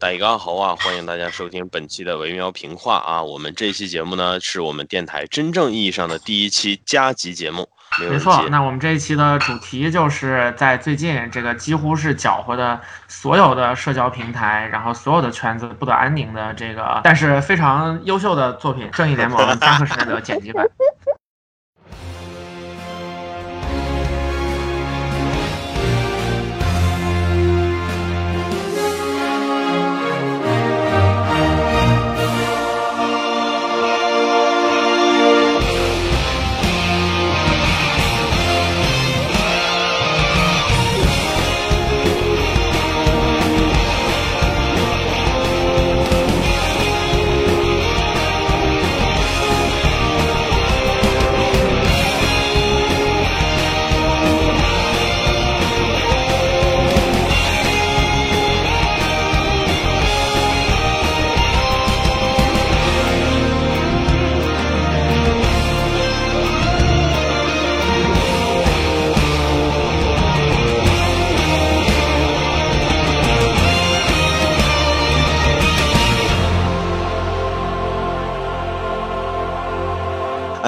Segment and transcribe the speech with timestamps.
[0.00, 0.74] 大家好啊！
[0.80, 3.22] 欢迎大家收听本期的维喵评话啊！
[3.22, 7.68] 我们这期节目呢，是我们电台真正意义上的第一期加急节目。
[8.08, 20.66] 没错，那我们这一期的主题就是在最近这个几乎是搅和的所有的社交平台，然后所有的圈子不得安宁的这个，但是非常优秀的作品《正义联盟》加克施耐德剪辑版。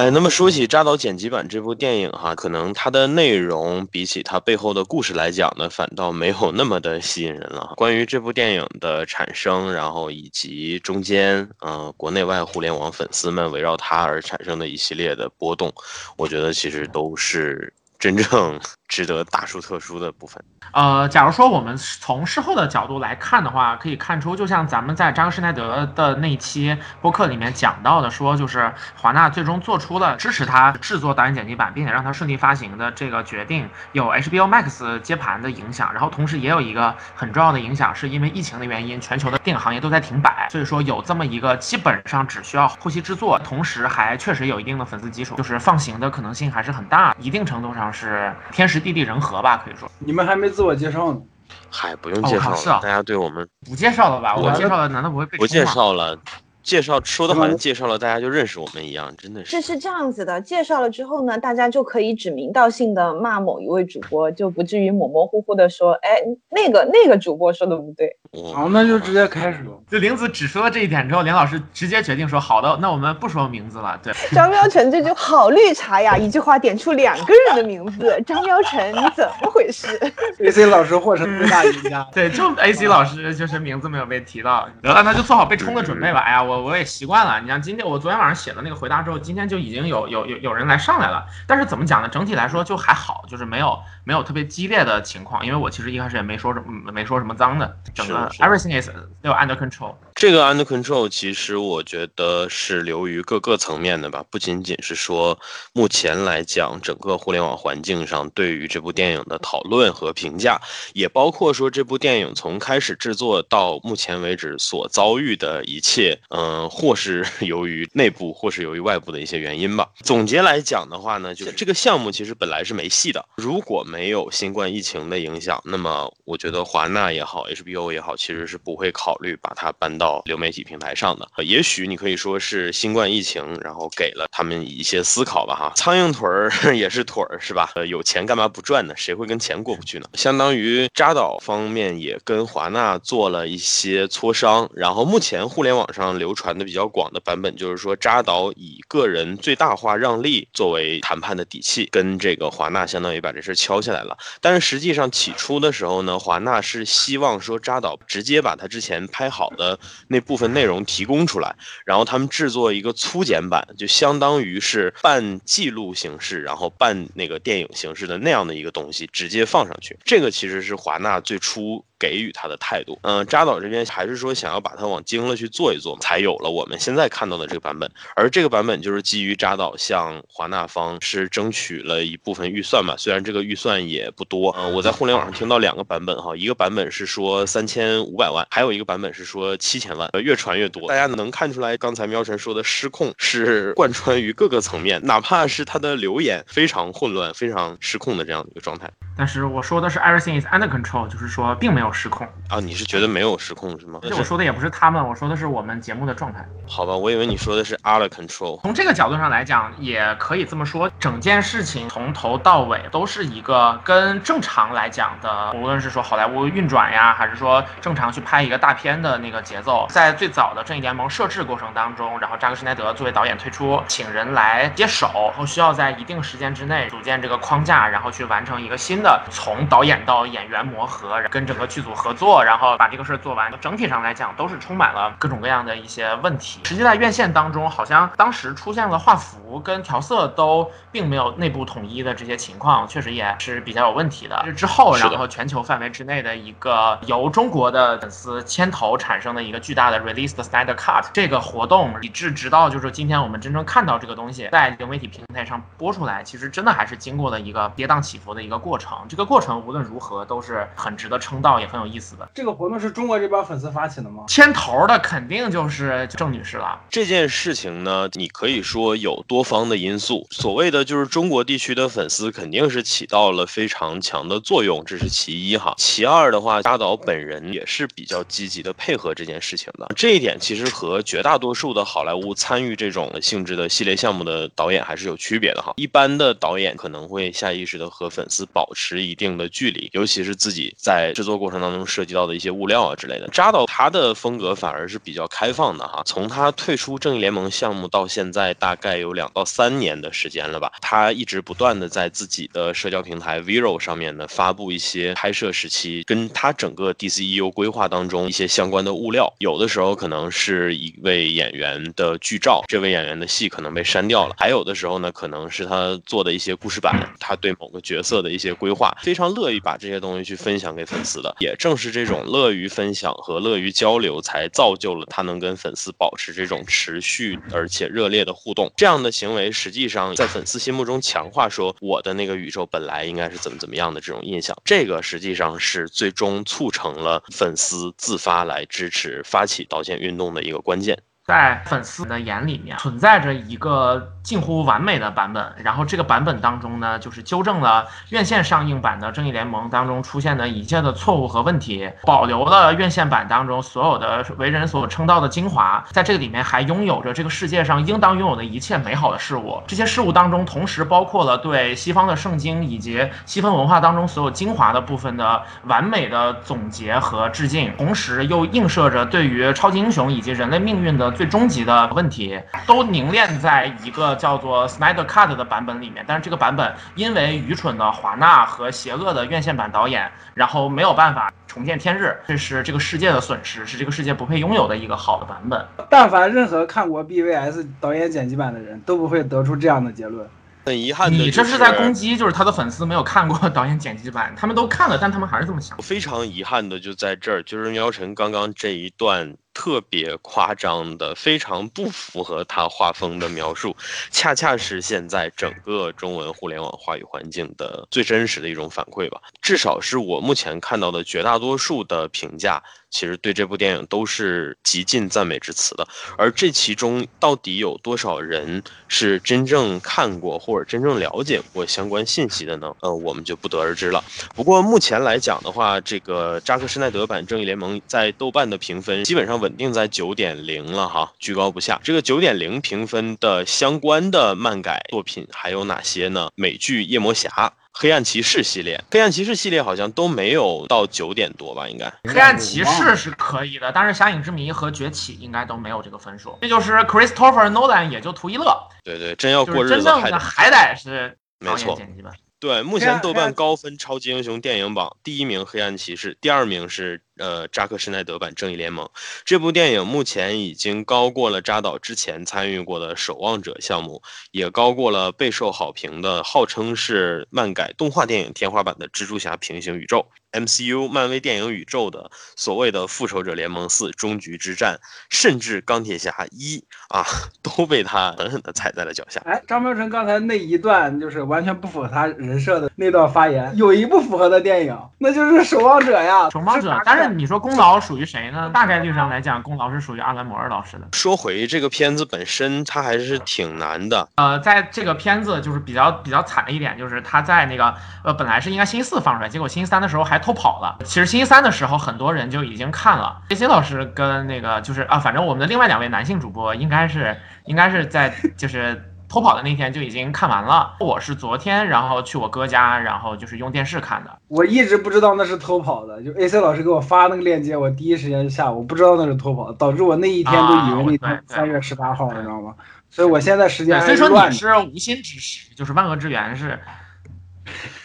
[0.03, 7.75] 哎，那么说起扎导剪辑版这部电影哈，可能它的内容比起它背后的故事来讲呢，反倒没有那么的吸引人了。
[7.77, 15.73] 关于这部电影的产生，然后以及中间，呃，国内外互联网粉丝们围绕它而产生的一系列的波动，
[16.17, 18.59] 我觉得其实都是真正。
[18.89, 20.43] 值得大书特书的部分，
[20.73, 48.83] 呃，假如说我们从事后的角度来看的话，可以看出，就像咱们在张施耐德的那期播客里面讲到的，说就是华纳最终做出了支持他制作导演剪辑版，并且让他顺利发行的这个决定，有 HBO Max 接盘的影响，然后同时也有一个很重要的影响，是因为疫情的原因，全球的电影行业都在停摆，所以说有这么一个基本上只需要后期制作，同时还确实有一定的粉丝基础，就是放行的可能性还是很大，一定程度上是天时。
[48.83, 49.89] 地利人和吧，可以说。
[50.01, 51.21] 你们还没自我介绍呢。
[51.69, 54.37] 嗨，不用介绍了，大家对我们不介绍了吧？
[54.37, 56.17] 我介绍了，难道不会被不介绍了？
[56.63, 59.51] 介绍说的好像介绍了大家就认识我们一样，真的是。
[59.51, 66.09] 这是这样子的，介绍了之后呢，大家就可以指名道姓的骂某一位主播，就不至于模模糊糊的说，哎，
[66.51, 68.17] 那个那个主播说的不对。
[68.55, 69.73] 好，那就直接开始吧。
[69.91, 73.99] 就玲子只说了这一点之后，林老师直接决定说，好的，那我们不说名字了。
[74.03, 79.89] 对，张喵晨这就好绿茶呀，一句话点出两个人的名字， 张喵晨，你怎么回事？
[80.39, 82.07] AC 老师获胜最大赢家。
[82.15, 86.21] 对，就 AC 老师就是名字没有被提到，得了，那就做好被冲的准备吧。
[86.21, 86.52] 哎呀，我。
[86.53, 87.41] 我我也习惯了。
[87.41, 91.27] 你像今天我昨天晚上写的那个回答之后，今天就已经有有有有人来上来了。
[91.47, 92.09] 但是怎么讲呢？
[92.09, 95.45] 整体来说就还好，就是没有没有特别激烈的情况。
[95.47, 98.91] 因为我其实一开始也没说什么没说什么脏的，整个 everything is
[99.23, 99.95] 都有 under control。
[100.23, 105.37] 这个 under control 其实我觉得是流于各个层面的吧，不仅仅是说
[105.73, 110.61] 目前来讲整个互联网环境上对于这部电影的讨论和评价，
[110.95, 119.89] 也包括说这部电影从开始制作到目前为止所遭遇的一切，嗯，或是 由于内部，或是由于外部的一些原因吧。
[120.05, 130.12] 总结来讲的话呢，就是这个项目其实本来是没戏的，如果没有新冠疫情的影响，那么我觉得华纳也好，HBO 也好，其实是不会考虑把它搬到。
[130.25, 137.71] 流媒体平台上的，也许你可以说是新冠疫情，然后给了他们一些思考吧，哈，苍蝇腿儿 也是腿儿，是吧？
[137.75, 138.95] 呃，有钱干嘛不赚呢？
[138.97, 140.07] 谁会跟钱过不去呢？
[140.15, 154.17] 相当于扎导方面也跟华纳做了一些磋商，然后目前互联网上流传的比较广的版本就是说，扎导以个人最大化让利作为谈判的底气，跟这个华纳相当于把这事敲下来了。
[154.41, 159.79] 但是实际上起初的时候呢，华纳是希望说扎导直接把他之前拍好的。
[160.09, 161.55] 那部分内容提供出来，
[161.85, 169.99] 然后他们制作一个粗剪版，就相当于是半记录形式，然后半那个电影形式的那样的一个东西，直接放上去。
[170.05, 171.85] 这个其实是华纳最初。
[172.03, 177.89] 给予他的态度，嗯，扎导这边还是说想要把它往精了去做一做，才有了我们现在看到的这个版本。
[178.17, 190.89] 而这个版本就是基于扎导向华纳方是争取了一部分预算嘛，虽然这个预算也不多，嗯，我在互联网上听到两个版本哈，一个版本是说三千五百万，还有一个版本是说七千万，呃越传越多。
[190.89, 198.91] 大家能看出来，刚才喵晨说的失控是贯穿于各个层面，哪怕是他的留言非常混乱、非常失控的这样的一个状态。
[199.15, 202.59] 但是我说的是 everything is under control，就是说并没有失控啊。
[202.61, 203.99] 你是觉得没有失控是吗？
[204.03, 206.47] 这我说的也不是他们，我说的是我们节目的状态。
[206.67, 208.61] 好吧，我以为你说的是 under control。
[208.63, 210.91] 从这个角度上来讲，也可以这么说。
[210.99, 233.53] 整件事情从头到尾都是一个跟正常来讲的，无论是说好莱坞运转呀，还是说正常去拍一个大片的那个节奏，在最早的正义联盟设置过程当中，然后扎克施奈德作为导演推出，请人来接手，然后需要在一定时间之内组建这个框架，然后去完成一个新的从导演到演员磨合，跟整个剧组合作，然后把这个事儿做完。
[233.61, 236.61] 整体上来讲，都是充满了各种各样的一些问题。
[236.65, 240.71] 实际在院线当中，好像当时出现了画幅跟调色都。
[240.93, 244.45] 并没有内部统一的这些情况，确实也是比较有问题的。
[244.53, 258.99] 之后，然后全球范围之内的一个由中国的粉丝牵头产生的一个巨大的 release the Snyder Cut 这个活动，以致直到就是今天我们真正看到这个东西在流媒体平台上播出来，其实真的还是经过了一个跌宕起伏的一个过程。
[259.09, 262.29] 这个过程无论如何都是很值得称道，也很有意思的。
[262.35, 264.25] 这个活动是中国这边粉丝发起的吗？
[264.29, 266.79] 牵头的肯定就是郑女士了。
[266.91, 270.83] 这件事情呢，你可以说有多方的因素，所谓的。
[270.83, 275.73] 就是中国地区的粉丝肯定是起到了非常强的作用，这是其一哈。
[275.79, 279.89] 其二的话，扎导本人也是比较积极的配合这件事情的。
[279.95, 285.73] 这一点其实和绝大多数的好莱坞参与这种性质的系列项目的导演还是有区别的哈。
[285.77, 293.29] 一般的导演可能会下意识的和粉丝保持一定的距离，尤其是自己在制作过程当中涉及到的一些物料啊之类的。
[293.29, 296.03] 扎导他的风格反而是比较开放的哈。
[296.05, 300.73] 从他退出正义联盟项目到现在，大概有两到三年的时间了吧。
[300.81, 321.35] 他一直不断的在自己的社交平台 Vero 上面呢发布一些拍摄时期跟他整个 DCEU 规划当中一些相关的物料，有的时候可能是一位演员的剧照，这位演员的戏可能被删掉了，还有的时候呢可能是他做的一些故事版，他对某个角色的一些规划，非常乐意把这些东西去分享给粉丝的。
[321.43, 328.73] 也正是这种乐于分享和乐于交流，才造就了他能跟粉丝保持这种持续而且热烈的互动。
[328.77, 330.93] 这样的行为实际上在粉丝心目中。
[331.03, 340.97] 强化说我的那个宇宙本来应该是怎么怎么样的这种印象，这个实际上是最终促成了粉丝自发来支持发起道歉运动的一个关键。
[341.27, 359.63] 在粉丝的眼里面存在着一个近乎完美的版本，然后这个版本当中呢，就是纠正了院线上映版的《正义联盟》当中出现的一切的错误和问题，保留了院线版当中所有的为人所称道的精华，在这个里面还拥有着这个世界上应当拥有的一切美好的事物。
[359.67, 371.13] 这些事物当中，同时包括了对西方的圣经以及西方文化当中所有精华的部分的完美的总结和致敬，同时又映射着对于超级英雄以及人类命运的。
[371.13, 385.67] 最终极的问题都凝练在一个叫做 Snyder Cut 的版本里面，但是这个版本因为愚蠢的华纳和邪恶的院线版导演，然后没有办法重见天日，这是这个世界的损失，是这个世界不配拥有的一个好的版本。
[385.91, 390.29] 但凡任何看过 BVS 导演剪辑版的人都不会得出这样的结论。
[390.65, 395.77] 很遗憾的，你这是在攻击，就是他的粉丝没有看过导演剪辑版，他们都看了，但他们还是这么想。
[395.79, 399.35] 非常遗憾的就在这儿，就是苗晨刚刚这一段。
[399.55, 403.77] 特别夸张的，非常不符合他画风的描述，
[404.11, 409.21] 恰恰是现在整个中文互联网话语环境的最真实的一种反馈吧。
[409.43, 415.87] 至少是我目前看到的绝大多数的评价，其实对这部电影都是极尽赞美之词的。
[416.17, 422.75] 而这其中到底有多少人是真正看过或者真正了解过相关信息的呢？
[422.81, 424.03] 呃，我们就不得而知了。
[424.35, 429.42] 不过目前来讲的话，这个扎克施奈德版《正义联盟》在豆瓣的评分基本上。
[429.43, 431.81] 稳定在九点零了哈，居高不下。
[431.83, 436.31] 这个九点零评分的相关的漫改作品还有哪些呢？
[436.37, 437.29] 美剧《夜魔侠》、
[437.73, 441.69] 《黑暗骑士》系列，《黑暗骑士》系列好像都没有到九点多吧？
[441.69, 446.39] 应该，《黑暗骑士》是可以的，但是《侠影之谜》和《崛起》应该都没有这个分数。
[446.41, 448.57] 这就是 Christopher Nolan 也就图一乐。
[448.85, 451.75] 对对，真要过日子，真正的还得是没错。
[451.75, 452.13] 剪辑版。
[452.39, 457.01] 对，目前豆瓣高分超级英雄电影榜第一名《黑暗骑士》，第二名是。
[457.23, 458.85] 呃，扎克施奈德版《正义联盟》
[459.25, 464.03] 这部电影目前已经高过了扎导之前参与过的《守望者》项目，
[464.33, 470.05] 也高过了备受好评的号称是漫改动画电影天花板的《蜘蛛侠平行宇宙》
[470.45, 474.75] MCU 漫威电影宇宙的所谓的《复仇者联盟四：终局之战》，
[475.09, 476.57] 甚至《钢铁侠一》
[476.89, 477.05] 啊，
[477.41, 479.21] 都被他狠狠地踩在了脚下。
[479.27, 487.12] 哎，张苗成刚才那一段就是完全不符合他人设的那段发言，有一部符合的电影，那就是《守望者》呀，《守望者》，但是。
[487.13, 488.49] 那你说功劳属于谁呢？
[488.55, 490.89] 大概率上来讲，功劳是属于阿兰·摩尔老师的。
[490.93, 494.09] 说回这个片子本身，它还是挺难的。
[494.15, 500.79] 呃，在这个片子就是比较比较惨的一点，就是他在那个呃本来是应该星期四放出来，结果星期三的时候还偷跑了。
[500.87, 503.21] 其实星期三的时候，很多人就已经看了。
[503.29, 507.15] 杰西老师跟那个就是啊，反正我们的另外两位男性主播应该是
[507.45, 508.89] 应该是在 就是。
[509.13, 510.75] 偷跑的那天就已经看完了。
[510.81, 514.19] 我是昨天，然后去我哥家，然后就是用电视看的。
[514.29, 522.55] 我一直不知道那是偷跑的，就 AC 老师给我发那个链接，我第一时间就下，我不知道那是偷跑，导致我那一天都以为那天三月十八号，你知道吗？
[522.89, 526.59] 所以我现在时间所以说你是无心之失，就是万恶之源是。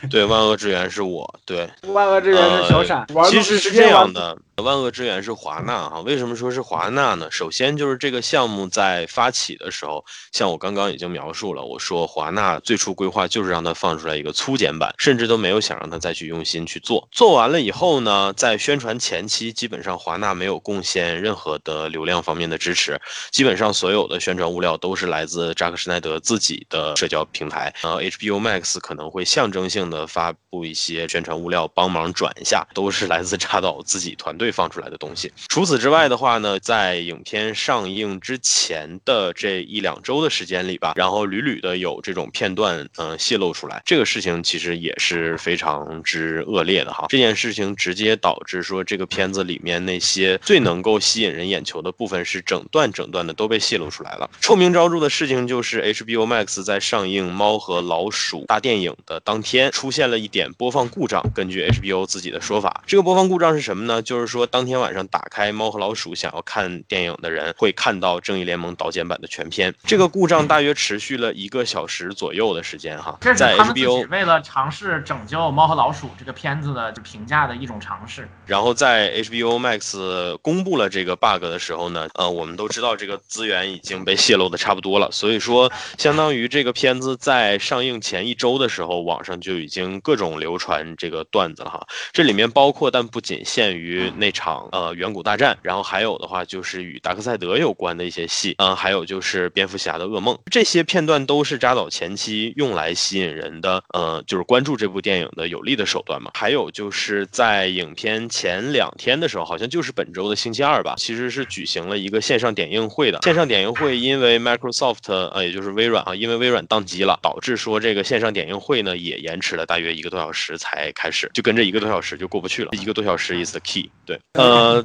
[0.10, 3.06] 对，万恶之源是我，对，万恶之源是小闪。
[3.30, 4.38] 其实是这样的。
[4.63, 7.30] 万恶之源是华纳哈，为什么说是华纳呢？
[7.30, 17.08] 首先就是这个项目在发起的时候，像我刚刚已经描述了，我说华纳最初规划就是让它放出来一个粗剪版，甚至都没有想让它再去用心去做。
[17.12, 23.00] 做完了以后呢，在宣传前期，基本上华纳没有贡献任何的流量方面的支持，
[23.30, 27.72] 基本上所有的宣传物料都是来自扎克施奈德自己的社交平台。
[27.84, 34.48] 呃，HBO Max 可能会象征性的发布一些宣传物料，帮忙转一下，都是来自扎导自己团队。
[34.58, 35.32] 放出来的东西。
[35.50, 43.79] 除此之外的话呢，在影片上映之前的这一两周的时间里吧，然后屡屡的有这种片段，嗯，泄露出来。
[43.86, 47.06] 这个事情其实也是非常之恶劣的哈。
[47.10, 54.27] 这件事情直接导致说，这个片子里面那些最能够吸引人眼球的部分是整段整段的都被泄露出来了。
[54.41, 61.24] 臭名昭著的事情就是 HBO Max 在上映《猫和老鼠》大电影的当天，出现了一点播放故障。
[61.36, 64.01] 根据 HBO 自己的说法，这个播放故障是什么呢？
[64.01, 64.48] 就是说。
[64.48, 69.72] 当天晚上打开《猫和老鼠》想要看电影的人会看到《正义联盟》导剪版的全片。
[69.84, 73.19] 这个故障大约持续了一个小时左右的时间哈。
[73.36, 78.27] 在 HBO 为了尝试拯救《猫和老鼠》这个片子的评价的一种尝试。
[78.46, 85.12] 然后在 HBO Max 公布了这个 bug 的时候呢，呃，我们都知道这个资源已经被泄露的差不多了。
[85.12, 91.86] 所以说，相当于这个片子在上映前一周的时候，网上就已已经各种流传这个段子了哈。
[92.14, 94.32] 这里面包括但不仅限于那。
[94.38, 106.30] 场呃远古大战，然后还有的话就是与达克赛德有关的一些戏，嗯，还有就是蝙蝠侠的噩梦，这些片段都是扎导前期用来吸引人的，呃，就是关注这部电影的有力的手段嘛。
[106.36, 113.20] 还有就是在影片前两天的时候，好像就是本周的星期二吧，其实是举行了一个线上点映会的。
[113.24, 122.70] 线上点映会因为 Microsoft 呃，也就是微软啊，因为微软宕机了，导致说这个线上点映会呢也延迟了大约一个多小时才开始，就跟这一个多小时就过不去了。
[122.74, 124.18] 一个多小时 is the key，对。
[124.34, 124.82] 呃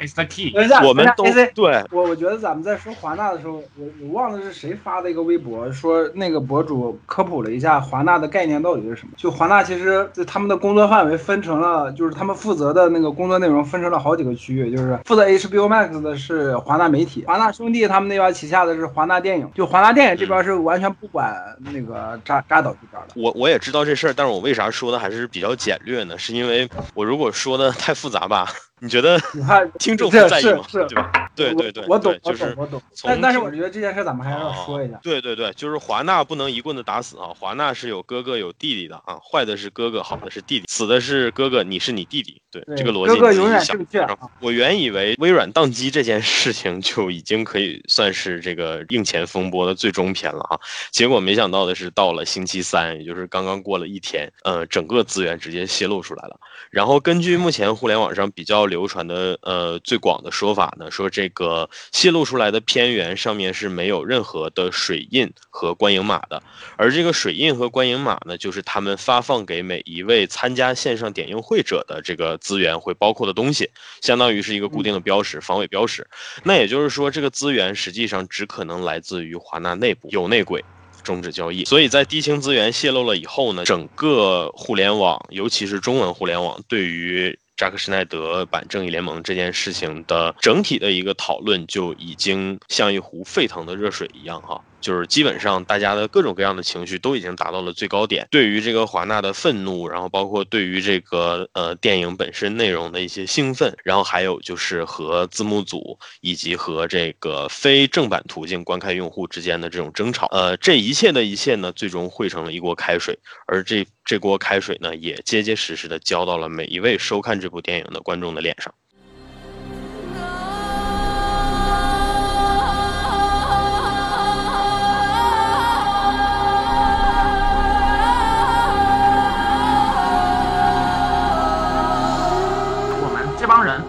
[0.00, 0.50] ，It's the key。
[0.50, 9.12] 等一下，我们都对我，我觉得咱们在说华纳的时候，我我忘了是谁发的一个微博，说那个博主科普了一下华纳的概念到底是什么。
[9.16, 23.12] 就华纳其实他们的工作范围分成了，就是他们负责的那个工作内容分成了好几个区域，就是负责 HBO Max 的是华纳媒体，华纳兄弟他们那边旗下的是华纳电影，就华纳电影这边是完全不管那个扎扎导这边的。
[23.14, 26.16] 我我也知道这事儿，但是我为啥说的还是比较简略呢？
[26.18, 28.52] 是因为我如果说的太复杂吧。
[28.84, 29.18] 你觉得
[29.80, 30.62] 听众会在意吗？
[30.70, 31.30] 对吧？
[31.34, 32.82] 对对对，我懂，我懂，我懂。
[33.02, 35.00] 但但是我觉得这件事咱们还是要说一下。
[35.02, 37.32] 对对对，就是华纳不能一棍子打死啊！
[37.36, 42.38] 华纳是有哥哥有弟弟的啊，坏的是哥哥，好的是弟弟，死的是哥哥，你是你弟弟。
[42.50, 44.06] 对这个逻辑，哥哥永远正确。
[44.38, 50.60] 我原以为微软宕机这件事情就已经可以算是这个硬钱风波的最终篇了啊，
[50.92, 56.38] 结果没想到的是，到了星期三，也就是刚刚过了一天，呃，整个资源直接泄露出来了。
[56.70, 66.42] 然后根据目前互联网上比较流传的呃最广的说法呢，说这个泄露出来的片源上面是没有任何的水印和观影码的，
[66.76, 76.04] 而这个水印和观影码呢，就是他们发放给每一位参加线上点映会者的这个资源会包括的东西，相当于是一个固定的标识，防伪标识。
[76.42, 80.64] 那也就是说，这个资源实际上只可能来自于华纳内部，有内鬼。
[81.04, 94.60] 终止交易，所以在低清资源泄露了以后呢，整个互联网，尤其是中文互联网，对于扎克施奈德版正义联盟这件事情的整体的一个讨论，就已经像一壶沸腾的热水一样，哈。
[94.84, 118.74] 就是基本上大家的各种各样的情绪都已经达到了最高点，对于这个华纳的愤怒，然后包括对于这个呃电影本身内容的一些兴奋，然后还有就是和字幕组以及和这个非正版途径观看用户之间的这种争吵，呃，这一切的一切呢，最终汇成了一锅开水，而这这锅开水呢，也结结实实的浇到了每一位收看这部电影的观众的脸上。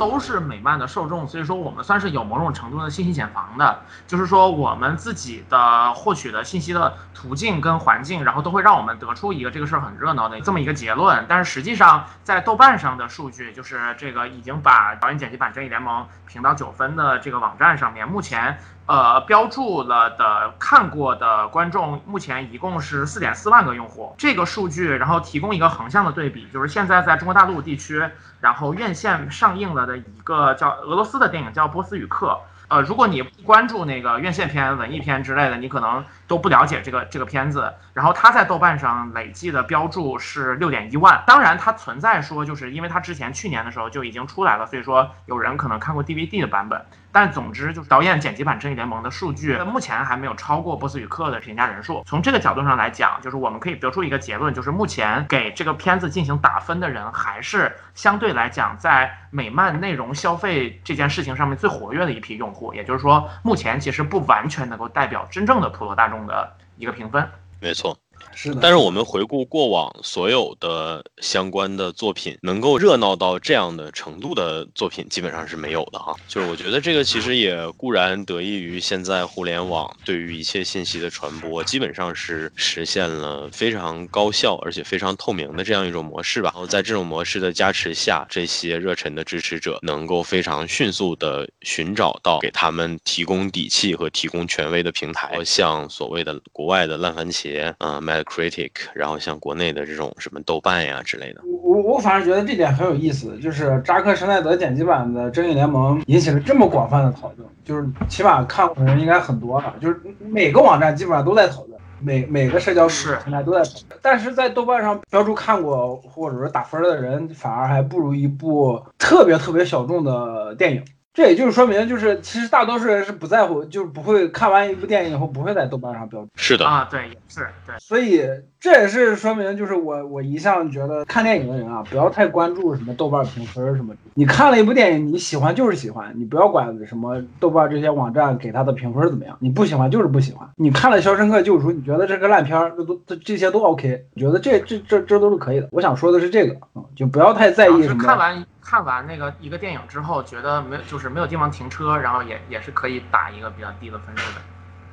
[0.05, 11.25] 都是美漫的受众，所以说我们算是有某种程度的信息茧房的，就是说我们自己的获取的信息的途径跟环境，然后都会让我们得出一个这个事儿很热闹的这么一个结论。
[11.27, 18.57] 但是实际上在豆瓣上的数据，就是这个已经把导演剪辑版《正义联盟》评到九分的这个网站上面，目前。
[18.87, 28.07] 呃，标注了的看过的观众目前一共是四点四万个用户，这个数据，然后提供一个横向的对比，就是现在在中国大陆地区，
[28.41, 32.27] 然后院线上映了的一个叫俄罗斯的电影叫《波斯语课》。
[32.67, 37.73] 呃，如果你不关注那个院线片、文艺片之类的，你可能都不了解这个这个片子。
[37.93, 41.23] 然后他在豆瓣上累计的标注是六点一万。
[41.25, 46.85] 当然，它存在说，就是因为它之前去年的时候就已经出来了，所以说有人可能看过 DVD 的版本。
[47.11, 52.03] 但总之，就是导演剪辑版《正义联盟》的数据目前还没有超过《波斯语克》的评价人数。
[52.05, 62.73] 从这个角度上来讲，就是我们可以得出一个结论，就是目前给这个片子进行打分的人，还是相对来讲在美漫内容消费这件事情上面最活跃的一批用户。
[62.73, 67.27] 也就是说，目前其实不完全能够代表真正的普罗大众的一个评分。
[67.59, 67.97] 没错。
[68.35, 76.13] 是的，但是我们回顾过往所有的相关的作品，能够热闹到这样的程度的作品，基本上是没有的哈。
[76.27, 86.51] 就是我觉得这个其实也固然得益于现在互联网对于一切信息的传播，基本上是实现了非常高效而且非常透明的这样一种模式吧。
[86.53, 98.24] 然后在这种模式的加持下，这些热忱的支持者能够非常迅速的寻找到给他们提供底气和提供权威的平台，像所谓的国外的烂番茄，嗯，Mad。
[98.25, 120.83] Critic，然后像国内的这种什么豆瓣呀之类的，我我反正觉得这点很有意思，就是扎克施耐德剪辑版的《正义联盟》引起了这么广泛的讨论，就是起码看过的人应该很多吧，就是每个网站基本上都在讨论，每每个社交平台都在讨论，但是在豆瓣上标注看过或者说打分的人，反而还不如一部特别特别小众的电影。
[121.15, 126.27] 这也就是说明，就是其实大多数人是不在乎，就是不会看完一部电影以后不会在豆瓣上标注。
[126.35, 127.73] 是的啊，对，也是对。
[127.79, 128.21] 所以
[128.59, 133.95] 这也是说明，就是我我一向觉得看电影的人啊，不要太关注什么豆瓣评分什么。
[134.13, 139.37] 你看了一部电影，你喜欢就是喜欢，你不要管什么豆瓣这些网站给他的评分怎么样。
[139.39, 140.45] 你不喜欢就是不喜欢。
[140.57, 145.69] 你看了《肖申克救赎》，你觉得这个烂片儿，这都这这些都 OK，觉得这这这这都是可以的。
[145.71, 148.03] 我想说的是这个，嗯，就不要太在意什么。
[148.03, 148.45] 看完。
[148.65, 154.41] 看完那个一个电影之后，觉得没就是没有地方停车，然后也也是可以打一个比较低的分数的。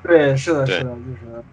[0.03, 1.45] 对，是的，是的，就是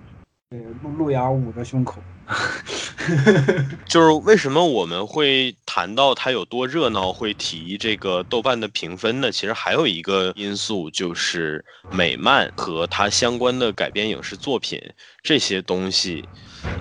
[0.50, 2.02] 对路路遥捂着胸口。
[3.88, 9.32] 就是为什么我们会谈到它有多热闹，会提这个豆瓣的评分呢？
[9.32, 14.80] 其实还有一个因素就是美漫和它相关的改编影视作品
[15.24, 16.24] 这些东西。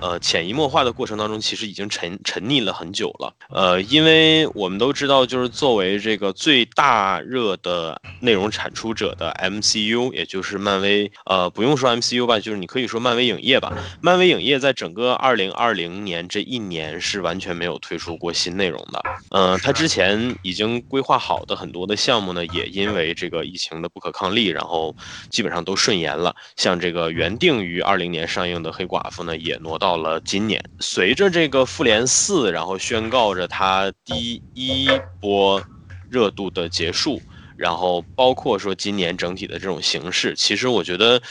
[0.01, 3.33] 呃，潜移默化的过程当中，其实已经沉沉溺了很久了。
[3.49, 13.71] 呃，因为我们都知道，就是作为这个最大热的内容产出者的 MCU，也就是漫威，呃，不用说 MCU 吧，就是你可以说漫威影业吧。
[14.01, 19.01] 漫威影业在整个二2020年这一年是完全没有推出过新内容的。
[19.29, 24.93] 嗯，它之前已经规划好的很多的项目呢，也因为这个疫情的不可抗力，然后
[25.29, 26.35] 基本上都顺延了。
[26.57, 29.69] 像这个原定于二零年上映的黑寡妇呢，也挪。
[29.69, 34.89] 挪到了今年，随着这个复联四，然后宣告着它第一
[35.21, 35.61] 波
[36.09, 37.21] 热度的结束，
[37.55, 41.21] 然后包括说今年整体的这种形式，其实我觉得，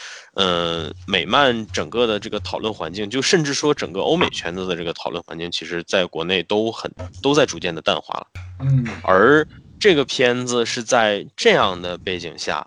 [0.41, 6.89] 嗯，美漫整个的这个讨论环境，就甚至说整个欧美圈子的这个讨论环境，其实在国内都很
[7.21, 8.27] 都在逐渐的淡化了。
[8.61, 9.45] 嗯，而
[9.81, 12.65] 这个片子是在这样的背景下。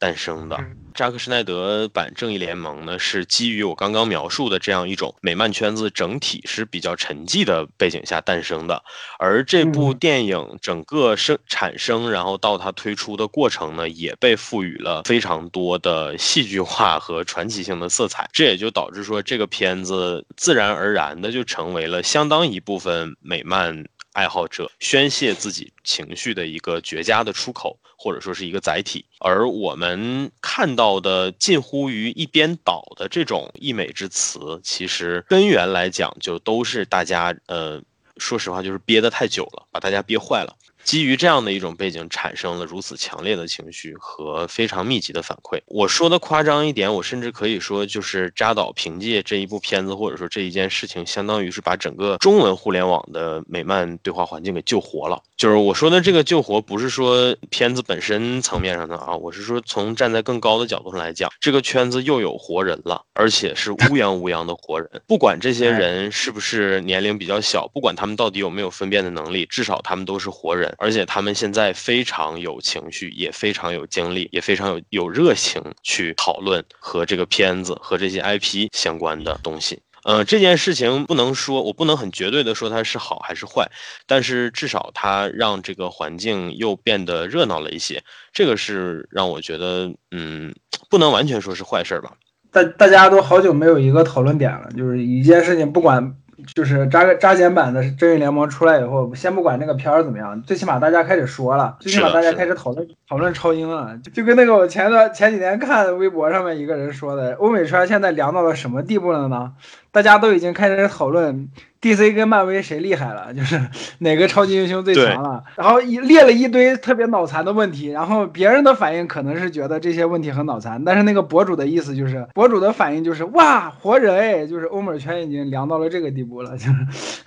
[0.00, 0.58] 诞生的
[0.94, 8.82] 扎克施奈德版《正义联盟》呢，是基于我刚刚描述的这样一种美漫圈子整体是比较沉寂的背景下诞生的。
[9.18, 18.28] 而这部电影整个生产生，然后到它推出的过程呢，也被赋予了非常多的戏剧化和传奇性的色彩。
[18.32, 23.84] 这也就导致说，这个片子自然而然的就成为了相当一部分美漫。
[24.12, 29.04] 爱好者宣泄自己情绪的一个绝佳的出口，或者说是一个载体。
[29.18, 37.78] 而我们看到的近乎于一边倒的这种溢美之词，其实根源来讲，就都是大家呃，
[38.16, 40.56] 说实话，就是憋得太久了，把大家憋坏了。
[40.82, 45.60] 基于这样的一种背景，产生了如此强烈的情绪和非常密集的反馈。
[45.66, 55.22] 我说的夸张一点，我甚至可以说，就是扎导凭借这一部片子，或者说这一件事情，相当于是把整个中文互联网的美漫对话环境给救活了。
[55.40, 64.86] 就是我说的这个救活，不是说片子本身层面上的啊，我是说从站在更高的角度上来讲，这个圈子又有活人了，而且是乌泱乌泱的活人。
[65.06, 79.80] 不管这些人是不是年龄比较小，不管他们到底有没有分辨的能力，至少他们都是活人，而且他们现在非常有情绪，也非常有精力，也非常有有热情去讨论和这个片子和这些 IP 相关的东西。
[80.04, 83.70] 呃，这件事情不能说，我不能很绝对的说它是好还是坏，
[84.06, 90.54] 但是至少它让这个环境又变得热闹了一些，这个是让我觉得，嗯，
[90.88, 92.12] 不能完全说是坏事吧。
[92.50, 96.16] 大大家都好久没有一个讨论点了，就是一件事情，不管
[96.54, 109.52] 就是扎扎剪版的《正义联盟》出来以后，先不管那个片儿怎么样，最起码大家开始说了，最起码大家开始讨论讨论超英了，就就跟那个我前段前几天看微博上面一个人说的，欧美圈现在凉到了什么地步了呢？
[109.92, 111.48] 大家都已经开始讨论
[111.80, 113.60] DC 跟漫威谁厉害了， 就是
[113.98, 126.72] 哪个超级英雄最强了，然后一列了一堆特别脑残的问题，然后别人的反应可能是觉得这些问题很脑残，但是那个博主的意思就是，博主的反应就是哇活人哎，就是欧美圈已经凉到了这个地步了，就是。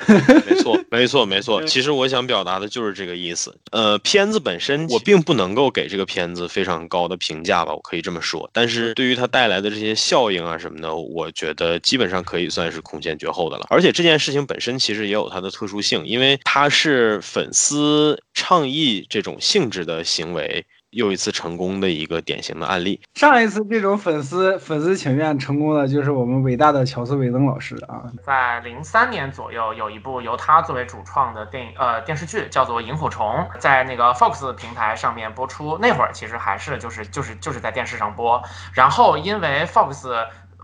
[0.46, 1.64] 没错，没错，没错。
[1.64, 3.56] 其实我想表达的就是这个意思。
[3.72, 8.48] 呃，片子本身我并不能够给这个片子非常高的评价吧，我可以这么说。
[8.54, 12.53] 但是对于它带来的这些效应啊什么的，我觉得基本上可以。
[12.54, 23.02] 算是空前绝后的了，而且这件事情本身其实也有它的特殊性，因为它是粉丝倡议这种性质的行为又一次成功的一个典型的案例。
[23.16, 33.26] 上一次这种粉丝粉丝请愿成功的就是我们伟大的乔斯韦登老师啊，在零三年左右有一部由他作为主创的电影呃电视剧叫做《萤火虫》，
[33.60, 40.08] 在那个 Fox 平台上面播出，那会儿其实还是就是就是就是在电视上播，然后因为 Fox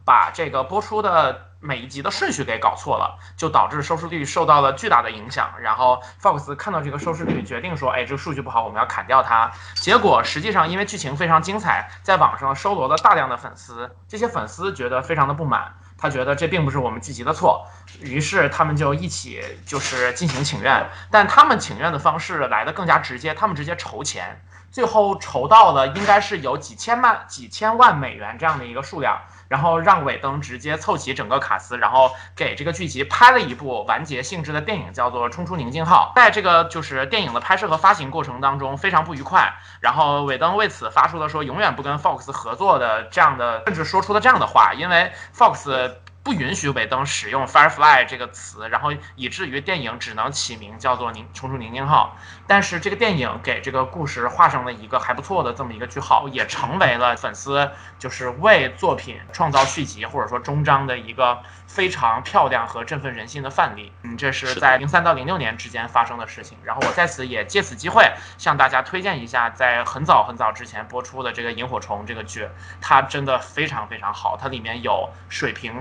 [0.05, 1.48] 把这个播出的。
[1.61, 5.53] 每一集的顺序给搞错了，就导致收视率受到了巨大的影响。
[5.61, 13.93] 然后 Fox 看到这个收视率，决定说：“哎，这个数据不好，我们要砍掉它。”结果实际上，因为剧情非常精彩，在网上收罗了大量的粉丝。
[14.07, 17.67] 这些粉丝觉得非常的不满，他觉得这并不是我们剧集的错，
[17.99, 20.89] 于是他们就一起就是进行请愿。
[21.11, 24.41] 但他们请愿的方式来的更加直接，他们直接筹钱，
[24.71, 29.19] 最后筹到了应该是有几千万、几千万美元这样的一个数量。
[29.49, 36.13] 然后让尾灯直接凑齐整个卡司，然后给这个剧集拍了一部完结性质的电影，叫做《冲出宁静号》。
[36.15, 45.91] 在这个就是电影的拍摄和发行过程当中非常不愉快，然后尾灯为此发出了说永远不跟 Fox 合作的这样的，甚至说出了这样的话，因为 Fox。
[46.29, 52.15] 不允许尾灯使用 Firefly 这个词，然后以至于电影只能起名叫做《宁冲出宁静号》。
[52.45, 61.39] 但是这个电影给这个故事画上了一个还不错的这么一个句号，也成为了粉丝就是为作品创造续集或者说终章的一个。
[61.69, 66.57] 非常漂亮和振奋人心的范例，嗯，这是在零三到零六年之间发生的事情。
[66.63, 68.03] 然后我在此也借此机会
[68.39, 72.47] 向大家推荐一下，在很早很早之前播出的这个《萤火虫》这个剧，
[72.81, 75.79] 它真的非常非常好，它里面有水平，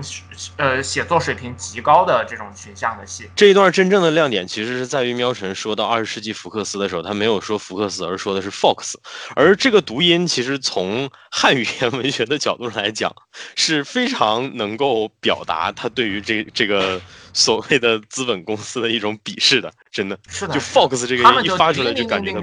[0.57, 3.27] 呃，写作水平极高的这种群像的戏。
[3.35, 8.93] 这一段真正的亮点其实是在于喵晨说到二十世纪福克斯的时候，他没有说福克斯，而说的是 Fox，
[9.35, 13.11] 而这个读音其实从汉语言文学的角度上来讲，
[13.55, 15.73] 是非常能够表达。
[15.79, 17.01] 他对于这这个
[17.33, 22.33] 所谓的资本公司的一种鄙视的，真的是的，就 Fox 这个一发出来就感觉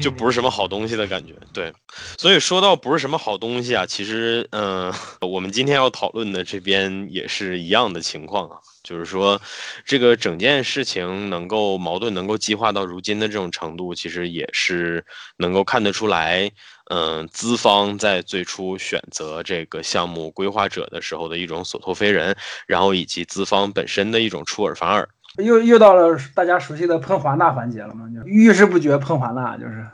[0.00, 1.34] 就不是什么好东西的感觉。
[1.52, 1.72] 对，
[2.16, 9.40] 所以说到不是什么好东西啊，其实嗯， 我们今天要讨论的这边也是一样的情况啊，就是说
[9.84, 15.04] 这个整件事情能够矛盾能够激化到如今的这种程度，其实也是
[15.38, 16.52] 能够看得出来。
[16.90, 25.08] 嗯，资方在最初选择这个项目规划者的时候的一种所托非人，然后以及资方本身的一种出尔反尔，
[25.42, 28.06] 又又到了大家熟悉的喷华纳环节了嘛？
[28.14, 29.84] 就遇事不决喷华纳，就是。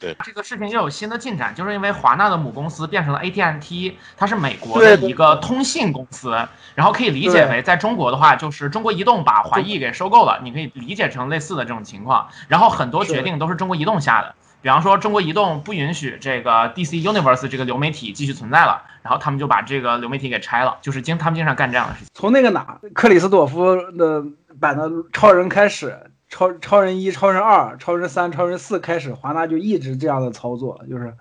[0.00, 6.36] 对， 这个事情又有新的进展，就是因为华纳的母公司变成了 AT&T，它是美国的一个通信公司，
[6.76, 14.34] 然后可以理解为在中国的话，就是中国移动把华谊给收购了，你可以理解成类似的这种情况，然后很多决定都是中国移动下的。
[14.62, 22.08] 比方说，中国移动不允许这个 DC Universe 这个流媒体继续存在了，然后他们就把这个流媒体给拆了，就是经他们经常干这样的事情。
[22.14, 24.24] 从那个哪克里斯朵夫的
[24.64, 25.94] 版的超人开始，
[26.30, 31.14] 超超人一、超人二、超人三、超人四开始，华纳就一直这样的操作，就是，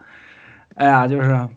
[0.75, 1.49] 哎呀，就是。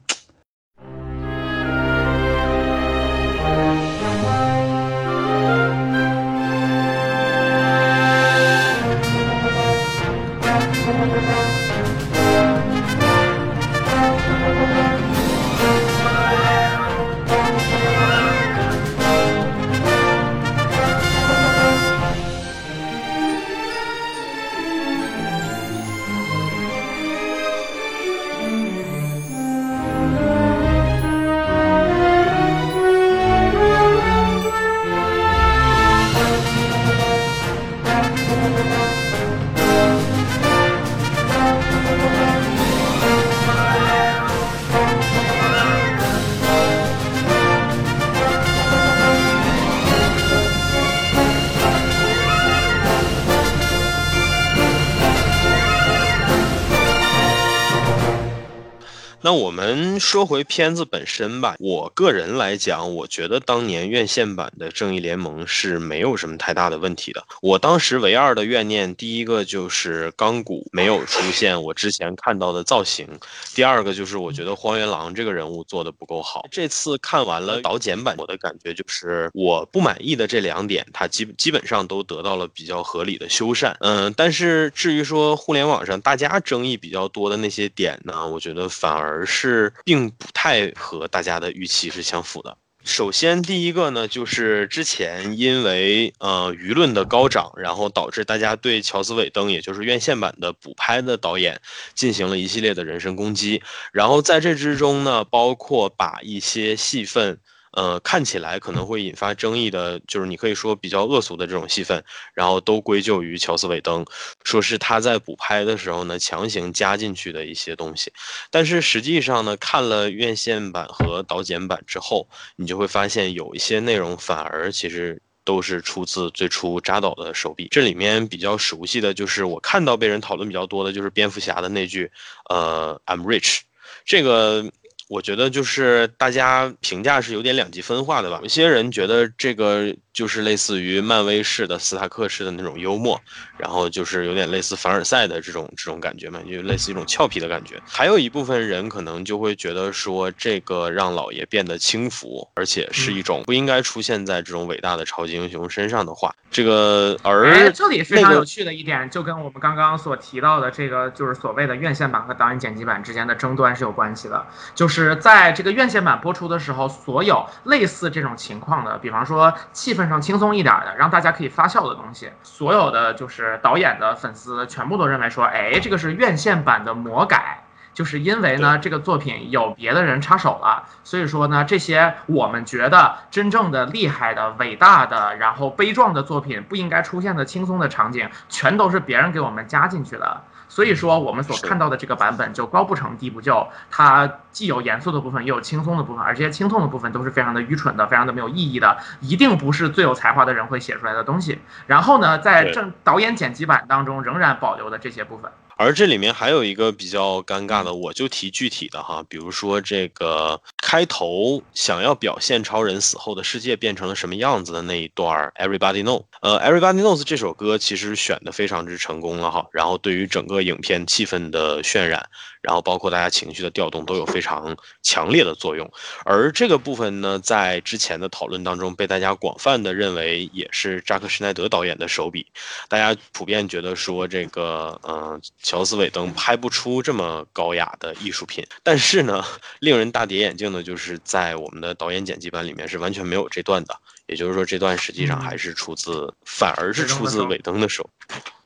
[59.26, 67.26] 那我们说回片子本身吧，我个人来讲，我觉得当年院线版的《正义联盟》是没有什么太大的问题的。
[67.42, 73.08] 我当时唯二的怨念，第一个就是钢骨没有出现我之前看到的造型，
[73.52, 76.46] 第二个就是我觉得荒原狼这个人物做的不够好。
[76.52, 83.74] 这次看完了导剪版，我的感觉就是我不满意的这两点，它基基本上都得到了比较合理的修缮。
[83.80, 89.15] 嗯，但是至于说互联网上大家争议比较多的那些点呢，我觉得反而。
[89.16, 92.58] 而是并不太和大家的预期是相符的。
[92.84, 101.60] 首先，第一个呢，就是之前因为呃舆论的高涨，然后导致大家对乔斯韦登，也就是院线版的补拍的导演
[101.94, 103.62] 进行了一系列的人身攻击。
[103.90, 107.40] 然后在这之中呢，包括把一些戏份。
[107.76, 114.02] 呃，看起来可能会引发争议的，就是你可以说比较恶俗的这种戏份，然后都归咎于乔斯韦登，
[114.44, 118.10] 说是他在补拍的时候呢强行加进去的一些东西。
[118.50, 127.68] 但是实际上呢，看了院线版和导剪版之后，你就会发现有一些内容反而其实都是出自最初扎导的手笔。
[127.70, 132.10] 这里面比较熟悉的就是我看到被人讨论比较多的就是蝙蝠侠的那句，
[132.48, 133.60] 呃，I'm rich，
[134.06, 134.64] 这个。
[135.08, 138.40] 我觉得就是大家评价是有点两极分化的吧。
[138.42, 143.20] 有些人觉得这个就是类似于漫威式的、斯塔克式的那种幽默，
[143.56, 147.80] 然后就是有点类似凡尔赛的这种这种感觉嘛，就类似一种俏皮的感觉。
[147.86, 156.34] 还有一部分人可能就会觉得说，这个让老爷变得轻浮，而且是一种不应该出现在这种伟大的超级英雄身上的话。
[156.50, 164.96] 这个而这里非常有趣的一点，就跟我们刚刚所提到的这个就是所谓的院线版和导演剪辑版之间的争端是有关系的，就是。
[164.96, 177.64] 是在这个院线版播出的时候，所有类似这种情况的，比方说气氛上轻松一点的，让大家可以发笑的东西，所有的就是导演的粉丝全部都认为说，哎，这个是院线版的魔改，
[177.94, 190.42] 就是因为呢这个作品有别的人插手了，所以说呢这些我们觉得真正的厉害的、伟大的，然后悲壮的作品不应该出现的轻松的场景，全都是别人给我们加进去的。
[190.76, 201.58] 所以说，我们所看到的这个版本就高不成低不就，它既有严肃的部分，也有轻松的部分，而这些轻松的部分都是非常的愚蠢的，非常的没有意义的，一定不是最有才华的人会写出来的东西。
[201.86, 205.50] 然后呢，在正导演剪辑版当中，仍然保留了这些部分。
[205.76, 222.26] 而这里面还有一个比较尴尬的，我就提具体的哈，比如说这个开头想要表现超人死后的世界变成了什么样子的那一段，Everybody Know，呃，Everybody Knows 这首歌其实选的非常之成功了哈，然后对于整个影片气氛的渲染。
[222.62, 225.88] 然后包括大家情绪的调动都有非常强烈的作用，
[226.24, 232.44] 而这个部分呢，在之前的讨论当中被大家广泛的认为也是扎克施耐德导演的手笔，
[232.88, 239.42] 大家普遍觉得说这个呃乔斯韦登拍不出这么高雅的艺术品，但是呢，
[239.80, 248.08] 令人大跌眼镜的就是在我们的导演剪辑版里面是完全没有这段的，也就是说这段实际上还是出自，反而是出自韦登的手，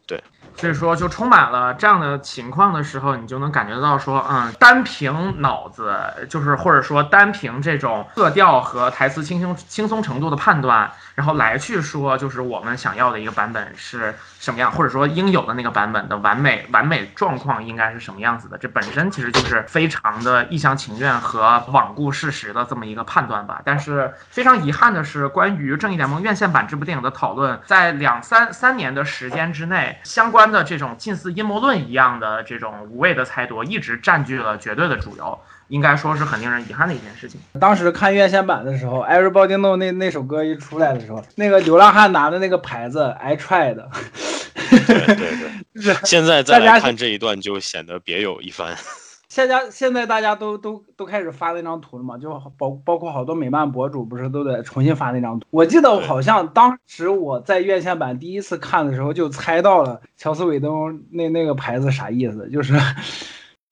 [0.07, 0.23] 对。
[0.57, 5.97] 所以说，就充满了这样的情况的时候，你就能感觉到说，嗯，单凭脑子，
[6.29, 10.93] 就是或者说单凭这种色调和台词轻松轻松程度的判断。
[11.15, 18.57] 然后来去说，就是我们想要的一个版本是什么样，或者说应有的那个版本的完美完美状况应该是什么样子的？
[18.57, 23.61] 这本身其实就是非常的一厢情愿和罔顾事实的这么一个判断吧。
[23.63, 35.39] 但是非常遗憾的是，关于《正义联盟》院线版这部电影的讨论，在两三三年的时间之内，相关的这种近似阴谋论一样的这种无谓的猜度，一直占据了绝对的主流。
[35.71, 37.41] 应该说是很令人遗憾的一件事情。
[37.59, 43.77] 当时看院线版的时候，Everybody Know 那那首歌一出来的时候，那个流浪汉拿的那个牌子，I tried。
[44.71, 45.17] 对对
[45.83, 48.77] 对，现在再来看这一段就显得别有一番。
[49.29, 52.19] 现在现在大家都都都开始发那张图了嘛？
[52.19, 55.47] 就包包括好多美漫博主不是都得重新发那张图。
[55.51, 62.75] 我记得好像当时我在院线版第一次看的时候就猜到了乔斯韦登那那个牌子啥意思，就是。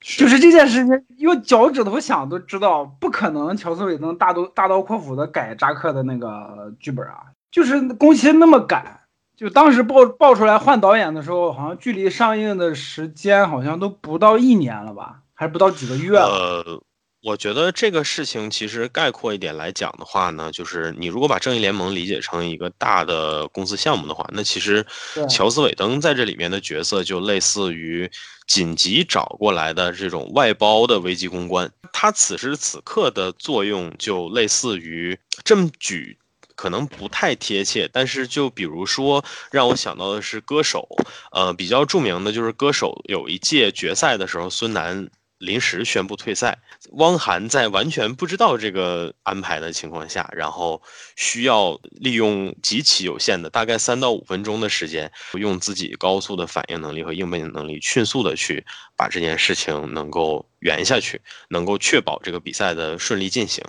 [0.00, 7.18] 就是这件事情，用脚趾头想都知道，不可能乔斯韦登大刀大刀阔斧的改扎克的那个剧本啊！
[7.50, 9.00] 就是工期那么赶，
[9.36, 16.82] 就当时爆爆出来换导演的时候，好像距离上映的时间好像都不到一年了吧，还是不到几个月了。
[17.28, 24.86] 我觉得这个事情其实概括一点来讲的话呢，就是你如果把正义联盟理解成一个大的公司项目的话，那其实
[25.28, 28.10] 乔斯韦登在这里面的角色就类似于
[28.46, 31.70] 紧急找过来的这种外包的危机公关。
[31.92, 36.16] 他此时此刻的作用就类似于这么举，
[36.56, 40.88] 可能不太贴切，但是就比如说让我想到的是歌手，
[41.32, 45.10] 呃，比较著名的就是歌手有一届决赛的时候，孙楠。
[45.38, 46.58] 临时宣布退赛。
[46.92, 50.82] 汪涵在完全不知道这个安排的情况下，然后
[51.16, 58.64] 需要利用极其有限的大概三到五分钟的时间，用自己高速的反应能力和应变能力，迅速的去
[58.96, 63.64] 把这件事情能够圆下去，能够确保这个比赛的顺利进行。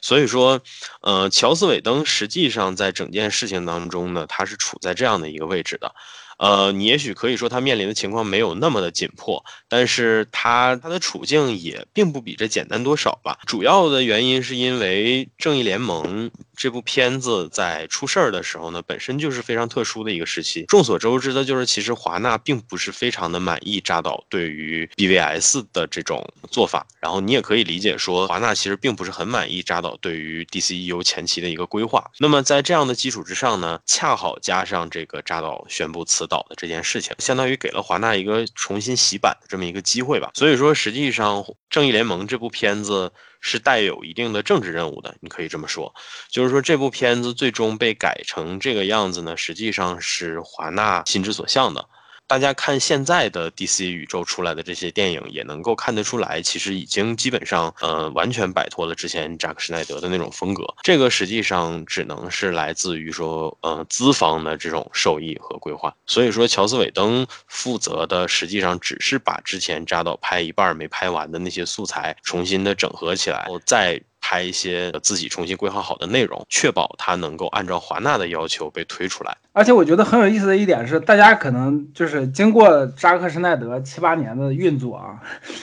[0.00, 0.60] 所以说，
[1.02, 5.94] 呃，乔斯韦登实际上在整件事情当中呢，他是处在这样的一个位置的。
[6.42, 13.38] 呃，你也许可以说他面临的情况没有那么的紧迫，但是他他的处境也并不比这简单多少吧。
[13.46, 20.64] 主要的原因是因为《正义联盟》这部片子在出事儿的时候呢，本身就是非常特殊的一个时期。
[20.66, 32.10] 众所周知的就是，其实华纳并不是非常的满意扎导对于 BVS 的这种做法，然后你也可以理解说，华纳其实并不是很满意扎导对于 DCEU 前期的一个规划。
[32.18, 36.26] 那么在这样的基础之上呢，恰好加上这个扎导宣布辞。
[36.32, 40.30] 导的这件事情，相当于给了华纳一个重新洗版的这么一个机会吧。
[40.32, 45.94] 所以说，实际上《正义联盟》这部片子是带有一定的政治任务的，你可以这么说。
[46.30, 51.86] 就是说，这部片子最终被改成这个样子呢，实际上是华纳心之所向的。
[52.26, 60.64] 大家看现在的 DC 宇宙出来的这些电影，也能够看得出来，其实已经基本上呃完全摆脱了之前扎克施奈德的那种风格。
[60.82, 65.94] 这个实际上只能是来自于说呃资方的这种受益和规划。
[66.06, 74.00] 所以说，乔斯韦登负责的实际上只是把之前扎导拍一半没拍完的那些素材重新的整合起来，然后再。
[74.22, 79.36] 拍一些自己重新规划好的内容，确保它能够按照华纳的要求被推出来。
[79.52, 85.20] 而且我觉得很有意思的一点是，大家可能就是经过扎克施耐德七八年的运作啊，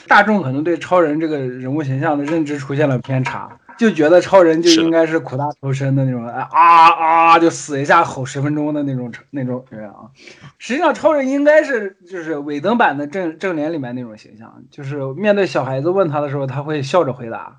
[0.08, 10.12] 大众可能对超人这个人物形象的认知出现了偏差，就觉得超人就应该是苦大仇深的那种，啊啊就死一下吼十分钟的那种那种人啊。
[10.60, 17.58] 实际上，超人应该是就是尾灯版的正正脸里面那种形象，就是面对小孩子问他的时候，他会笑着回答。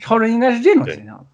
[0.00, 1.24] 超人应该是这种形象的，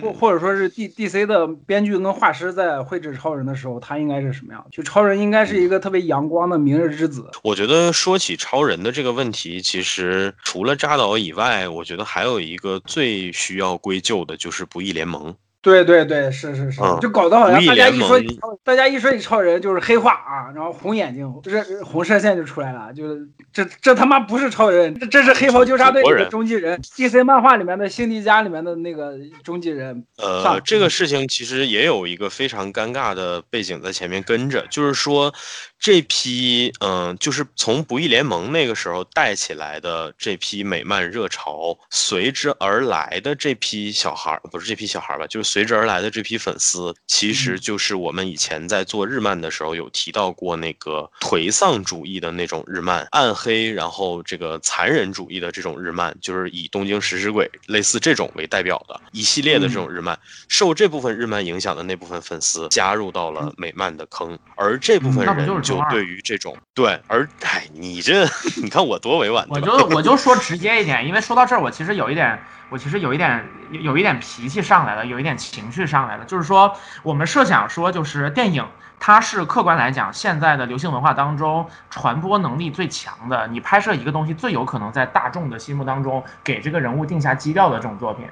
[0.00, 4.66] 或或者说是 D D C 的编剧跟画师在绘制超人的时候，他应该是什么样？
[4.72, 7.30] 就超人应该是一个特别阳光的明日之子。
[7.44, 15.34] 我觉得说起超人的这个问题，其实除了扎导以外，我觉得还有一个最需要归咎的就是不义联盟。
[15.60, 18.18] 对对对，是是是，就搞得好像大家一说
[18.62, 30.04] 大家一说起超人就是黑化啊，然后红眼睛，就是红射线就出来了，就是这这他妈不是超人，这这是黑袍纠察队里的终极人，DC 漫画里面的辛迪加里面的那个终极人。
[30.16, 35.34] 呃，这个事情其实也有一个非常尴尬的背景在前面跟着，就是说。
[35.80, 65.58] 这批嗯，就是从不义联盟那个时候带起来的这批美漫热潮，随之而来的这批小孩儿，不是这批小孩儿吧，就是随之而来的这批粉丝，其实就是我们以前在做日漫的时候有提到过那个颓丧主义的那种日漫，暗黑，然后这个残忍主义的这种日漫，就是以东京食尸鬼类似这种为代表的一系列的这种日漫，受这部分日漫影响的那部分粉丝加入到了美漫的坑，而这部分人。
[65.62, 68.24] 就对于这种对，而哎，你这
[68.62, 69.46] 你看我多委婉。
[69.50, 76.24] 我就我就说直接一点，因为说到这儿，我其实有一点，我其实有一点有一点脾气上来了，有一点情绪上来了。
[76.24, 78.64] 就是说，我们设想说，就是电影
[79.00, 88.26] 它是客观来讲，现在的流行文化当中传播能力最强的，你拍摄一个东西最有可能在大众的心目当中给这个人物定下基调的这种作品。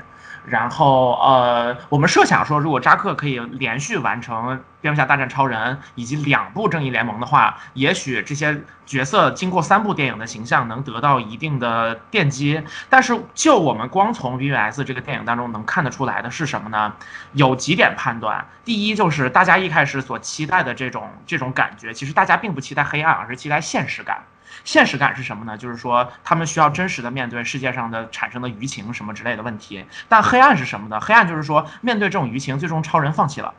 [0.44, 12.62] 然后，呃，我们设想说，如果扎克可以连续完成《蝙蝠侠大战超人》以及两部《正义联盟》的话，也许这些角色经过三部电影的形象能得到一定的奠基。
[12.89, 16.95] 但是，就我们光从 VVS 这个电影当中能看得出来的是什么呢？
[17.33, 24.25] 有几点判断：第一，就是大家一开始所期待的这种这种感觉，其实大家并不期待黑暗，而是期待现实感。
[24.65, 25.57] 现实感是什么呢？
[25.57, 29.85] 就是说，他们需要真实的面对世界上的产生的舆情什么之类的问题。
[30.09, 31.01] 但黑暗是什么呢？
[31.01, 33.53] 黑暗就是说，面对这种舆情，最终超人放弃了，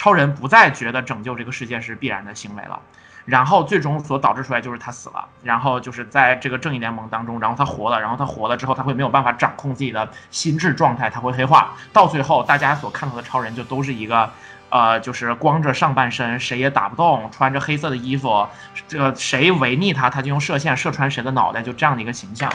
[0.00, 2.80] 超人不再觉得拯救这个世界是必然的行为了，
[3.26, 5.28] 然后最终所导致出来就是他死了。
[5.42, 11.74] 然后就是在这个正义联盟当中，然后他活了，然后他活了之后，他会没有办法掌控自己的心智状态，他会黑化。
[11.92, 14.30] 到最后，大家所看到的超人就都是一个。
[14.70, 18.46] 呃，就是光着上半身，谁也打不动，穿着黑色的衣服，
[18.86, 22.48] 这个谁违逆他，他就用射线射穿谁的脑袋，就这样的一个形象。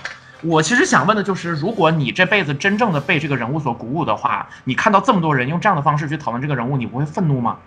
[0.48, 7.58] 我其实想问的就是，如果你这辈子真正的被这个人物所鼓舞的话，你看到这么多人用这样的方式去讨论这个人物，你不会愤怒吗？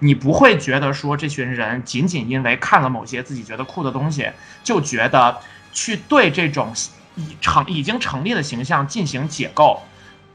[0.00, 4.28] 你不会觉得说这群人仅仅因为看了某些自己觉得酷的东西，
[4.62, 5.34] 就觉得
[5.72, 6.74] 去对这种
[7.14, 9.80] 已成已经成立的形象进行解构？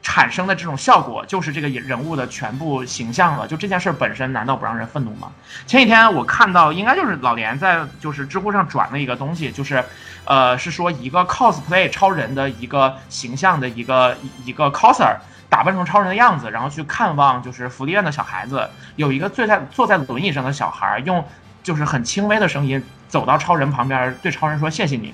[0.01, 3.47] 产生的这种效果就是这个人物的全部形象了。
[3.47, 5.31] 就这件事本身，难道不让人愤怒吗？
[5.67, 9.83] 前几天我看到，应该就是老连在就是知乎上转了一个东西，就是
[10.25, 15.15] 呃，是说一个 cosplay 超人的一个形象的一个一个 coser
[15.49, 21.23] 打扮成超人的样子，然后去看望就是福利院的小孩子，有一个坐在坐在轮椅上的小孩用
[21.61, 25.13] 就是很轻微的声音走到超人旁边，对超人说谢谢你。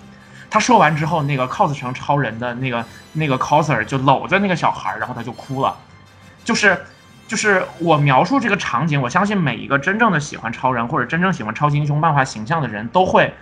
[0.49, 5.77] 他说完之后，那个 cos 成超人的那个那个 coser 就搂着那个小孩，然后他就哭了。
[6.43, 6.79] 就是，
[7.27, 13.33] 就是我描述这个场景，我相信每一个真正的喜欢超人或者真正喜欢超级英雄漫画形象的人都会，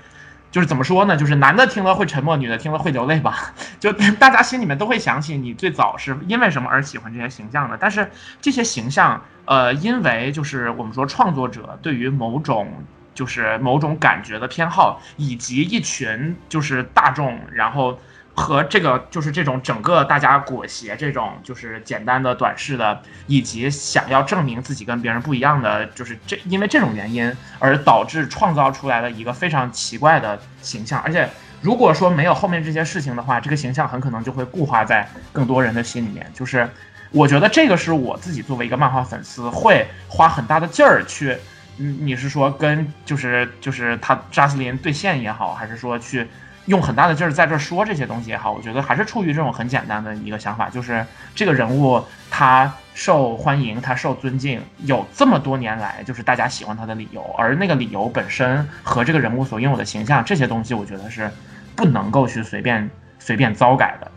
[0.51, 1.16] 就是怎么说呢？
[1.16, 3.53] 就是男的听了会沉默，女的听了会流泪吧？
[3.80, 7.78] 就大家心里面都会想起你最早是因为什么而喜欢这些形象的。
[7.80, 8.10] 但是
[8.41, 12.68] 这些形象，呃，因为就是我们说创作者对于某种。
[13.16, 17.97] 就是某种感觉的偏好，以及一群就是大众，然后
[18.36, 31.01] 和这个就是这种整个大家裹挟这种就是简单的短视的，以及想要证明自己跟别人不一样的，就是这因为这种原因而导致创造出来的一个非常奇怪的形象。
[31.01, 31.30] 而且
[31.61, 36.30] 如果说没有后面这些事情的话，这个形象很可能就会固化在更多人的心里面。
[36.34, 36.70] 就是
[37.11, 41.38] 我觉得这个是我自己作为一个漫画粉丝会花很大的劲儿去。
[41.78, 46.28] 你你是说跟就是就是他扎斯林对线也好，还是说去
[46.65, 48.51] 用很大的劲儿在这说这些东西也好？
[48.51, 51.05] 我觉得还是出于这种很简单的一个想法，就是
[51.36, 61.30] 这个人物他受欢迎，他受尊敬，有这么多年来就是大家喜欢他的理由，而那个理由本身和这个人物所拥有的形象这些东西，我觉得是
[61.76, 64.11] 不能够去随便随便糟改的。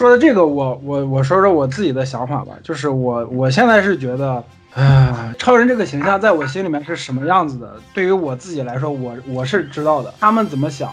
[0.00, 4.42] 说的这个，我我我说说我自己的想法吧，就是我我现在是觉得，
[4.72, 10.90] 啊，超人这个形象在我心里面是什么样子的，对于我自己来说，我我是知道的，他们怎么想，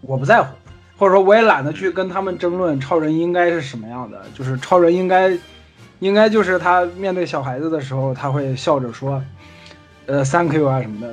[0.00, 0.48] 我不在乎，
[0.96, 5.36] 或者说我也懒得去跟他们争论超人应该是什么样的，就是超人应该，
[5.98, 9.22] 应该就是他面对小孩子的时候，他会笑着说，
[10.06, 11.12] 呃，thank you 啊什么的。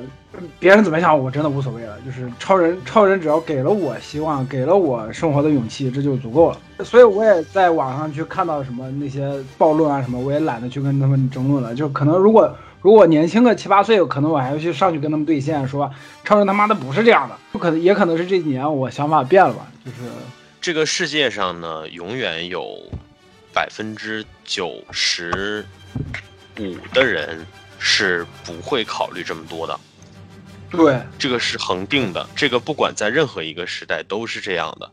[0.58, 1.98] 别人怎么想，我真的无所谓了。
[2.04, 6.84] 就是超人，超人只要给了我希望，给了我生活的勇气，这就足够了。
[6.84, 9.28] 所以我也在网上去看到什么那些
[9.58, 11.74] 暴论啊什么，我也懒得去跟他们争论了。
[11.74, 15.90] 就可能如果如果年轻个七八岁，可能我还要去上去跟他们对线，说
[16.24, 17.36] 超人他妈的不是这样的。
[17.52, 19.66] 不可能，也可能是这几年我想法变了吧。
[19.84, 20.08] 就是
[20.60, 22.78] 这个世界上呢，永远有
[23.52, 25.64] 百分之九十
[26.58, 27.44] 五的人
[27.78, 29.78] 是不会考虑这么多的。
[30.70, 34.90] 对，这个是恒定的，这个不管在任何一个时代都是这样的。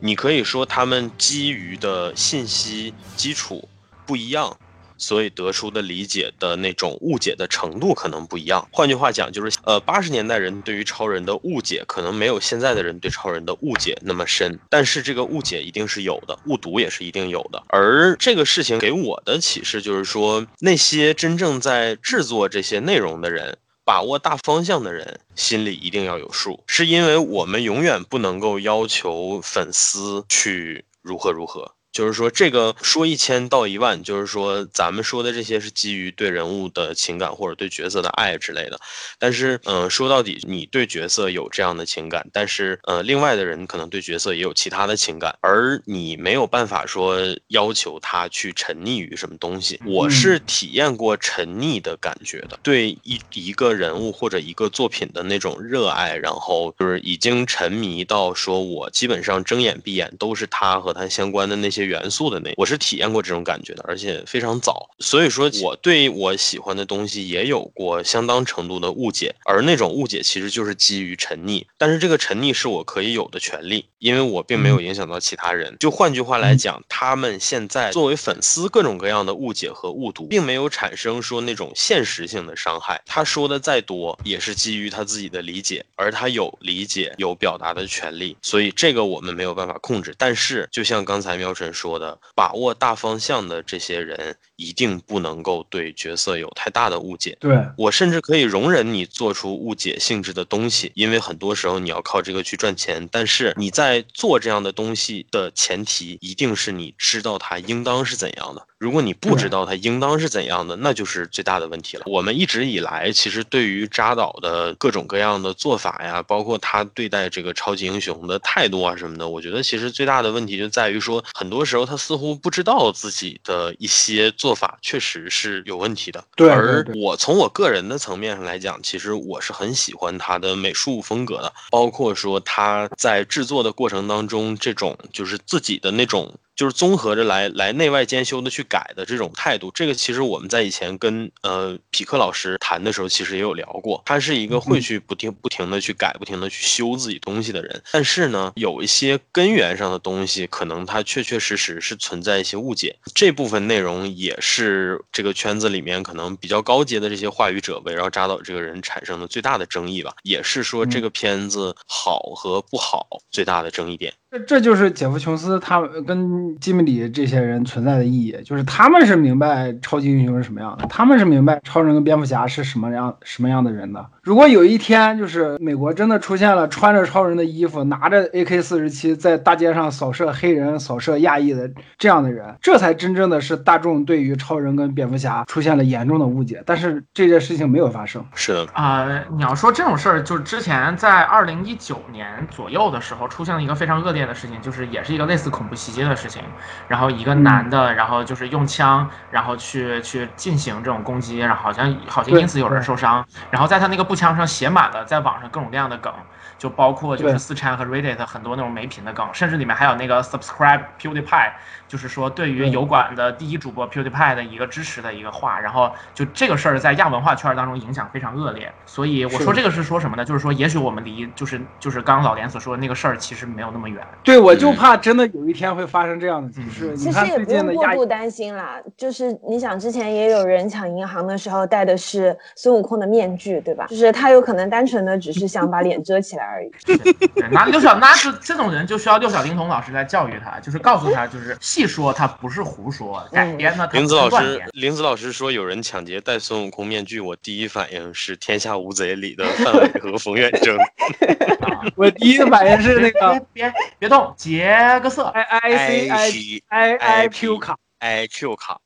[0.00, 3.68] 你可以说他们基于的信息基础
[4.06, 4.56] 不一样，
[4.96, 8.66] 所以得出的理解的那种误解的程度可能不一样。
[8.72, 17.62] 换句话讲，就是呃，八十年代人对于超人的误解可能没有现在的人对超人的误解那么深，但是这个误解一定是有的，误读也是一定有的。
[17.68, 23.58] 而这个事情给我的启示就是说，那些真正在制作这些内容的人。
[23.90, 31.74] 把握大方向的人心里一定要有数，是因为我们永远不能够要求粉丝去如何如何。
[31.92, 38.78] 就是说，这个说一千道一万，就是说，咱们说的这些是基于对人物的情感或者对角色的爱之类的。
[39.18, 47.18] 但是，嗯，说到底，你对角色有这样的情感，但是，呃，另外的人可能对角色也有其他的情感，而你没有办法说
[47.48, 49.80] 要求他去沉溺于什么东西。
[49.84, 61.79] 我是体验过沉溺的感觉的，对一一个人物或者一个作品的那种热爱，然后就是已经沉迷到说我基本上睁眼闭眼都是他和他相关的那些。
[61.80, 64.88] 些元素的那，我是体验过这种感觉的，而且非常早。
[64.98, 71.64] 所以说，我对我喜欢的东西也有过相当程度的误解，而那种误解其实就是基于沉溺。
[71.78, 75.74] 但是这个沉溺是我可以有的权利，因为我并没有影响到其他人。
[75.80, 83.00] 就换句话来讲，他们现在作为粉丝各种各样的误解和误读，并没有产生说那种现实性的伤害。
[83.06, 88.36] 他说的再多，也是基于他自己的理解，而他有理解、有表达的权利。
[88.42, 90.14] 所以这个我们没有办法控制。
[90.18, 97.34] 但是就像刚才喵晨说的，把握大方向的这些人，一定不能够对角色有太大的误解。
[97.40, 103.08] 对我甚至可以容忍你做出误解性质的东西，因为很多时候你要靠这个去赚钱。
[103.10, 108.66] 但是你在做这样的东西的前提，一定是你知道它应当是怎样的。
[108.78, 112.04] 如果你不知道它应当是怎样的，那就是最大的问题了。
[112.06, 126.24] 我们一直以来其实对于扎导的各种各样的做法呀，包括他对待这个超级英雄的态度啊什么的，我觉得其实最大的问题就在于说，很多时候他似乎不知道自己的一些做法确实是有问题的。
[126.36, 136.32] 对对而我从我个人的层面上来讲，其实我是很喜欢他的美术风格的，包括说他在制作的过程当中，这种就是自己的那种。
[136.60, 144.02] 就是综合着来来内外兼修的去改的这种态度，这个其实我们在以前跟呃匹克老师谈的时候，其实也有聊过。
[144.04, 152.94] 他是一个会去不停不停的去改、不停的去修自己东西的人，但是呢，有一些根源上的东西，可能他确确实实是存在一些误解。
[153.14, 164.12] 这部分内容也是这个圈子里面可能比较高阶的这些话语者围绕扎导这个人产生的最大的争议吧，也是说这个片子好和不好最大的争议点。
[164.30, 174.06] 这这就是杰夫·琼斯他们跟基米里这些人存在的意义，就是他们是明白超级英雄是什么样的，他们是明白超人跟蝙蝠侠是什么样什么样的人的。
[174.22, 181.68] 如果有一天就是美国真的出现了穿着超人的衣服，拿着 AK 四十七在大街上扫射黑人、扫射亚裔的
[181.98, 186.62] 这样的人，这才真正的是大众对于超人跟蝙蝠侠出现了严重的误解。
[186.64, 188.24] 但是这件事情没有发生。
[188.34, 196.42] 是的，啊、你要说这种事儿，就是之前在二零一九年左右的时候，出现了一个非常恶劣的事情，就是也是一个类似恐怖袭击的事情。
[196.88, 203.24] 然后一个男的，然后就是用枪，然后去去进行这种攻击，然后好像好像因此有人受伤。
[203.50, 206.12] 然后在他那个步枪上写满了在网上各种各样的梗，
[206.58, 211.52] 就包括就是四 chan 和 Reddit 很多那种没品的梗，甚至里面还有那个 subscribe PewDiePie，
[211.90, 215.58] 就是说对于对油管的第一主播 PewDiePie 的一个支持的一个话。
[215.58, 218.72] 然后就这个事儿在亚文化圈当中影响非常恶劣。
[218.86, 220.24] 所以我说这个是说什么呢？
[220.24, 224.06] 就是说也许我们离就是就是刚刚老连所说的那个事儿其实没有那么远。
[224.22, 226.96] 对，我就嗯怕真的有一天会发生这样的情势。
[226.96, 233.86] 其实也不用过度担心啦，就是你想之前也有人抢银行的时候戴的是孙悟空的面具，对吧？
[233.88, 236.70] 就是他有可能单纯的只是想把脸遮起来而已。
[236.84, 250.76] 对，那六小那这这种人就需要六小龄童老师来教育他，就是告诉他，就是细说他不是胡说，改编呢他林子老师林子老师说有人抢劫戴孙悟空面具，我第一反应是《天下无贼》里的范伟和冯远征。
[251.64, 255.24] 啊我第一个反应是那个别别别动，劫个色。
[255.28, 257.78] I I C I I I Q 卡。
[258.00, 258.78] IQ 卡，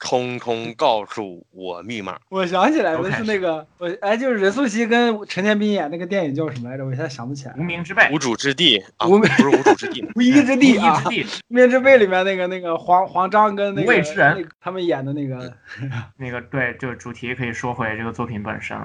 [0.00, 2.18] 通通告诉我密码。
[2.30, 6.84] 我想起来了，是那个我哎，就是任素汐跟陈建斌演那个电影叫什么来着？
[6.84, 7.62] 我现在想不起来无。
[7.62, 15.52] 名之辈，无主之地啊，无不是无主之地， 无依之地啊，无依之地，《无名之辈》里面那个那个黄黄章跟那个无畏之人那个他们演的那个，
[16.16, 18.76] 那个对，这个主题可以说回这个作品本身。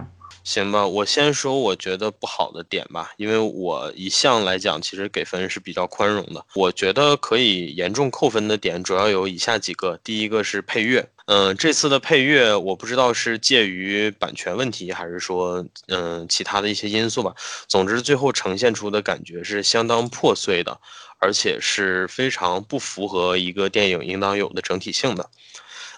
[0.45, 6.45] 行吧，我先说我觉得不好的点吧，因为我一向来讲其实给分是比较宽容的。
[6.53, 17.33] 我觉得可以严重扣分的点主要有以下几个，第一个是配乐，嗯、这次的配乐我不知道是介于版权问题，还是说嗯、其他的一些因素吧。
[17.67, 20.79] 总之，最后呈现出的感觉是相当破碎的，
[21.19, 25.27] 而且是非常不符合一个电影应当有的整体性的。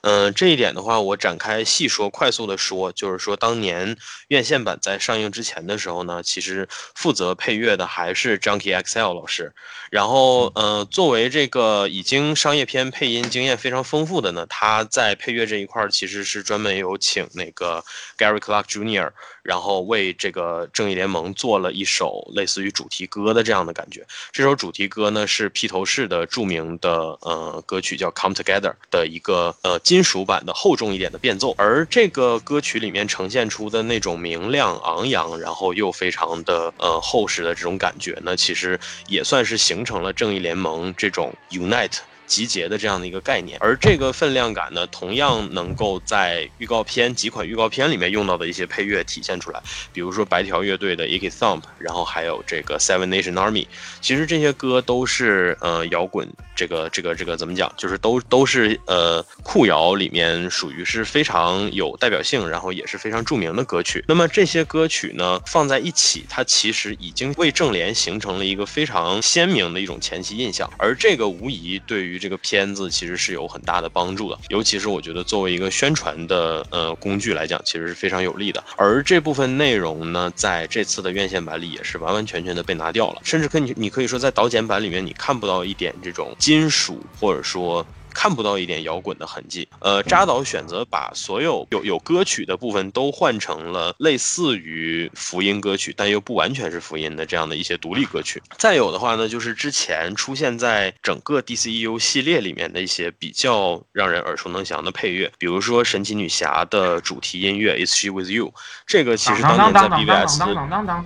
[0.10, 3.98] 嗯，这一点的话，我展开细说，快速的说，就是说，当年
[4.30, 9.52] 院线版在上映之前的时候呢，其实负责配乐的还是 Junkie XL 老师。
[9.92, 17.84] 然后，呃，作为这个已经商业片配音经验非常丰富的呢，他在配乐这一块儿其实是专门有请那个
[18.18, 19.12] Gary Clark Jr.，
[19.48, 24.06] 然后为这个正义联盟做了一首类似于主题歌的这样的感觉。
[24.34, 38.78] 这首主题歌呢是披头士的著名的呃歌曲叫《Come Together》的一个呃金属版的厚重一点的变奏，而这个歌曲里面呈现出的那种明亮昂扬，然后又非常的呃厚实的这种感觉呢，其实
[39.08, 42.00] 也算是形成了正义联盟这种 unite。
[42.28, 49.62] 集结的这样的一个概念，而这个分量感呢，同样能够在预告片几款预告片里面用到的一些配乐体现出来，
[49.94, 53.66] 比如说白条乐队的 Iggy Thump，然后还有这个 Seven Nation Army，
[54.02, 64.04] 其实这些歌都是呃摇滚这个这个这个怎么讲，就是都都是呃酷摇里面属于是非常有代表性，然后也是非常著名的歌曲。
[64.08, 78.64] 那么这些歌曲呢放在一起，它其实已经为正联形成了一个非常鲜明的一种前期印象，而这个无疑对于这个片子其实是有很大的帮助的，尤其是我觉得作为一个宣传的呃工具来讲，其实是非常有利的。
[78.76, 87.86] 而这部分内容呢，在这次的院线版里也是完完全全的被拿掉了，甚至可你你可以说在导剪版里面你看不到一点这种金属或者说。
[88.18, 89.68] 看不到一点摇滚的痕迹。
[89.78, 98.42] 呃，扎导选择把所有有有歌曲的部分都换成了类似于福音歌曲，但又不完全是福音的这样的一些独立歌曲。
[98.58, 108.52] 再有的话呢，就是之前出现在整个 DCEU 系列里面的一些比较让人耳熟能详的配乐，比如说神奇女侠的主题音乐 Is She With You，
[108.88, 111.04] 这个其实当年在 BBS 当当当当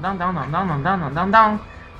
[0.00, 0.18] 当
[0.50, 1.58] 当当当当。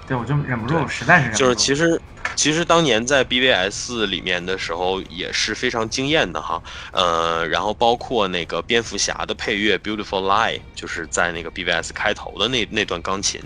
[0.08, 2.00] 对，我就忍不住，实在是就是其实。
[2.34, 6.62] 其实当年在 BVS 里面的时候也是非常惊艳的哈，
[6.92, 13.40] 呃，然后包括那个蝙蝠侠的配乐 Beautiful Lie，就是在那个 BVS 开头的那那段钢琴，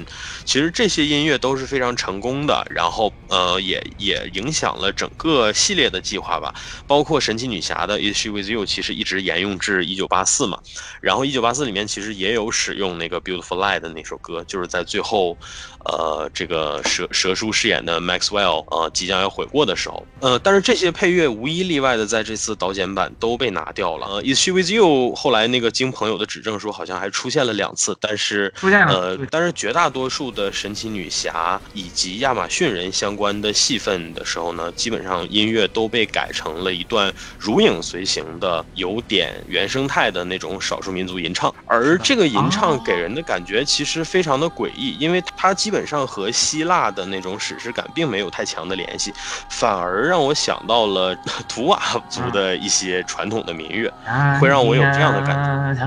[0.45, 6.55] 其实这些音乐都是非常成功的，然后呃也也影响了整个系列的计划吧，
[6.87, 10.59] 包括神奇女侠的 Is She With You，其实一直沿用至1984嘛，
[11.01, 15.37] 然后1984里面其实也有使用那个 Beautiful Lie 的那首歌，就是在最后，
[15.85, 18.65] 呃，这个蛇蛇叔饰演的 Maxwell。
[18.71, 24.07] 呃，即将要悔过的时候，呃，但是这些配乐无一例外的在这次导剪版都被拿掉了。
[24.09, 48.56] 呃，Is She With You 后来那个经朋友的指证说，好像还出现了两次，但是出现了，呃，但是绝大多数的神奇女侠以及亚马逊人相关的戏份的时候呢，基本上音乐都被改成了一段如影随形的、有点原生态的那种少数民族吟唱，而这个吟唱给人的感觉其实非常的诡异，因为它基本上和希腊的那种史诗感并没有太强。
[48.69, 49.13] 的联系，
[49.49, 51.17] 反而让我想到了
[51.49, 53.93] 图瓦族的一些传统的民乐，
[54.41, 55.83] 会让我有这样的感觉。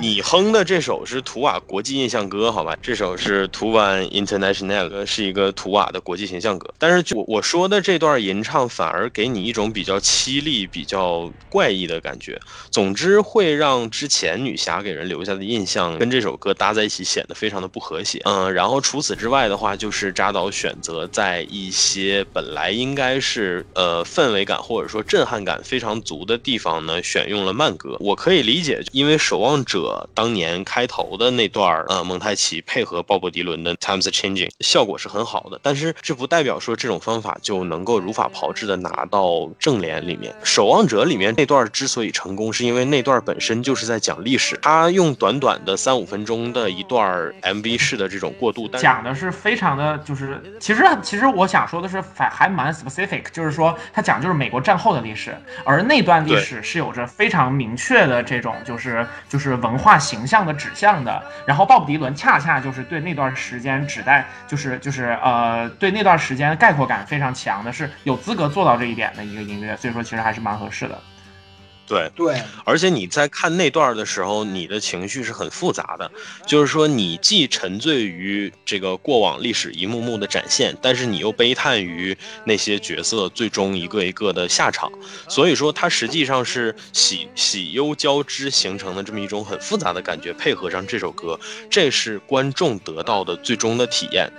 [0.00, 2.76] 你哼的这首是图瓦国际印象歌，好吧？
[2.82, 6.72] 这首是图瓦 International，是一个图瓦的国际形象歌。
[6.78, 12.38] 但是就我说的这段吟唱，反而给你一种比较凄厉、比较怪异的感觉。
[12.70, 18.03] 总之，会让之前女侠给人留下的印象跟这首歌搭在一起，显得非常的不和谐。
[18.24, 27.96] 嗯，然后除此之外的话，就是扎导选择在一些本来应该是呃氛围感或者说震撼感非常足的地方呢，选用了慢歌。
[28.00, 28.64] 我可以理。
[28.64, 40.34] 解，因为守望者当年开头的那段呃，蒙太奇配合鲍勃迪伦的 Times Changing 效果是很好的，但是这不代表说这种方法就能够如法炮制的拿到正脸里面。
[40.42, 58.54] 守望者里面那段之所以成功，是因为那段本身就是在讲历史，他用短短的三五分钟的一段 MV 式的这种过渡，讲的是非常的，就是其实其实我想说的是，还还蛮 specific，就是说他讲就是美国战后的历史，而那段历史是有着非常明确的这种。
[58.64, 70.98] 就是就是文化形象的指向的，然后鲍勃迪伦恰恰就是对那段时间指代，就是就是呃对那段时间概括感非常强的，是有资格做到这一点的一个音乐，所以说其实还是蛮合适的。
[71.86, 72.10] 对。
[72.14, 76.10] 对，而且你在看那段的时候，你的情绪是很复杂的，
[76.46, 84.90] 就是说你既沉醉于这个过往历史一幕幕的展现，但是你又悲叹于那些角色最终一个一个的下场，
[85.28, 94.30] 所以说它实际上是喜喜忧交织形成的这么一种很复杂的感觉，配合上这首歌，这是观众得到的最终的体验。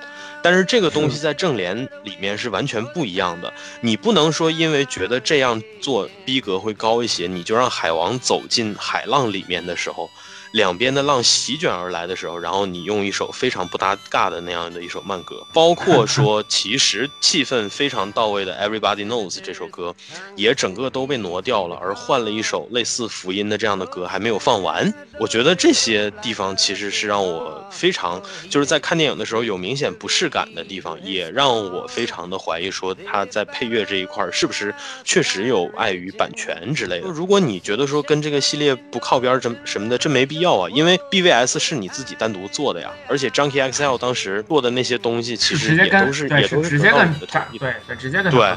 [0.42, 10.10] 但是这个东西在正联里面是完全不一样的，你不能说因为觉得这样做逼格会高一些，你就让海王走进海浪里面的时候。
[10.56, 19.94] 两边的浪席卷而来的时候，然后你用一首非常不搭嘎的那样的一首慢歌，包括说其实气氛非常到位的 Everybody Knows 这首歌，
[20.38, 24.94] 也整个都被挪掉了，而换了一首类似福音的这样的歌还没有放完。
[25.20, 37.10] 我觉得这些地方其实是让我非常就是在看电影的时候有明显不适感的地方，也让我非常的怀疑说他在配乐这一块是不是确实有碍于版权之类的。
[37.10, 40.45] 如果你觉得说跟这个系列不靠边什什么的，这没必要。
[40.46, 48.56] 要啊，因为 BVS 是你自己单独做的呀，而且 Junkie XL 当时做的那些东西，其实也都是也都是直接跟对对直接跟对，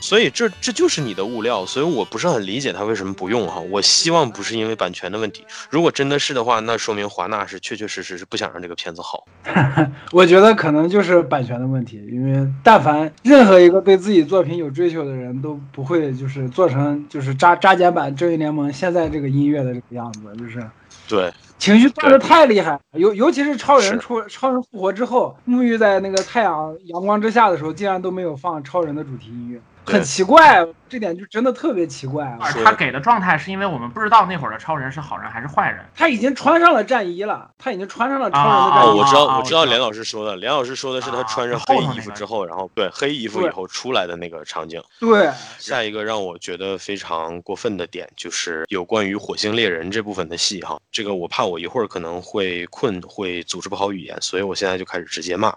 [0.00, 3.60] 所以这这就是你的物料，所以我不是很理解他为什么不用哈。
[3.60, 9.26] 我希望不是因为版权的问题，如果真的是的话，那说明华纳是确确实实是不想让这个片子好。
[10.12, 20.64] 我觉得可能就是版权的问题，因为但凡任何一个对自己作品有追求的人都不会就是做成就是扎扎剪版正义联盟现在这个音乐的这个样子，就是。
[21.08, 32.38] 对，情绪爆的太厉害，尤尤其是超人出超人复活之后，沐浴在那个太阳阳光之下的时候，竟然都没有放超人的主题音乐，对很奇怪，这点就真的特别奇怪啊！
[32.64, 35.84] 他给的状态是因为我们不知道那会儿的超人是好人还是坏人。
[35.94, 38.98] 他已经穿上了战衣了，他已经穿上了超人的战衣。
[38.98, 44.82] 我知道，啊我知道我知道连老师说的，连老师说的是他啊穿上黑衣服之后，然后对黑衣服以后出来的那个场景。
[45.00, 55.54] 对，下一个让我觉得非常过分的点，就是有关于火星猎人这部分的戏哈，这个我怕我一会儿可能会困，会组织不好语言，所以我现在就开始直接骂。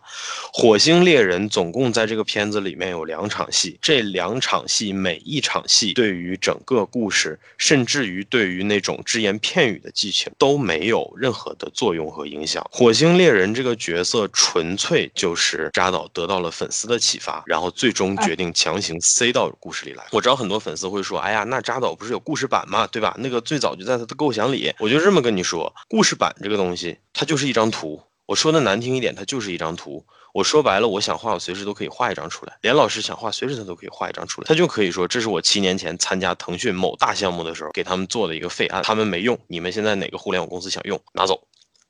[0.52, 12.68] 火星猎人总共在这个片子里面有两场戏，这两场戏每一场戏对于整个故事，甚至于对于那种只言片语的剧情都没有任何的作用和影响。
[12.72, 20.04] 火星猎人这个角色纯粹就是扎导得到了粉丝的启发，然后最终决定强行塞到故事里来。
[20.12, 22.88] 我知道很多粉丝会说，哎呀，那扎导不是有故事版吗？
[22.88, 23.16] 对吧？
[23.20, 24.74] 那个最早就在他的构想里。
[24.80, 28.02] 我就这么跟你说，故事版这个东西，它就是一张图。
[28.26, 30.04] 我说的难听一点，它就是一张图。
[30.34, 32.58] 我说白了，我想画，我随时都可以画一张出来。
[32.62, 34.46] 连老师想画，随时他都可以画一张出来。
[34.48, 41.42] 他就可以说，这是我七年前参加腾讯某大项目的时候给他们做的一个废案，他们没用，你们现在哪个互联网公司想用，拿走，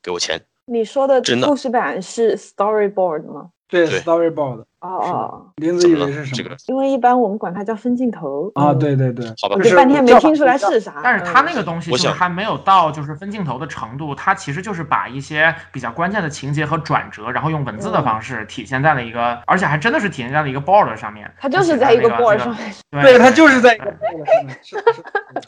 [0.01, 0.39] 给我钱。
[0.65, 3.49] 你说的真的故事版是 storyboard 吗？
[3.67, 6.25] 对对 storyboard，哦哦，林子以为是？
[6.25, 6.55] 什么？
[6.67, 11.01] 因为一般我们管它叫分镜头啊，嗯对对对，好吧就我就是半天没听出来是啥。
[11.03, 21.31] 但是他嗯那个东西就是还没有到就是分镜头的程度，它其实就是把一些比较关键的情节和转折，然后用文字的方式体现在了一个，而且还真的是体现在了一个 board 上面。
[21.39, 22.73] 它就是在一个 board 那上面。
[22.91, 24.49] 对对他就是在一个 board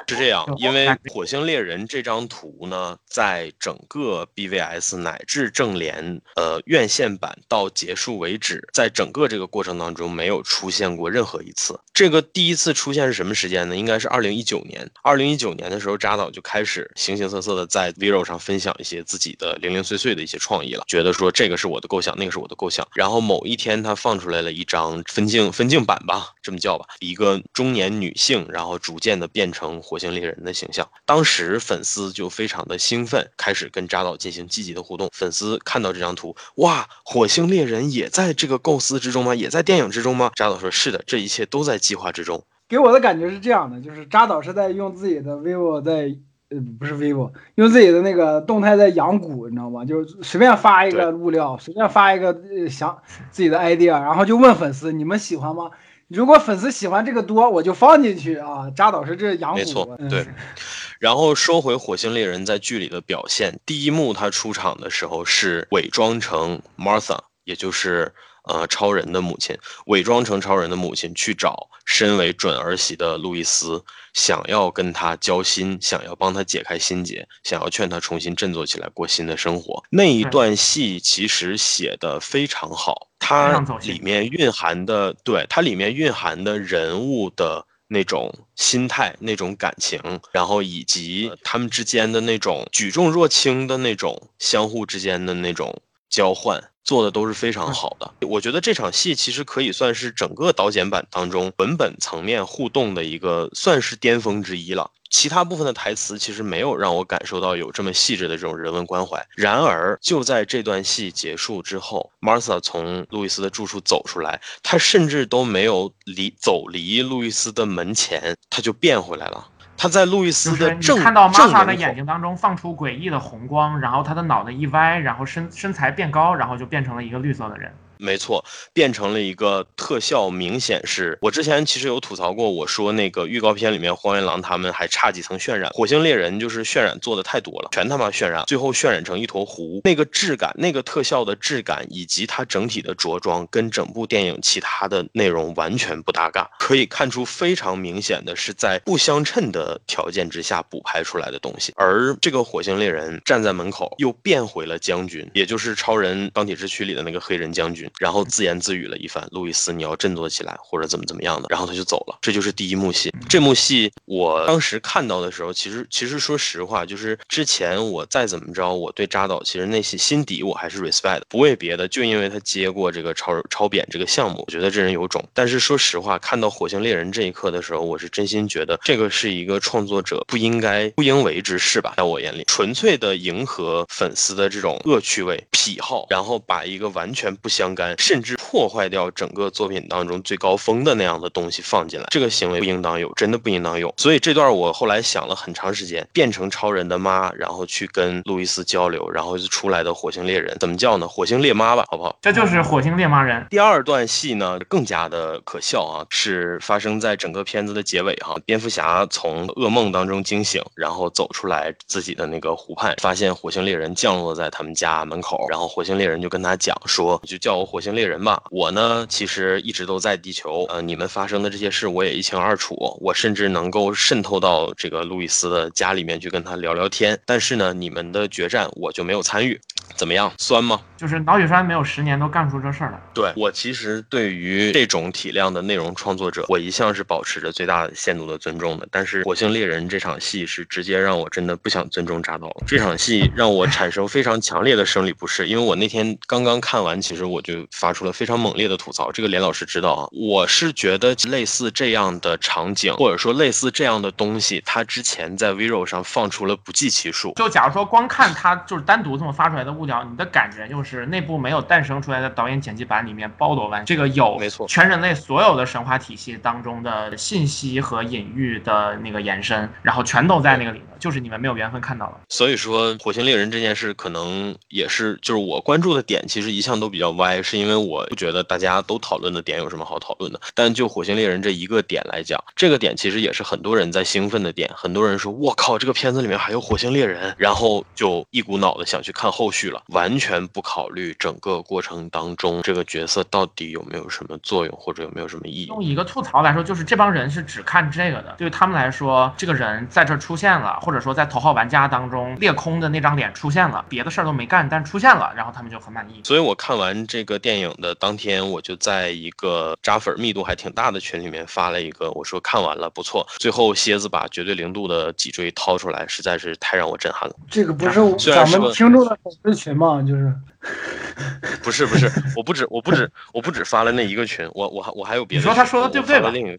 [0.07, 11.80] 是这样，因为《火星猎人》这张图呢，在整个 BVS 乃至正联呃院线版到结束为止，在整个这个过程当中没有出现过任何一次。
[11.93, 13.76] 这个第一次出现是什么时间呢？
[13.76, 14.89] 应该是二零一九年。
[15.03, 22.88] 二零一九年的时候，扎导就开始形形色色的在 Vero 上分享一些自己的零零碎碎的一些创意了，觉得说这个是我的构想，那个是我的构想。
[22.93, 30.89] 然后某一天，他放出来了一张分镜分镜版吧，这么叫吧，一个中年女性，然后逐渐的变成火星猎人的形象。
[31.05, 35.09] 当时粉丝就非常的兴奋，开始跟扎导进行积极的互动。
[35.11, 39.36] 粉丝看到这张图，哇，火星猎人也在这个构思之中吗？
[39.36, 40.32] 也在电影之中吗？
[40.36, 42.43] 扎导说是的，这一切都在计划之中。
[42.68, 46.16] 给我的感觉是这样的，就是扎导是在用自己的 vivo 在。
[46.51, 49.86] 呃，不是 vivo，用自己的那个动态在养蛊，你知道吗？
[49.86, 52.97] 就是随便发一个物料，随便发一个呃想
[53.30, 55.70] 自己的 idea，然后就问粉丝你们喜欢吗？
[56.07, 58.68] 如果粉丝喜欢这个多，我就放进去啊。
[58.76, 60.26] 扎导是这养蛊，没错嗯对
[60.99, 68.12] 然后说回火星猎人在剧里的表现，第一幕他出场的时候是伪装成 Martha，也就是
[68.49, 73.81] 呃超人的母亲，伪装成超人的母亲去找身为准儿媳的路易斯，
[74.13, 79.83] 想要跟他交心，想要帮他解开心结，想要劝他重新振作起来过新的生活。
[79.89, 87.65] 那一段戏其实写的非常好，它里面蕴含的，对它里面蕴含的人物的。
[87.91, 89.99] 那种心态、那种感情，
[90.31, 98.12] 然后以及他们之间的那种举重若轻的那种相互之间的那种交换，做的都是非常好的。
[98.28, 104.89] 我觉得这场戏其实可以算是整个导剪版当中文本层面互动的一个算是巅峰之一了。
[105.12, 109.20] 其他部分的台词其实没有让我感受到有这么细致的这种人文关怀。
[109.36, 119.47] 然而，就在这段戏结束之后，Martha 从路易斯的住处走出来，她甚至都没有离走离路易斯的门前，她就变回来了。
[119.82, 127.71] 她在路易斯的正看到正 Martha 的眼睛当中放出诡异的红光，然后他的脑袋一歪，然后身身材变高，然后就变成了一个绿色的人。
[128.01, 157.88] 没错，变成了一个特效，明显是我之前其实有吐槽过，我说那个预告片里面荒原狼他们还差几层渲染，火星猎人就是渲染做的太多了，全他妈渲染，最后渲染成一坨糊，那个质感，那个特效的质感，以及它整体的着装跟整部电影其他的内容完全不搭嘎，可以看出非常明显的是在不相称的条件之下补拍出来的东西，而这个火星猎人站在门口又变回了将军，也就是超人钢铁之躯里的那个黑人将军。
[157.99, 162.17] 然后自言自语了一番：“路易斯，你要振作起来，或者怎么怎么样的。”然后他就走了。
[162.21, 163.13] 这就是第一幕戏。
[163.27, 175.23] 这幕戏我当时看到的时候，其实其实说实话，就是之前我再怎么着，我对扎导其实内心心底我还是 respect，不为别的，就因为他接过这个超超扁这个项目，我觉得这人有种。
[175.33, 187.97] 但是说实话，看到《火星猎人》这一刻的时候，我是真心觉得这个是一个创作者不应该不应为之事吧，在我眼里，纯粹的迎合粉丝的这种恶趣味癖好，然后把一个完全不相干。
[187.97, 193.93] 甚至破坏掉整个作品当中最高峰的那样的东西放进来，这个行为不应当有，真的不应当有。
[193.97, 201.07] 所以这段我后来想了很长时间，变成超人的妈，然后去跟路易斯交流，然后就出来的火星猎人，怎么叫呢？
[201.07, 202.17] 火星猎妈吧，好不好？
[202.21, 203.45] 这就是火星猎妈人。
[203.49, 208.36] 第二段戏呢，更加的可笑啊，是发生在整个片子的结尾哈。
[208.45, 218.41] 蝙蝠侠从噩梦当中惊醒，然后走出来自己的那个湖畔，发现火星猎人降落在他们家门口，然后火星猎人就跟他讲说，就叫我火星猎人吧。
[218.49, 227.20] 我呢，其实一直都在地球，呃，你们发生的这些事我也一清二楚，我甚至能够渗透到这个路易斯的家里面去跟他聊聊天。
[227.28, 229.59] 但是呢，你们的决战我就没有参与，
[229.95, 230.34] 怎么样？
[230.39, 230.82] 酸吗？
[230.97, 232.99] 就是脑血栓没有十年都干不出这事儿来。
[233.13, 238.88] 对我其实对于这种体量的内容创作者，我一向是保持着最大限度的尊重的。
[238.91, 242.63] 但是《火星猎人》这场戏是直接让我真的不想尊重扎导了。
[242.67, 249.12] 这场戏让我产生非常强烈的生理不适，因为我那天刚刚看完，其实我就发出了非常猛烈的吐槽。
[249.12, 257.34] 这个连老师知道啊，我是觉得类似这样的场景，或者说类似这样的东西，他之前在 Vero 上放出了不计其数。
[257.36, 272.20] 就假如说光看他就是单独这么发出来的物料，你的感觉就是那部没有诞生出来的导演剪辑版里面包罗万这个有没错全人类所有的神话体系当中的信息和隐喻的那个延伸，然后全都在那个里头，就是你们没有缘分看到了。
[272.30, 280.39] 所以说，火星猎人这件事可能也是，就是我关注的点，其实一向都比较歪，是因为我不觉得大家都讨论的点有什么好讨论的。
[280.53, 284.69] 但就火星猎人这一个点来讲，这个点其实也是很多人在兴奋的点。
[284.75, 295.65] 很多人说，我靠，这个片子里面还有火星猎人，然后就一股脑的想去看后续了，完全不考虑整个过程当中这个角色到底有没有什么作用，或者有没有什么意义。
[295.65, 306.21] 用一个吐槽来说，就是这帮人是只看这个的，对于他们来说，这个人在这出现了，或者说在头号玩家当中裂空的那张脸出现了，别的事儿都没干，但出现了，然后他们就很满意。
[306.23, 313.25] 所以我看完这个电影的当天，我就在一个扎粉密度还挺大的群里面发了一个，我说看完了不错。
[313.38, 317.36] 最后蝎子把绝对零度的脊椎掏出来，实在是太让我震撼了。
[317.49, 320.01] 这个不是咱们听众的粉丝群嘛？
[320.01, 320.34] 就是
[321.64, 325.49] 不是不是，我不止我不止我不止发了那一个群，我我还我还有别的群。
[325.49, 326.57] 你说他说的对不对吧另一个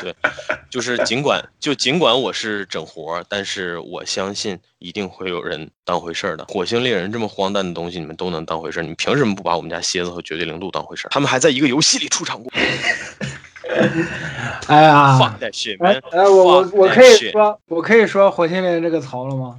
[0.00, 0.14] 对，
[0.70, 6.44] 就是尽管就尽管我是整活儿，但是我相信一定会有人当回事儿的。
[6.46, 11.10] 火星猎人这么荒诞的东西，你们都能当回事儿，你们凭什么不把我们家蝎子和绝对零度当回事儿？
[11.10, 12.50] 他们还在一个游戏里出场过。
[14.66, 15.18] 哎呀
[16.12, 19.58] 哎我我我可以说，我可以说火星猎人这个槽了吗？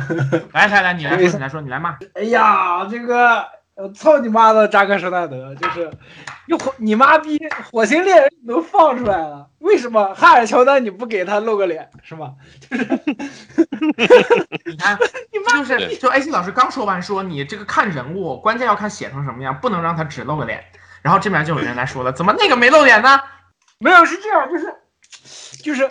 [0.52, 1.96] 来来来，你来说，你来说，你来骂。
[2.14, 3.44] 哎呀，这个
[3.76, 5.90] 我操你妈的扎克施耐德，就是
[6.46, 7.38] 你火你妈逼
[7.70, 12.32] 火星猎人你都放出来了，为什么哈尔乔丹你不给他露个脸是吗？
[14.66, 14.98] 你看，
[15.58, 20.62] 就是就 AC 老师刚说完，说你这个看人物，关键要看写成什么样，不能让他只露个脸。
[21.02, 23.18] 然后这边就有人来说了，怎么那个没露脸呢？
[23.80, 24.74] 没有是这样，就是
[25.62, 25.90] 就是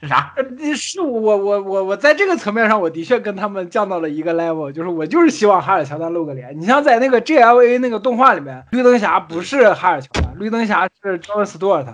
[0.00, 0.32] 是啥？
[0.36, 6.58] 呃，是我我我我在这个层面上，我的确跟他们降到了一个 level，就是我就是希望哈尔乔丹露个脸。
[6.58, 11.86] 你像在那个 GLA 那个动画里面，绿灯侠不是哈尔乔丹，绿灯侠是 John Stewart。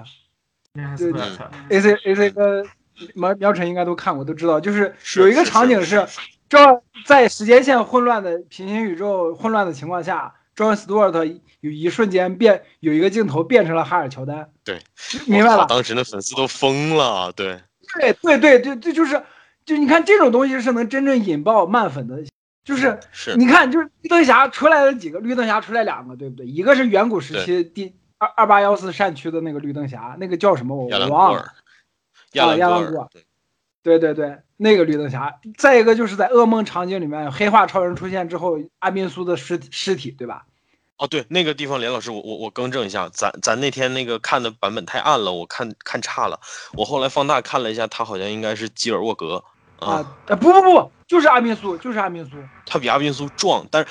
[0.74, 2.66] 那还是对 Stewart A C A C 跟
[3.14, 6.58] 苗苗晨应该都看过，都知道，就是是有一个场景是是，这
[7.06, 14.80] 在时间线混乱的平行宇宙混乱的情况下，John Stewart 有一瞬间变有一个镜头变成了哈尔乔丹，对，
[15.26, 15.64] 明白了？
[15.68, 17.60] 当时的粉丝都疯了，对，
[18.00, 19.22] 对对对对对，就是
[19.64, 22.18] 就你看这种东西是能真正引爆漫粉的，
[22.64, 26.46] 就是是你看就是绿灯侠出来了几个，绿灯侠出来两个，对不对？
[26.46, 31.46] 一个是远古时期第二二八幺四战区的那个绿灯侠，那个叫什么我我忘了。，
[32.32, 33.08] 亚亚兰戈尔，
[33.84, 35.38] 对对对对，那个绿灯侠。
[35.56, 40.46] 再一个就是在噩梦场景里面，黑化超人出现之后，阿宾苏的尸体尸体，对吧？
[40.98, 46.38] 哦，对，那个地方，连老师，我我我更正一下，咱咱那天那个看的版本太暗了，我看看差了。
[46.74, 49.42] 我后来放大看了一下，他好像应该是基尔沃格
[49.80, 52.36] 啊，不不不，就是阿宾苏，就是阿宾苏。
[52.64, 53.88] 他比阿宾苏壮，但是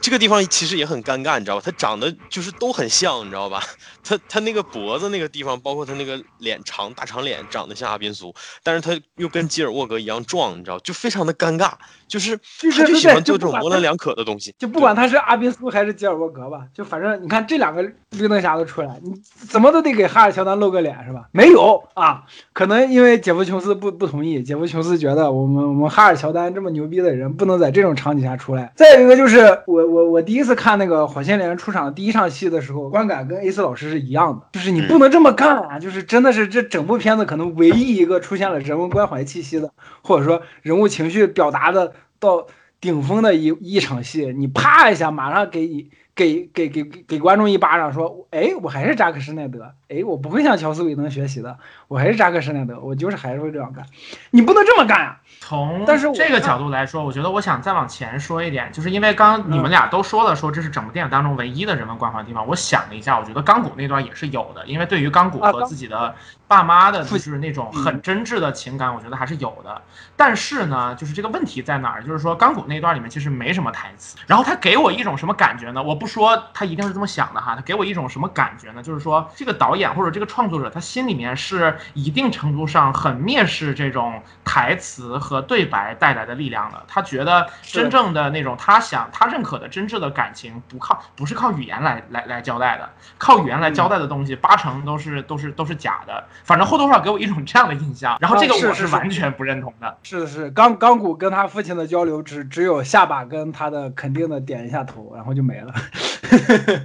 [0.00, 1.62] 这个地方其实也很尴尬，你知道吧？
[1.64, 3.62] 他长得就是都很像，你知道吧？
[4.02, 11.74] 他他那个脖子那个地方，包括他那个脸长大长脸，长得像阿宾苏，但是他又跟基尔沃格一样壮，你知道，就非常的尴尬，
[12.08, 19.12] 就是就是他就喜欢做这种模棱两可的东西，就不管他是阿宾斯还是吉尔伯格吧，就反正你看这两个绿灯侠都出来，你
[19.48, 21.28] 怎么都得给哈尔乔丹露个脸是吧？
[21.32, 28.72] 没有啊，可能因为杰夫琼斯不不同意，杰夫琼斯觉得我们我们哈尔乔丹这么牛逼的人不能在这种场景下出来。
[28.76, 39.70] 再有一个就是我我我第一次看那个火线连出场第一场戏的时候，观感跟 A 四老师是一样的，就是你不能这么干啊，就是真的是这整部片子可能唯一一个出现了人文关怀气息的，
[40.02, 42.46] 或者说人物情绪表达的到
[42.80, 51.58] 顶峰的一一场戏，你啪一下马上给你给给给给给观众一巴掌，说，哎，我还是扎克施耐德，哎，我不会向乔斯韦登学习的，
[51.88, 53.84] 我还是扎克施耐德，我就是还是会这样干。
[54.30, 55.20] 你不能这么干啊！
[55.40, 62.46] 从但是这个角度来说，我觉得我想再往前说一点，就是因为刚你们俩都说了，说这是整部电影当中唯一的人文关怀的地方。
[62.48, 66.14] 我想了一下，我觉得钢骨那段也是有的，因为对于钢骨和自己的
[66.48, 69.82] 爸妈的，就是那种嗯很真挚的情感，我觉得还是有的。
[70.16, 72.02] 但是呢，就是这个问题在哪儿？
[72.02, 75.82] 就是说钢骨那段里面其实没什么台词，然后他给我一种什么感觉呢？
[75.82, 78.82] 我不说他一定是这么想的哈，他给我一种什么感觉呢？
[78.82, 86.82] 就是说这个导演或者这个创作者，他心里面是一定程度上很蔑视这种台词和对白带来的力量的。
[86.86, 92.88] 他觉得真正的那种他想他认可的真挚的感情，不靠不是靠语言来来来交代的，
[93.18, 96.24] 靠语言来交代的东西，八成都是都是都是假的。
[96.44, 99.96] 反正或多或少给我一种这样的印象，然后这个我啊是是是完全不认同的。
[100.02, 105.72] 是的是，钢钢骨跟他父亲的交流只只有下巴跟他的肯定的点一下头，然后就没了。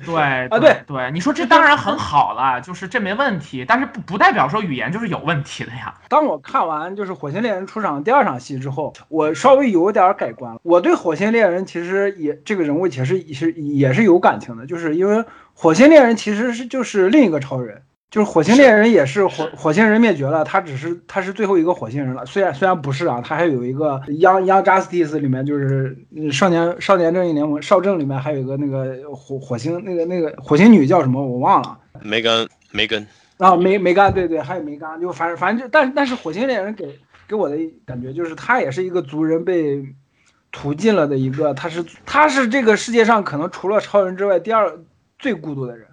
[0.05, 5.93] 对啊对对对，你说这当然很好了，就是这没问题，但是不不代表说语言就是有问题的呀。
[6.09, 10.59] 当我看完就是《火星猎人》出场第二场戏之后，我稍微有点改观了。
[10.63, 17.83] 我对火星猎人其实也这个人物其实也是也是有感情的，就是因为火星猎人其实是就是另一个超人。
[18.11, 22.25] 就是火星猎人也是火火星人灭绝了，他只是他是最后一个火星人了。
[22.25, 31.79] 虽然虽然不是啊，他还有一个 Young Young Justice 里面就是嗯少年少年正义联盟少正里面还有一个那个火火星那个那个火星女叫什么我忘了。
[32.01, 33.07] 梅根梅根，
[33.37, 36.99] 啊，梅梅干，对对，还有梅干，就反正反正就，但但是火星猎人给
[37.29, 39.81] 给我的感觉就是他也是一个族人被
[40.51, 44.77] 屠尽了的一个，他是他是这个世界上可能除了超人之外第二
[45.17, 45.87] 最孤独的人。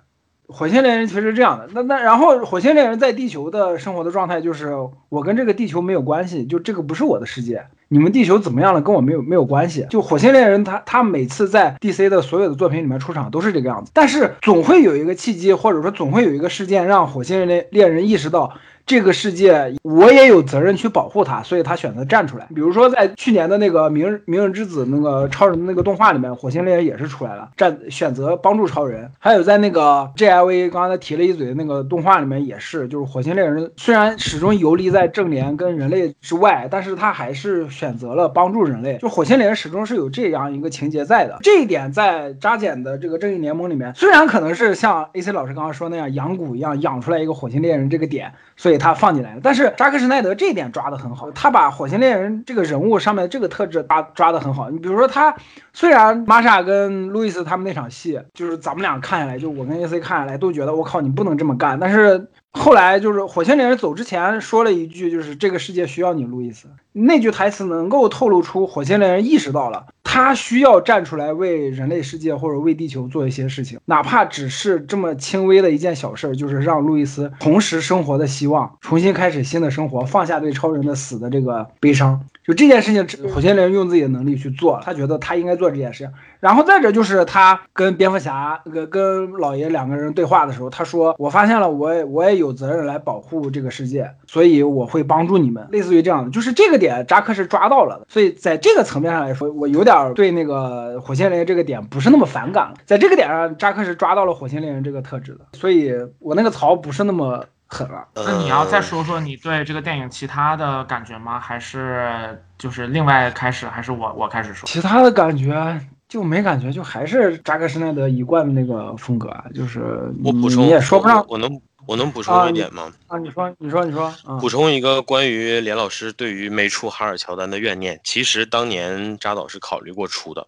[0.48, 4.74] 火星猎人其实是这样的，那那然后火星猎人在地球的生活的状态就是
[5.10, 9.86] 我跟这个地球没有关系，就这个不是我的世界，你们地球怎么样了跟我没有没有关系。
[9.90, 18.54] 就火星猎人他他每次在 DC 的所有的作品里面出场都是这个样子，但是总会有一个契机，或者说总会有一个事件让火星猎猎人意识到。
[18.88, 22.48] 这个世界我也有责任去保护它，所以他选择站出来。
[22.54, 29.10] 比如说在去年的那个《明日明日之子》那个超人的那个动画里面，火星猎人也是出来了，站选择帮助超人。
[29.18, 38.96] 还有在那个 JLV 刚才提了一嘴的那个动画里面也是，就是火星猎人虽然始终游离在正联跟人类之外，但是他还是选择了帮助人类。
[38.96, 49.40] 就火星猎人始终是有这样一个情节在的，这一点在扎简的这个正义联盟里面，虽然可能是像 AC 老师刚刚说那样养蛊一样养出来一个火星猎人这个点，所以他放进来了。
[49.42, 54.70] 但是扎克施奈德这一点抓得很好，他把火星猎人这个人物上面这个特质抓抓得很好。
[54.70, 55.34] 你比如说他
[55.72, 66.68] 虽然玛莎跟路易斯他们那场戏，就是咱们俩看下来，就我跟 AC 看下来都觉得我靠你不能这么干，但是后来就是火星猎人走之前说了一句，就是这个世界需要你，路易斯。
[66.92, 82.20] 那句台词能够透露出火星猎人意识到了他需要站出来为人类世界或者为地球做一些事情，哪怕只是这么轻微的一件小事儿，就是让路易斯重拾生活的希望，重新开始新的生活，放下对超人的死的这个悲伤。
[82.48, 86.12] 就这件事情，火星猎人用自己的能力去做，他觉得他应该做这件事情。
[86.40, 98.06] 然后再者就是他跟蝙蝠侠、跟跟老爷两个人对话的时候，他说：“我发现了，我也我也有责任来保护这个世界，所以我会帮助你们。”类似于这样的，就是这个点扎克是抓到了的。
[98.08, 102.74] 所以在这个层面上来说，我有点对那个火星猎人这个点不是那么反感了。
[102.86, 108.08] 在这个点上，扎克是抓到了火星猎人这个特质的，所以我那个槽不是那么狠了。
[108.14, 111.38] 那你要再呃说说你对这个电影其他的感觉吗？
[111.38, 113.66] 还是就是另外开始？
[113.68, 114.66] 还是我我开始说？
[114.66, 122.90] 其他的感觉就没感觉，就还是扎克施奈德一贯的那个风格啊，就是我补充，你也说不上我我能我能补啊充一点吗？
[123.06, 123.18] 啊。
[123.18, 130.46] 你说，你说，你说，嗯补充一个关于连老师对于没出哈尔乔丹的怨念，其实当年扎导是考虑过出的，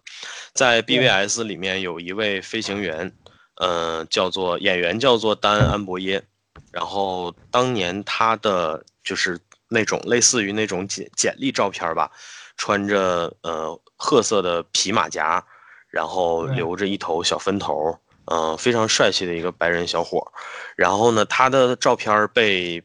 [0.53, 3.11] 在 BVS 里面有一位飞行员，
[3.57, 6.23] 呃，叫做演员叫做丹安博耶，
[6.71, 12.09] 然后当年他的就是那种类似于那种简简历照片吧，
[12.57, 15.43] 穿着呃褐色的皮马甲，
[15.89, 20.31] 然后留着一头小分头，嗯、非常帅气的一个白人小伙。
[20.75, 22.81] 然后呢，他的照片被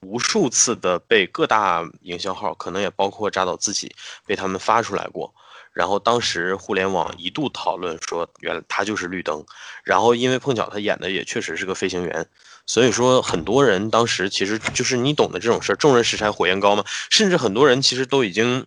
[0.00, 3.94] 无数次的被各大营销号，可能也包括扎导自己，
[4.26, 5.32] 被他们发出来过。
[5.72, 9.44] 然后当时互联网一度讨论说，原来他就是绿灯。
[9.84, 12.26] 然后因为碰巧他演的也确实是个飞行员，
[12.66, 16.84] 所以说很多人当时其实就是你懂的这种事儿，众人拾柴火焰高嘛。
[17.10, 18.66] 甚至很多人其实都已经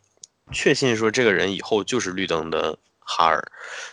[0.51, 3.41] 确信说这个人以后就是绿灯的哈尔，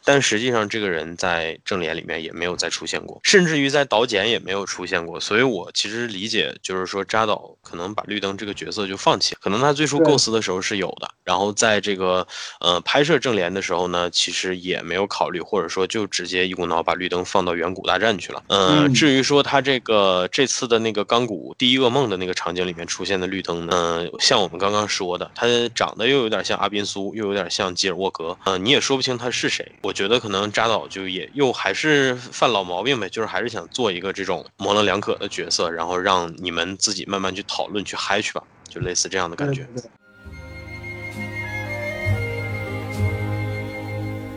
[0.04, 5.20] 但实际上这个人在正联里面也没有再出现过，甚至于在导剪也没有出现过。
[5.20, 12.26] 所以我其实理解，就是说扎导可能把绿灯这个角色就放弃，可能他最初构思的时候是有的，然后在这个
[12.60, 18.42] 呃拍摄正联的时候呢，其实也没有考虑，或者说就直接一股脑把绿灯放到远古大战去了。
[18.48, 29.66] 嗯，至于说他这个这次的那个钢骨第一噩梦的那个场景里面出现的绿灯呢，像我们刚刚说的，他长得又有点像阿宾苏，又有点像吉尔沃格，嗯，你也说不清他是谁。
[29.82, 39.66] 我觉得可能扎导就也又还是犯老毛病呗，就是还是想做一个这种模棱两可的角色，然后让你们自己慢慢去讨论去嗨去吧，就类似这样的感觉。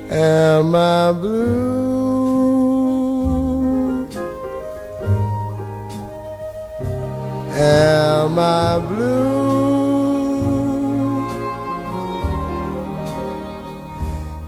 [0.09, 2.25] Am I blue?
[7.55, 9.44] Am I blue?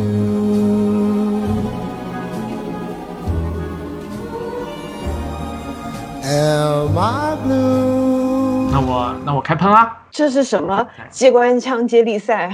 [6.23, 8.69] Am I blue?
[8.71, 9.97] 那我那我开喷啦。
[10.09, 12.49] 这是什么机关枪接力赛？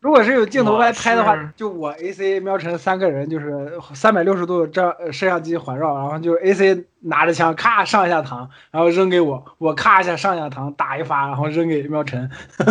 [0.00, 12.30] 如果是有镜头来拍的话我，就我 A C 喵晨三个人，就是三百六十度照呃摄像机环绕，然后就 A C 拿着枪咔上一下膛，然后扔给我，我咔一下上一下膛打一发，然后扔给喵晨。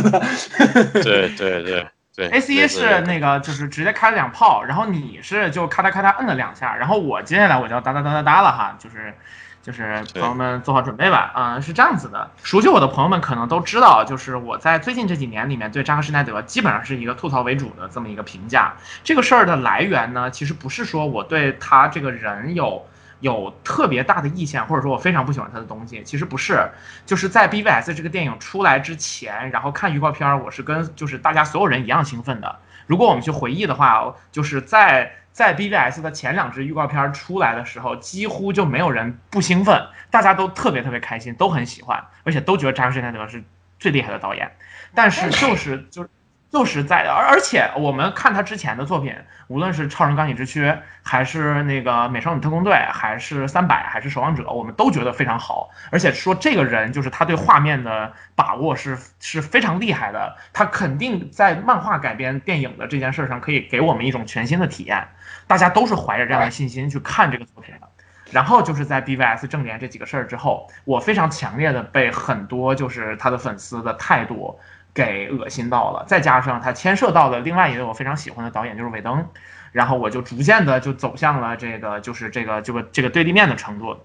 [0.94, 9.14] 对对对对 A C 是那个就是直接开了两炮，然后你是就咔嗒咔嗒摁了两下，然后我接下来我就要哒哒哒哒哒了哈，就是
[9.62, 12.32] 就是朋友们做好准备吧，嗯，是这样子的。
[12.44, 18.74] 熟悉我的朋友们可能都知道，就是我在最近这几年里面对扎克施耐德基本上是一个吐槽为主的这么一个评价。
[19.04, 22.86] 这个事儿的来源呢，其实不是说我对他这个人有。
[23.22, 26.66] 有特别大的意见，或者说我非常不喜欢他的东西，其实不是，
[27.06, 32.60] 就是在 BVS 这个电影出来之前，然后看预告片儿，我是跟就是大家所有人一样兴奋的。
[32.88, 43.44] 如果我们去回忆的话，就是在在 BVS 的前两支预告片出来的时候，几乎就没有人不兴奋，大家都特别特别开心，都很喜欢，而且都觉得扎克施奈德是
[43.80, 44.52] 最厉害的导演。
[44.94, 46.10] 但是就是就是
[46.52, 49.16] 就是在而而且我们看他之前的作品，
[49.48, 50.66] 无论是《超人钢铁之躯》，
[51.04, 55.70] 还是那个《美少女特工队》，还是《三百》，还是《守望者》，我们都觉得非常好。
[55.92, 65.08] 而且说这个人就是他对画面的把握是是非常厉害的，他肯定在漫画改编电影的这件事上可以给我们一种全新的体验。
[65.46, 67.88] 大家都是怀着这样的信心去看这个作品的。
[68.32, 74.60] 然后就是在 BVS 正联这几个事儿之后，我非常强烈的被很多就是他的粉丝的态度
[75.00, 79.26] 给恶心到了，再加上他牵涉到的另外一位我非常喜欢的导演就是韦登，
[79.72, 83.98] 然后我就逐渐的就走向了这个就是这个这个这个对立面的程度。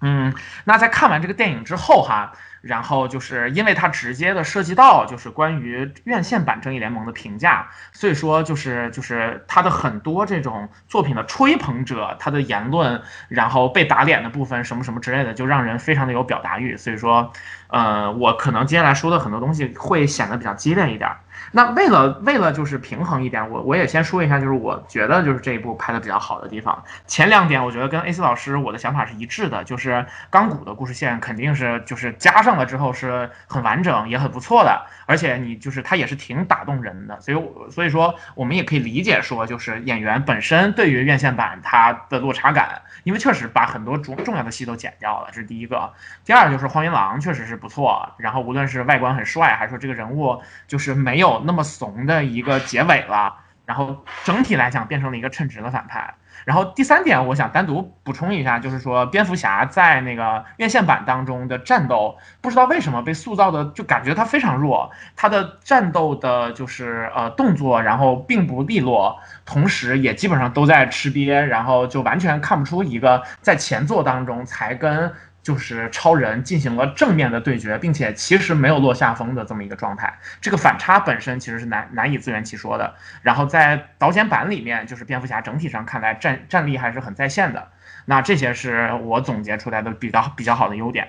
[0.00, 16.76] 嗯，那在看完这个电影之后哈，然后就是因为它直接的涉及到就是关于院线版正义联盟的评价，所以说就是就是他的很多这种作品的吹捧者，他的言论，然后被打脸的部分什么什么之类的，就让人非常的有表达欲。
[16.76, 17.32] 所以说，
[17.68, 21.10] 呃，我可能接下来说的很多东西会显得比较激烈一点。
[21.50, 26.82] 那为了为了就是平衡一点，我我也先说一下，就是我觉得就是这一部拍的比较好的地方。
[27.06, 37.20] 前两点我觉得跟 AC 老师我的想法是一致的，就是钢骨的故事线肯定是就是加上了之后是很完整也很不错的，而且你就是它也是挺打动人的。
[37.20, 45.92] 所以所以说我们也可以理解说，就是演员本身对于院线版它的落差感，因为确实把很多重重要的戏都剪掉了，这是第一个。
[46.24, 53.36] 第二就是荒原狼确实是不错，然后无论是外观很帅，还是说这个人物就是没有那么怂的一个结尾了，
[53.66, 56.14] 然后整体来讲变成了一个称职的反派。
[56.44, 75.14] 然后第三点，我想单独补充一下，就是说蝙蝠侠在那个院线版当中的战斗，不知道为什么被塑造的就感觉他非常弱，他的战斗的就是呃动作，然后并不利落，同时也基本上都在吃瘪，然后就完全看不出一个在前作当中才跟
[75.44, 80.18] 就是超人进行了正面的对决，并且其实没有落下风的这么一个状态。
[80.40, 82.94] 这个反差本身其实是难难以自圆其说的。
[83.20, 87.68] 然后在导剪版里面，就是蝙蝠侠整体上看来战战力还是很在线的。
[88.06, 91.08] 那这些是我总结出来的比较比较好的优点。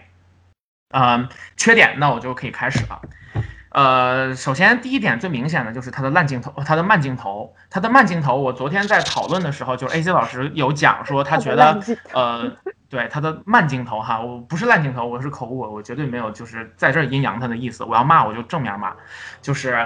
[0.94, 3.02] 嗯，缺点那我就可以开始了。
[3.76, 8.38] 呃，首先第一点最明显的就是它的烂镜头，它的慢镜头，它的慢镜头。
[8.38, 11.78] 我昨天在讨论的时候，就是 AC 老师有讲说，他觉得
[12.14, 12.50] 呃，
[12.90, 17.84] 对它的慢镜头哈，我不是烂镜头，我是口误，我绝对没有就是在这儿阴阳他的意思。
[17.84, 18.94] 我要骂我就正面骂，
[19.42, 19.86] 就是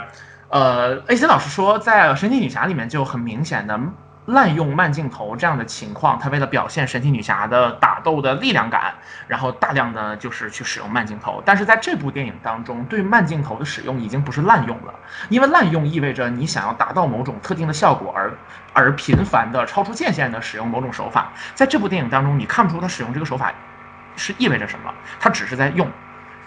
[0.49, 3.79] 呃，AC 老师说在《神奇女侠》里面就很明显的
[4.25, 8.93] 滥用慢镜头这样的情况，他为了表现神奇女侠的打斗的力量感，
[9.27, 11.41] 然后大量的就是去使用慢镜头。
[11.43, 14.93] 但是在这部电影当中，对慢镜头的使用已经不是滥用了，
[15.29, 18.31] 因为滥用意味着你想要达到某种特定的效果而
[18.73, 21.33] 而频繁的超出界限的使用某种手法。
[21.55, 23.51] 在这部电影当中，你看不出他使用这个手法
[24.15, 25.89] 是意味着什么，他只是在用。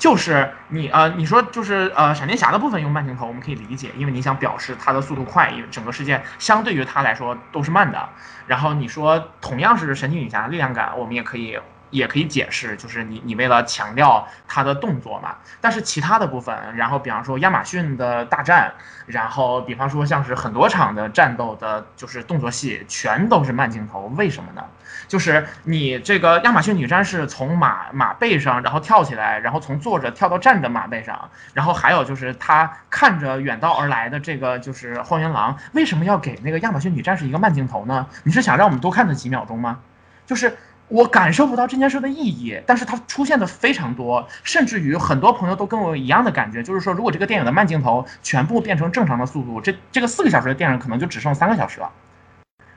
[0.03, 8.09] 就是你呃，你说就是呃，闪电侠的部分用慢镜头，我们可以理解，因为你想表示它的速度快，因为整个世界相对于它来说都是慢的。
[8.49, 11.57] 然后你说同样是神奇女侠的力量感，我们也可以
[11.91, 15.37] 也可以解释，就是你你为了强调它的动作嘛。
[15.61, 18.73] 但是其他的部分，然后比方说亚马逊的大战，
[19.07, 24.65] 然后比方说像是很多场的战斗的，就是动作戏全都是慢镜头，为什么呢？
[25.13, 38.07] 就是你这个亚马逊女战士从马马背上，然后跳起来，然后从坐着跳到站着马背上，然后还有就是她看着远道而来的这个就是荒原狼，为什么要给那个亚马逊女战士一个慢镜头呢？
[38.23, 39.81] 你是想让我们多看她几秒钟吗？
[40.25, 40.57] 就是
[40.89, 51.91] 我感受不到这件事的意义，但是它出现的非常多，甚至于很多朋友都跟我一样的感觉，就是说如果这个电影的慢镜头全部变成正常的速度，这这个四个小时的电影可能就只剩三个小时了。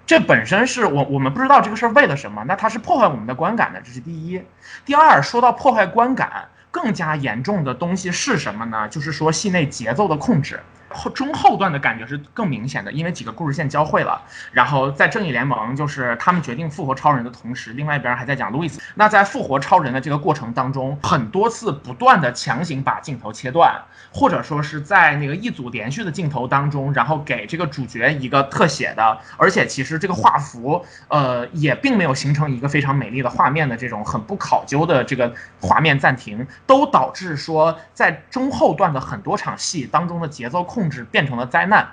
[0.05, 4.41] 这本身是我我们不知道这个事儿为了什么，那它是破坏我们的观感的，这是第一。
[4.85, 8.87] 第二，说到破坏观感，更加严重的东西是什么呢？
[8.87, 10.59] 就是说戏内节奏的控制。
[10.95, 14.21] 后中后段的感觉是更明显的，因为几个故事线交汇了。
[14.51, 18.79] 然后在正义联盟，就是他们决定复活超人的同时，另外一边还在讲路易斯。
[18.95, 23.75] 那在复活超人的这个过程当中，很多次不断的强行把镜头切断，
[24.13, 40.84] 或者说是在那个一组连续的镜头当中，然后给这个主角一个特写的，而且其实这个画幅，呃，也并没有形成一个非常美丽的画面的这种很不考究的这个画面暂停，都导致说在中后段的很多场戏当中的节奏控。
[40.85, 41.87] 控制变成了灾难。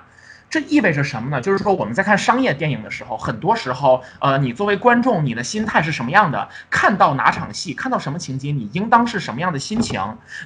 [0.51, 1.41] 这意味着什么呢？
[1.41, 6.47] 就是说我们在看商业电影的时候，很多时候，呃，你作为观众，你的心态是什么样的？
[6.69, 9.99] 看到哪场戏，看到什么情节，你应当是什么样的心情？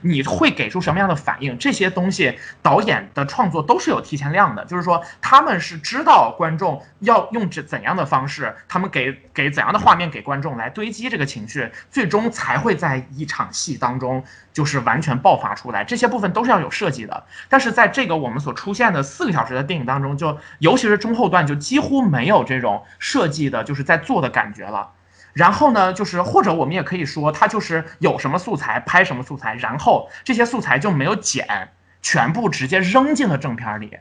[0.03, 1.57] 你会给出什么样的反应？
[1.57, 14.23] 这些东西，导演的创作都是有提前量的，就是说他们是知道观众要用怎怎样的方式，他们给给怎样的画面给观众来堆积这个情绪，最终才会在一场戏当中
[14.57, 15.83] 就是完全爆发出来。
[15.83, 20.01] 这些部分都是要有设计的，但是在这个我们所出现的四个小时的电影当。
[20.01, 24.93] 中就，尤其是中后段，就几乎没有这种设计的，就是在做的感觉了。
[25.33, 31.69] 然后呢，就是或者我们也可以说，它就是有什么素材拍什么素材，然后这些素材就没有剪，
[32.01, 33.99] 全部直接扔进了正片里，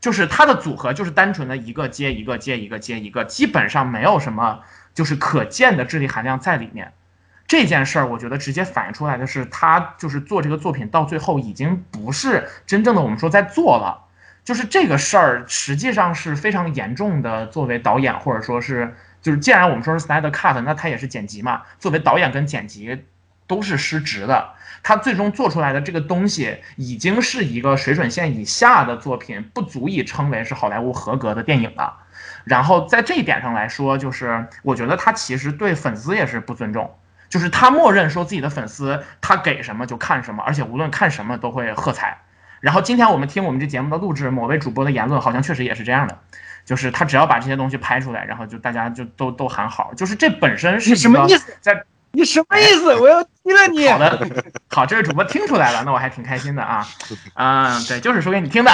[0.00, 4.60] 就是它的组合就是单纯的一个接一个接一个接一个，基本上没有什么
[4.94, 6.92] 就是可见的智力含量在里面。
[7.48, 14.04] 这件事儿，我觉得直接反映出来的是，他就是做这个作品到最后已经不是真正的我们说在做了。
[14.44, 17.46] 就是这个事儿，实际上是非常严重的。
[17.48, 21.62] 作为导演，或者说是，就是既然我们说是 Snyder Cut，那他也是剪辑嘛。
[21.78, 23.04] 作为导演跟剪辑
[23.46, 24.50] 都是失职的。
[24.82, 31.96] 他最终做出来的这个东西，已经是一个水准线以下的作品，不足以称为是好莱坞合格的电影了。
[32.44, 36.90] 然后在这一点上来说，就是我觉得他其实对粉丝也是不尊重，
[37.28, 42.22] 就是他默认说自己的粉丝他给什么就看什么，而且无论看什么都会喝彩。
[42.60, 46.18] 然后今天我们听我们这节目的录制，某位主播的言论好像确实也是这样的，
[46.64, 51.56] 就是他只要把这些东西拍出来，然后就大家就都都喊好，就是这本身是什么意思？
[51.60, 52.96] 在你什么意思？
[52.96, 53.88] 我要踢了你！
[53.88, 56.86] 好的，好，这位主播听出来了，那我还挺开心的啊，
[57.34, 58.70] 嗯，对，就是说给你听的，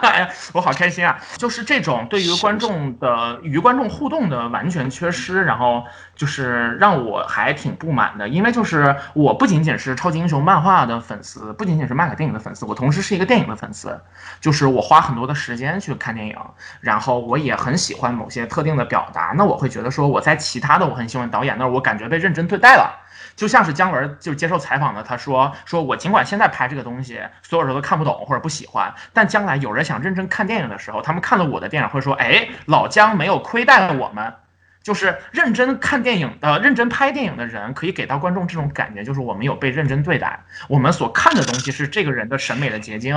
[0.00, 1.18] 哎呀，我好开心啊！
[1.36, 5.84] 就是这种对于观众的与观众互动的完全缺失，然后。
[6.16, 14.00] 就是让我还挺不满的，因为就是我不仅仅是超级英雄漫画的粉丝，不仅仅是漫改电影的粉丝，我同时是一个电影的粉丝。
[14.40, 16.34] 就是我花很多的时间去看电影，
[16.80, 19.34] 然后我也很喜欢某些特定的表达。
[19.36, 22.98] 那我会觉得说我在其他的我很喜欢导演那儿，我感觉被认真对待了。
[23.36, 34.34] 就像是姜文就接受采访的，他说说我尽管现在拍这个东西，所有人都看不懂或者不喜欢，但将来有人想认真看电影的时候，他们看了我的电影会说，哎，老姜没有亏待我们。
[34.86, 43.12] 就是认真看电影的、认真拍电影的人，可以给到观众这种感觉，就是我们有被认真对待，我们所看的东西是这个人的审美的结晶。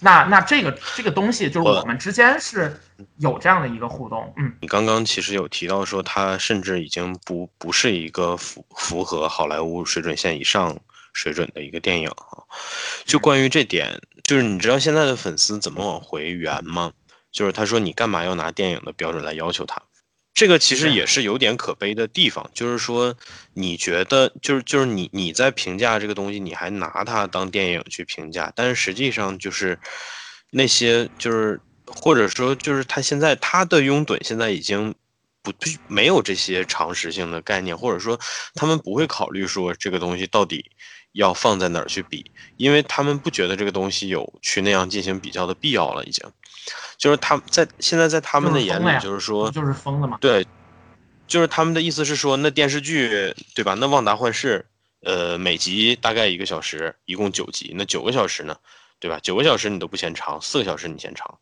[0.00, 2.78] 那那这个这个东西，就是我们之间是
[3.16, 4.34] 有这样的一个互动。
[4.36, 10.76] 嗯，你刚刚其实有提到说，他甚至已经不不是一个符符合好莱坞水准线以上
[11.14, 12.44] 水准的一个电影啊。
[13.06, 16.92] 就关于这点，就是你知道现在的粉丝怎么往回圆吗？
[17.32, 19.80] 就是他说你干嘛要拿电影的标准来要求他？
[20.34, 23.16] 这个其实也是有点可悲的地方，就是说，
[23.52, 29.78] 你觉得就是就是你你在评价这个东西，你还拿它当电影去评价，但是实际上就是
[30.50, 34.92] 那些就是或者说就是他现在他的拥趸现在已经
[35.44, 38.18] 不不没有这些常识性的概念，或者说
[38.54, 40.64] 他们不会考虑说这个东西到底
[41.12, 46.24] 要放在哪儿去比，因为他们不觉得这个东西有去那样进行比较的必要了，已经，
[46.96, 50.44] 就是他在现在在他们的眼里就是说就是疯了嘛，对，
[51.28, 53.74] 就是他们的意思是说那电视剧对吧？
[53.74, 54.64] 那《旺达幻视》
[55.06, 58.56] 呃每集大概一个小时，一共九集，那九个小时呢，
[58.98, 59.20] 对吧？
[59.22, 61.38] 九个小时你都不嫌长，四个小时你嫌长。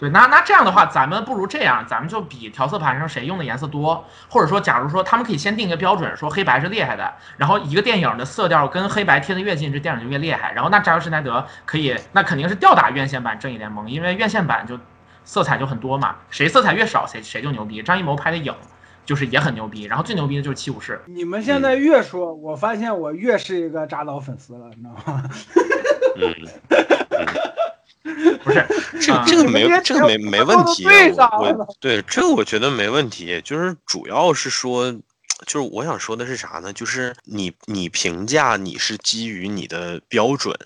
[0.00, 10.52] 对，那那这样的话，咱们不如这样，咱们就比调色盘上谁用的颜色多，或者说，假如说他们可以先定一个标准，说黑白是厉害的，然后一个电影的色调跟黑白贴的越近，这电影就越厉害。
[10.54, 14.78] 然后那扎克施奈德可以，那肯定是吊打院线版正义联盟，因为院线版就
[15.22, 17.82] 色彩就很多嘛，谁色彩越少，谁谁就牛逼。
[17.82, 18.54] 张艺谋拍的影
[19.04, 20.98] 就是也很牛逼，然后最牛逼的就是七武士。
[21.08, 25.22] 你们现在越说，我发现我越是一个扎导粉丝了，你知道吗？
[28.42, 28.66] 不是，
[29.00, 34.90] 这这个没这个没没问题，我我对这个我觉得没问题，就是主要是说，
[35.46, 36.72] 就是我想说的是啥呢？
[36.72, 40.56] 就是你你评价你是基于你的标准，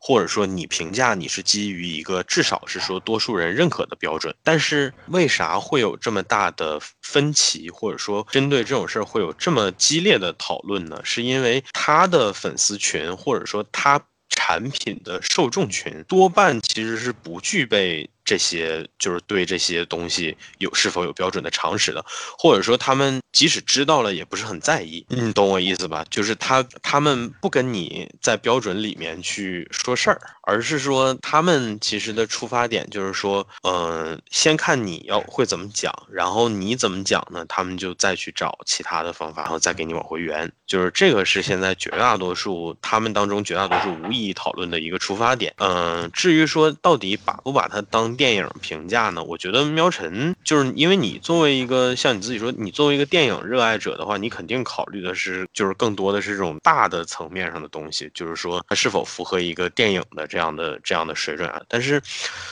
[0.00, 10.98] 或者说你评价你是基于一个至少是说多数人认可的标准，但是为啥会有这么大的分歧，或者说针对这种事儿会有这么激烈的讨论呢？
[11.04, 14.00] 是因为他的粉丝群，或者说他。
[14.28, 22.04] 产品的受众群多半其实是不具备这些，就是对这些东西有是否有标准的常识的，
[22.38, 26.04] 或者说他们即使知道了也不是很在意，你懂我意思吧？
[26.10, 37.42] 就是他他们不跟你在标准里面去说事儿，而是说他们其实的出发点就是说，嗯，先看你要会怎么讲，然后你怎么讲呢？
[37.48, 40.52] 他们就再去找其他的方法，然后再给你往回圆。
[40.66, 45.54] 就是这个是现在绝大多数他们当中绝大多数无意义讨论的一个出发点。
[45.56, 49.24] 嗯，至于说到底把不把它当电影评价呢？
[49.24, 61.62] 我觉得喵晨就是因为你作为一个像你自己说，你作为一个电影热爱者的话，你肯定考虑的是就是更多的是这种大的层面上的东西，就是说它是否符合一个电影的这样的这样的水准啊。
[61.66, 61.98] 但是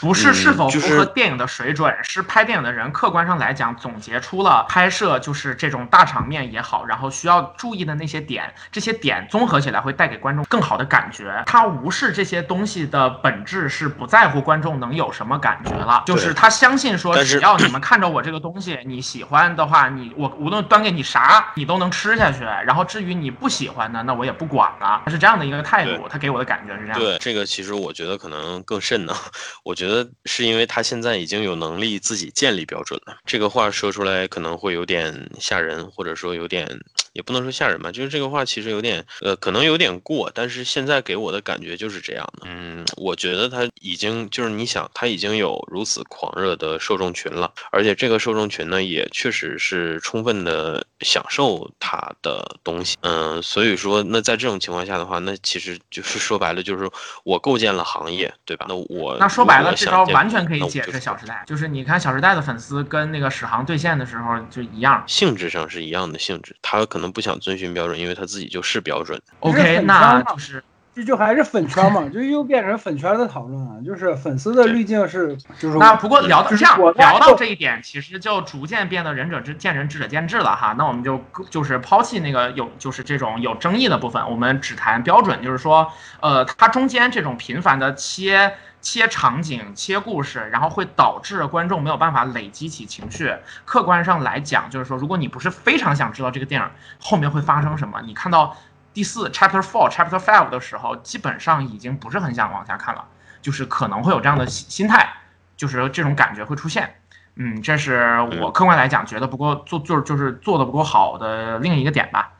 [0.00, 8.06] 不是是否符合电影的水准，是拍电影的人客观上来讲总结出了拍摄就是这种大场面也好，然后需要注意的那。
[8.06, 11.42] 些点，这些点综合起来会带给观众更好的感觉。
[11.44, 16.02] 他无视这些东西的本质，是不在乎观众能有什么感觉了。
[16.06, 22.40] 就是他相信说，只要你们看着我这个东西， 你喜欢的话，你我无论端给你啥，你都能吃下去。
[22.40, 25.02] 然后至于你不喜欢的，那我也不管了。
[25.04, 26.98] 他是这样的一个态度，他给我的感觉是这样。
[26.98, 29.14] 对这个，其实我觉得可能更甚呢。
[29.64, 33.16] 我觉得是因为他现在已经有能力自己建立标准了。
[33.24, 36.68] 这个话说出来可能会有点吓人，或者说有点
[37.16, 37.90] 也不能说吓人吧。
[37.90, 42.46] 就是这个话其实有点，呃，可能有点过，但是现在给我的感觉就是这样的。
[42.46, 52.98] 嗯，我觉得他已经就是你想，他已经有如此狂热的受众群了，而且这个受众群呢，也确实是充分的享受他的东西。
[53.00, 56.90] 嗯，所以说，那在这种情况下的话，那其实就是 说白了，就是
[57.24, 58.66] 我构建了行业，对吧？
[58.68, 67.86] 那我那说白了，这招完全可以解释《小时代》，就是你看《小时代》的粉丝跟那个史航对线的时候就一样，性质上是一样的性质，他可能不想遵循标。
[67.86, 69.20] 准，因为他自己就是标准。
[69.38, 70.60] OK，那就是
[70.92, 73.80] 这就还是粉圈嘛，就又变成粉圈的讨论了。
[73.84, 80.74] 就是粉丝的滤镜是，就是那不过聊到这样聊到这一点，其实就逐渐变得仁者之见仁，智者见智了哈。
[80.76, 88.52] 那我们就就是抛弃那个有就是这种有争议的部分，我们只谈标准，就是说，呃，它中间这种频繁的切。
[88.86, 93.34] 切场景、切故事，然后会导致观众没有办法累积起情绪。
[93.64, 98.56] 客观上来讲，就是说，如果你不是非常想知道这个电影后面会发生什么，你看到
[98.94, 103.04] 第四 Chapter Four、Chapter Five 的时候，基本上已经不是很想往下看了，
[103.42, 105.14] 就是可能会有这样的心心态，
[105.56, 106.94] 就是这种感觉会出现。
[107.34, 112.34] 嗯，这是我客观来讲觉得不够做，就是就是做的不够好的另一个点吧。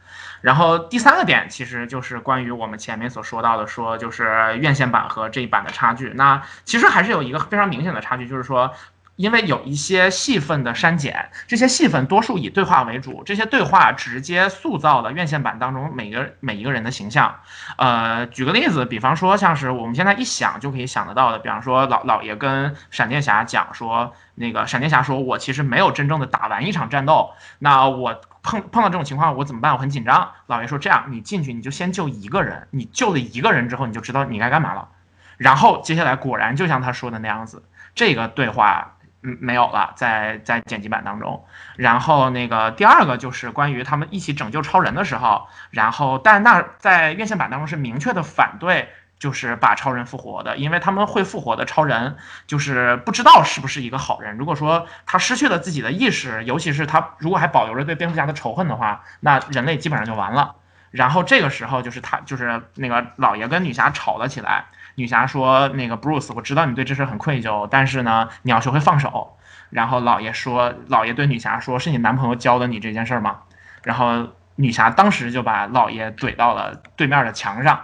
[0.46, 6.12] 然后第三个点其实就是关于我们前面所说到的，说就是院线版和这一版的差距。
[6.14, 8.72] 那其实还是有一个非常明显的差距，就是说，
[9.16, 17.34] 因为有一些戏份的删减，这些戏份多数以对话为主，这些对话直接塑造了院线版当中每个每一个人的形象。
[17.76, 28.20] 呃，举个例子，比方说像是我们现在一想就可以想得到的，比方说老老爷跟闪电侠讲说，那个闪电侠说我其实没有真正的打完一场战斗，那我。
[28.48, 29.72] 碰碰到这种情况，我怎么办？
[29.72, 30.30] 我很紧张。
[30.46, 34.88] 老爷说：“这样，你进去你就先救一个人，你救了一个人之后，你就知道你该干嘛了。
[35.36, 37.64] 然后接下来果然就像他说的那样子，
[37.96, 41.44] 这个对话嗯没有了，在在剪辑版当中。
[41.76, 48.88] 然后那个第二个就是关于他们一起拯救超人的时候，然后但那在院线版当中是明确的反对
[49.18, 52.16] 就是把超人复活的，因为他们会复活的超人，
[52.46, 54.36] 就是不知道是不是一个好人。
[54.36, 60.56] 如果说他失去了自己的意识，尤其是他如果还保留着对蝙蝠侠的仇恨的话，那人类基本上就完了。
[60.90, 69.36] 然后这个时候就是他就是那个老爷跟女侠吵了起来，女侠说那个 Bruce，我知道你对这事很愧疚，但是呢你要学会放手。
[69.70, 73.38] 然后老爷说，老爷对女侠说，是你男朋友教的你这件事吗？
[73.82, 77.80] 然后女侠当时就把老爷怼到了对面的墙上。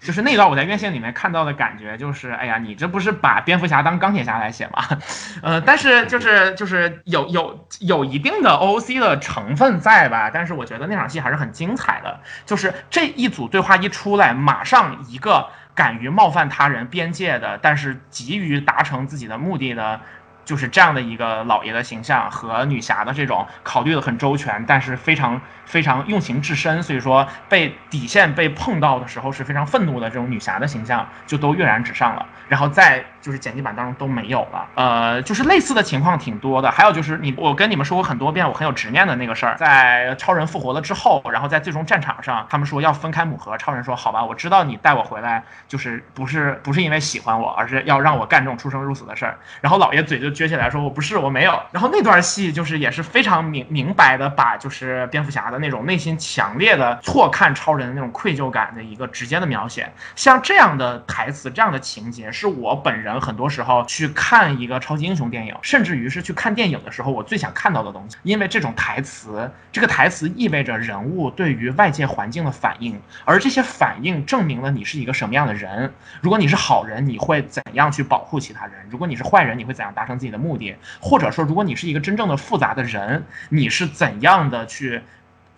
[0.00, 4.82] 就是那段我在院线里面看到的感觉，就是哎呀，你这不是把蝙蝠侠当钢铁侠来写吗？
[5.44, 10.28] 呃，但是就是就是有有有一定的 OOC 的成分在吧？
[10.28, 12.18] 但是我觉得那场戏还是很精彩的。
[12.44, 20.00] 就是这一组对话一出来，马上一个敢于冒犯他人边界的，但是急于达成自己的目的的。
[20.44, 34.66] 就是这样的一个老爷的形象和女侠的这种考虑的很周全，但是非常非常用情至深，所以说被底线被碰到的时候是非常愤怒的这种女侠的形象就都跃然纸上了，然后在就是剪辑版当中都没有了。
[34.74, 36.70] 呃，就是类似的情况挺多的。
[36.70, 49.38] 还有就是你我跟你们说过很多遍，我很有执念的那个事儿，在超人复活了之后，然后在最终战场上，他们说要分开母盒，超人说好吧，我知道你带我回来就是不是不是因为喜欢我，而是要让我干这种出生入死的事儿。
[49.60, 50.31] 然后老爷嘴就。
[50.32, 59.92] 撅起来说：“我不是，我没有。”然后那段戏就是也是非常明明白的，把就是蝙蝠侠的那种内心强烈的错看超人的那种愧疚感的一个直接的描写。
[60.14, 68.16] 像这样的台词、这样的情节，是我本人很多时候去看一个超级英雄电影，甚至于是去看电影的时候，我最想看到的东西。
[68.22, 75.92] 因为这种台词，这个台词意味着人物对于外界环境的反应，而这些反应证明了你是一个什么样的人。
[76.20, 78.74] 如果你是好人，你会怎样去保护其他人？
[78.88, 80.12] 如果你是坏人，你会怎样达成？
[80.22, 85.02] 自己的目的，或者说，如果你是一个真正的复杂的人，你是怎样的去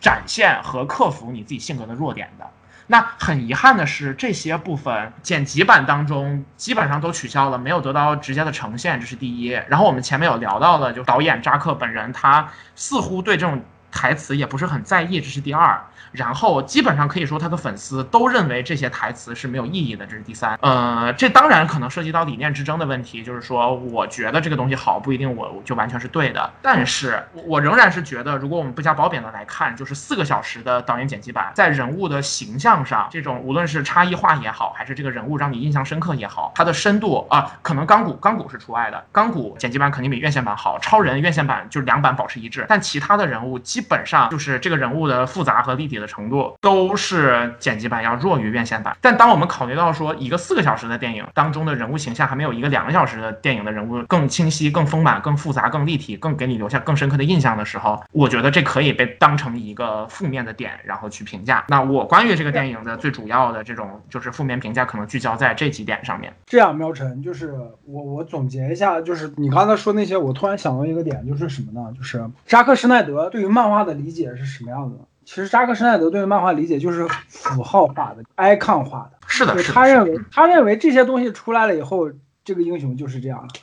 [0.00, 2.46] 展现和克服你自己性格的弱点的？
[2.86, 9.48] 那很遗憾的是，这些部分剪辑版当中基本上都取消了，没有得到直接的呈现，这是第一。
[9.68, 13.62] 然后我们前面有聊到的，就导演扎克本人，他似乎对这种
[13.92, 15.78] 台词也不是很在意，这是第二。
[16.14, 20.56] 然后基本上可以说，他的粉丝都认为这些台词是没有意义的，这是第三。
[20.62, 26.48] 呃，这当然可能涉及到理念之争的问题，就是说，我觉得这个东西好，不一定我就完全是对的。
[26.62, 40.78] 但是我仍然是觉得，如果我们不加褒贬的来看，就是四个小时的导演剪辑版，在人物的形象上，这种无论是差异化也好，还是这个人物让你印象深刻也好，它的深度啊，可能钢骨钢骨是除外的，钢骨剪辑版肯定比院线版好。
[40.78, 46.03] 超人院线版就是两版保持一致，但其他的人物基本上就是这个人物的复杂和立体的。
[46.04, 61.64] 的程度都是剪辑版要弱于院线版，但当我们考虑到说一个四个小时的电影当中的人物形象还没有一个两个小时的电影的人物更清晰、更丰满、更复杂、更立体、更给你留下更深刻的印象的时候，我觉得这可以被当成一个负面的点，然后去评价。
[61.68, 66.30] 那我关于这个电影的最主要的这种就是负面评价，可能聚焦在这几点上面。
[66.44, 67.54] 这样，喵晨，就是
[67.86, 71.92] 我我总结一下，就是你刚才说那些，我突然想到一个点，就是什么呢？
[71.96, 74.98] 就是扎克施奈德对于漫画的理解是什么样的？
[75.24, 79.18] 其实扎克施奈德对漫画理解就是符号化的、icon 化的。
[79.26, 82.10] 是的，他认为他认为这些东西出来了以后，
[82.44, 83.60] 这个英雄就是这样的。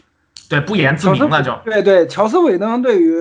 [0.50, 1.58] 对，不言自明了就。
[1.64, 3.16] 对对，乔斯韦登对于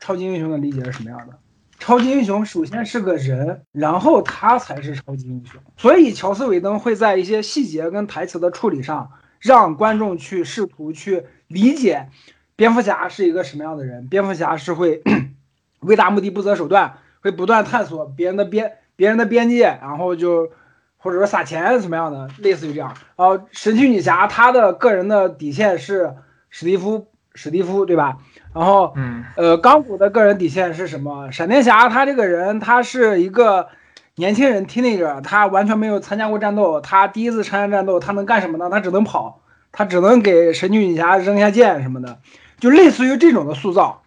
[0.00, 1.34] 超级英雄的理解是什么样的？
[1.78, 5.60] 超级英雄首先是个人，然后他才是超级英雄。
[5.76, 9.10] 所以乔斯韦登会在一些细节跟台词的处理上，
[9.40, 12.08] 让观众去试图去理解
[12.54, 14.06] 蝙蝠侠是一个什么样的人。
[14.06, 15.02] 蝙蝠侠是会
[15.80, 16.94] 为达目的不择手段。
[17.22, 20.50] 会不断探索别人的边别人的边界，然后就
[20.98, 22.94] 或者说撒钱什么样的，类似于这样。
[23.16, 26.14] 然后神奇女侠她的个人的底线是
[26.50, 28.18] 史蒂夫史蒂夫对吧？
[28.52, 31.32] 然后嗯呃钢骨的个人底线是什么？
[31.32, 33.68] 闪电侠他这个人他是一个
[34.16, 38.68] 年轻人 teenager，他完全没有参加过战斗，他第一次参加战斗他能干什么呢？
[38.68, 39.40] 他只能跑，
[39.72, 42.18] 他只能给神奇女侠扔下剑什么的，
[42.60, 44.01] 就类似于这种的塑造。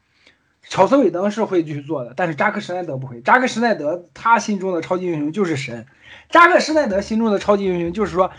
[0.68, 3.22] 乔斯韦登是会去做的，但是扎克施奈德不会。
[3.22, 5.86] 扎克施奈德他心中的超级英雄就是神，
[6.30, 8.32] 扎克施奈德心中的超级英雄就是说，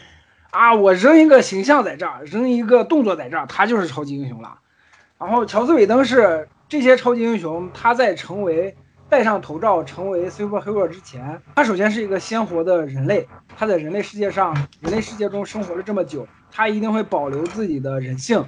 [0.50, 4.58] 啊，我扔一个形象在这儿，扔一个动作在这儿，他就是超级英雄了。
[5.18, 8.76] 然后乔斯韦登是这些超级英雄，他在成为
[9.08, 13.26] 戴上头罩成为 superhero 之前，他首先是一个鲜活的人类，
[13.56, 18.44] 他在人类世界上人类世界中生活了这么久，他一定会保留自己的人性。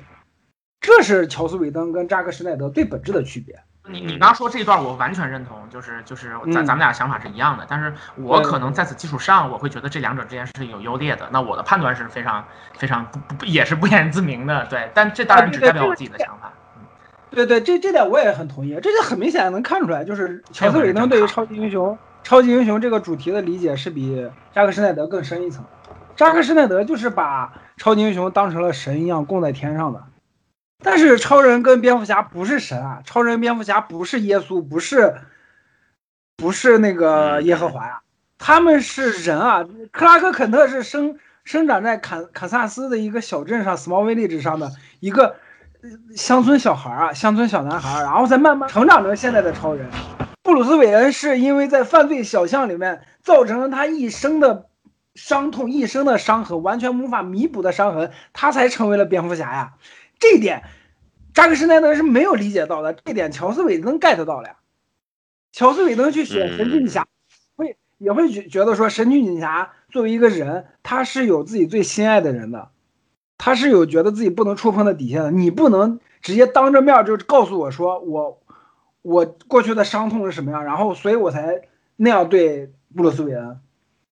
[0.80, 3.60] 这是乔斯韦登跟扎克施奈德最本质的区别。
[3.88, 11.28] 你你刚说这一段，我完全认同，就是就是咱咱们俩想法是一样的，但是我可能在此基础上，我会觉得这两者之间是有优劣的。
[11.30, 12.44] 那我的判断是非常
[12.74, 14.90] 非常不不也是不言自明的，对。
[14.94, 16.52] 但这当然只代表我自己的想法。
[17.30, 25.64] 对对，这这点我也很同意，这就很明显能看出来，就是乔斯韦登对于超级英雄超级英雄这个主题的理解是比扎克施耐德更深一层。
[26.16, 30.02] 扎克施耐德就是把超级英雄当成了神一样供在天上的。
[30.82, 35.14] 但是超人跟蝙蝠侠不是神啊，超人、蝙蝠侠不是耶稣，不是，
[36.36, 38.00] 不是那个耶和华呀、
[38.38, 39.64] 他们是人啊。
[39.90, 45.34] 克拉克肯特是生生长在堪堪萨斯的一个小镇上，small village 上的一个
[45.82, 49.90] 呃乡村小孩啊，乡村小男孩，然后再慢慢成长成现在的超人。
[50.44, 54.66] 布鲁斯韦恩是因为在犯罪小巷里面造成了他一生的
[55.14, 59.72] 伤痛、一生的伤痕，完全无法弥补的伤痕，他才成为了蝙蝠侠呀。
[60.18, 60.62] 这一点，
[61.34, 64.56] 扎克施耐德是没有理解到的，这点乔斯韦登 get 到了呀。
[65.52, 67.06] 乔斯韦登去写神奇女侠，
[67.56, 72.70] 会也会觉觉得说，神奇女侠作为一个人，她是有自己最心爱的人的，
[73.38, 75.30] 她是有觉得自己不能触碰的底线的。
[75.30, 78.40] 你不能直接当着面就告诉我说我
[79.02, 81.62] 我过去的伤痛是什么样，然后所以我才
[81.96, 83.60] 那样对布鲁斯韦恩。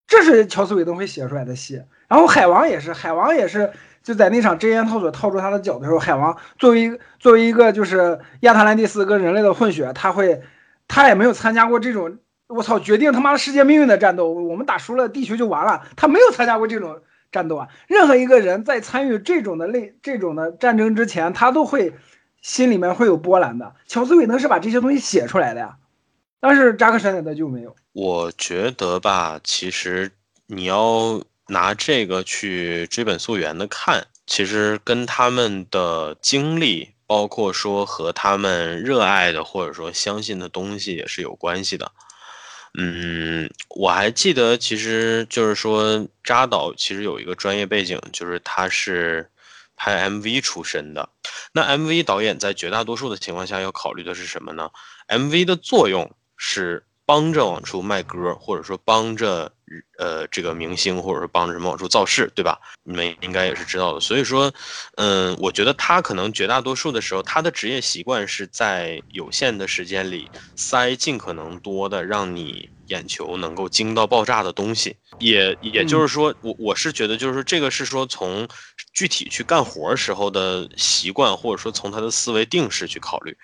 [0.07, 1.83] 这是乔斯韦登会写出来的戏。
[2.07, 3.73] 然后海王也是，海王也是
[4.07, 10.41] 就在那场真言套索套住他的脚的时候，海王作为一个作为一个就是亚特兰蒂斯跟人类的混血，他会
[10.87, 12.17] 他也没有参加过这种
[12.47, 17.01] 我操决定他妈的世界命运的战斗，我们打输了地球就完了，他没有参加过这种
[17.33, 17.67] 战斗啊。
[17.87, 21.93] 任何一个人在参与这种的类这种的战争之前，他都会
[22.41, 23.75] 心里面会有波澜的。
[23.87, 25.75] 乔斯韦登是把这些东西写出来的呀，
[26.39, 27.75] 但是扎克施耐德就没有。
[27.91, 30.11] 我觉得吧，其实
[30.45, 41.91] 你要拿这个去追本溯源的看，其实跟他们的经历，包括说和他们热爱的或者说相信的东西也是有关系的。
[42.79, 49.27] 嗯，我还记得，其实就是说扎导其实有一个专业背景，就是他是
[49.75, 51.09] 拍 MV 出身的。
[51.53, 54.69] 那 MV 导演在绝大多数的情况下要考虑的是什么呢
[55.07, 59.49] ？MV 的作用是帮着往出卖歌，或者说帮着
[59.97, 62.59] 呃这个明星，或者说帮着什么往出造势，对吧？
[62.83, 63.99] 你们应该也是知道的。
[64.01, 64.53] 所以说，
[64.97, 74.95] 嗯，我觉得他可能绝大多数的时候，他的职业习惯是在有限的时间里塞尽可能多的让你眼球能够精到爆炸的东西。
[75.19, 78.47] 也也就是说，我我是觉得，就是说这个是说从
[78.93, 83.35] 具体去干活时候的习惯，或者说从他的思维定式去考虑。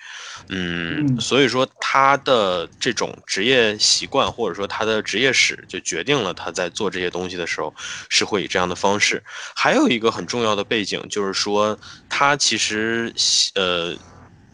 [0.49, 7.73] 嗯，嗯所以说他的这种职业习惯，或者说他的职业史，就决定了他在做这些东西的时候
[8.09, 9.23] 是会以这样的方式。
[9.55, 11.75] 还有一个很重要的背景，就是说
[12.07, 13.11] 他其实
[13.55, 13.97] 呃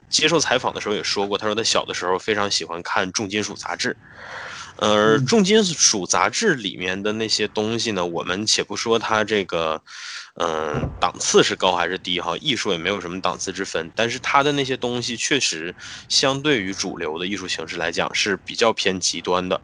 [0.10, 3.98] 接受采访的时候也说过，他说他小的时候非常喜欢看重金属杂志。
[4.82, 5.26] 而嗯。
[5.26, 9.82] 重金属杂志里面的那些东西呢，我们且不说它这个，
[10.36, 15.76] 嗯、档次是高还是低哈，艺术也没有什么档次之分，但是它的那些东西确实
[16.08, 19.62] 相对于主流的艺术形式来讲是比较偏极端的，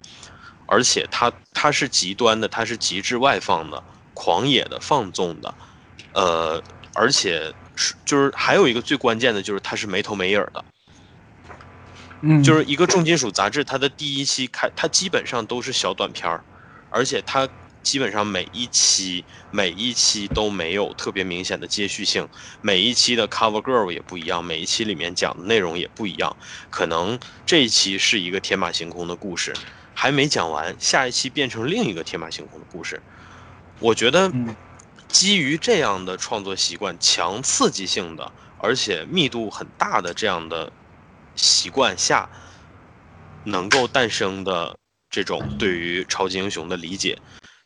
[0.67, 3.81] 而且它它是极端的，它是极致外放的、
[4.13, 5.55] 狂野的、放纵的，
[6.13, 6.61] 呃，
[6.93, 10.63] 而且是就是还有一个最关键的就是它是没头没影儿的。
[12.27, 16.43] 嗯，就是一个重金属杂志，它的第一期开，它基本上都是小短片儿，
[16.89, 17.47] 而且它
[17.83, 22.27] 基本上每一期每一期都没有特别明显的接续性，
[22.61, 26.35] 每一期的 cover girl 也不一样，每一期里面讲的内容也不一样，
[26.71, 29.53] 可能这一期是一个天马行空的故事，
[29.93, 33.03] 还没讲完，下一期变成另一个天马行空的故事。
[33.77, 34.55] 我觉得嗯
[35.07, 40.73] 基于这样的创作习惯，强刺激性的，而且密度很大的这样的
[41.35, 42.29] 习惯下，
[43.43, 44.77] 能够诞生的
[45.09, 47.19] 这种对于超级英雄的理解，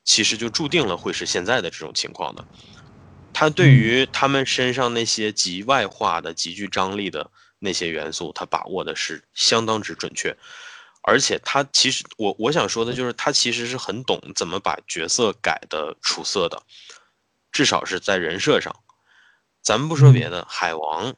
[0.03, 2.45] 其实就注定了会是现在的这种情况的。
[3.33, 10.35] 他对于他们身上那些极外化的、极具张力的那些元素，他把握的是相当之准确。
[11.01, 16.61] 而且他其实，我我想说的就是，他其实是很懂怎么把角色改的出色的，
[17.53, 18.75] 至少是在人设上。
[19.61, 21.15] 咱们不说别的，海王，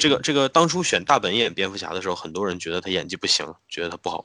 [0.00, 4.24] 这个这个当初选大本演蝙蝠侠的时候，很多人觉得他演技不行，觉得他不好，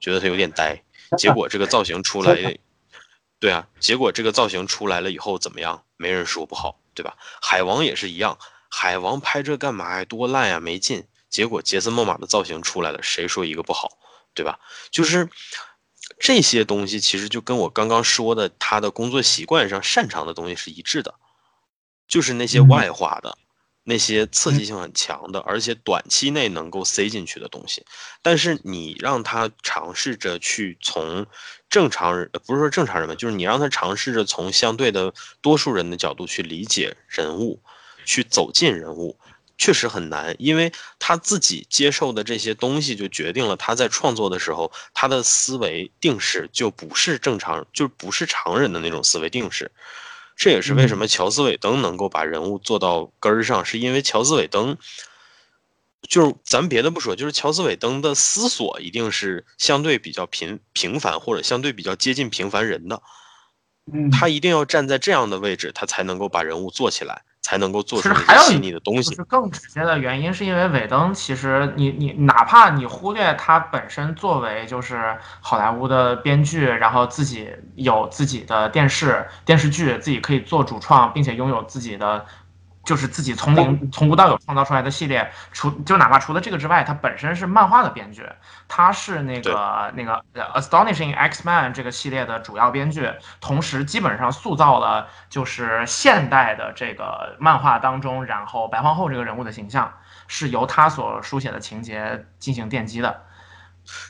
[0.00, 0.82] 觉得他有点呆。
[1.18, 2.58] 结果这个造型出来，
[3.38, 5.84] 对啊，结果这个造型出来了以后怎么样？
[5.96, 7.16] 没人说不好，对吧？
[7.42, 8.38] 海王也是一样，
[8.70, 10.04] 海王拍这干嘛呀？
[10.04, 11.04] 多烂呀，没劲。
[11.28, 13.98] 结果杰森·莫玛的造型出来了，谁说一个不好，
[14.34, 14.60] 对吧？
[14.92, 15.28] 就是
[16.20, 21.16] 这些东西，其实就跟我刚刚说的他的工作习惯上擅长的东西是一致的，
[22.06, 23.36] 就是那些嗯外化的、
[23.84, 27.84] 那些刺激性很强的，而且短期内能够塞进去的东西。
[28.22, 31.26] 但是你让他尝试着去从
[31.68, 37.60] 正常人，呃不是说正常人吧，就是你让他尝试着从相对的多数人的角度去理解人物，
[38.04, 39.18] 去走进人物。
[39.56, 49.70] 确实很难，因为他自己接受的这些东西，就决定了他在创作的时候，他的思维定式就不是正常，就不是常人的那种思维定式。
[50.36, 54.76] 这也是为什么乔斯韦登能够把人物做到根儿上，是因为乔斯韦登，
[56.08, 63.00] 就是咱别的不说，就是乔斯韦登的思索一定是相对比较平平凡，或者相对比较接近平凡人的。
[63.92, 69.16] 嗯，他一定要站在这样的位置，他才能够把人物做起来，才能够做出其实还有一那些细腻的东西就。
[69.16, 82.24] 是更直接的原因，是因为尾灯其实你你哪怕你忽略他本身作为就是好莱坞的编剧，然后自己有自己的电视电视剧，自己可以做主创，并且拥有自己的。
[82.84, 88.26] 就是自己从零从无到有创造出来的系列，除就哪怕除了这个之外，他本身是漫画的编剧，
[88.68, 99.92] 他是那个那个呃 Astonishing X-Men 这个系列的主要编剧，同时基本上塑造了就是现代的这个漫画当中，然后白皇后这个人物的形象
[100.28, 103.22] 是由他所书写的情节进行奠基的。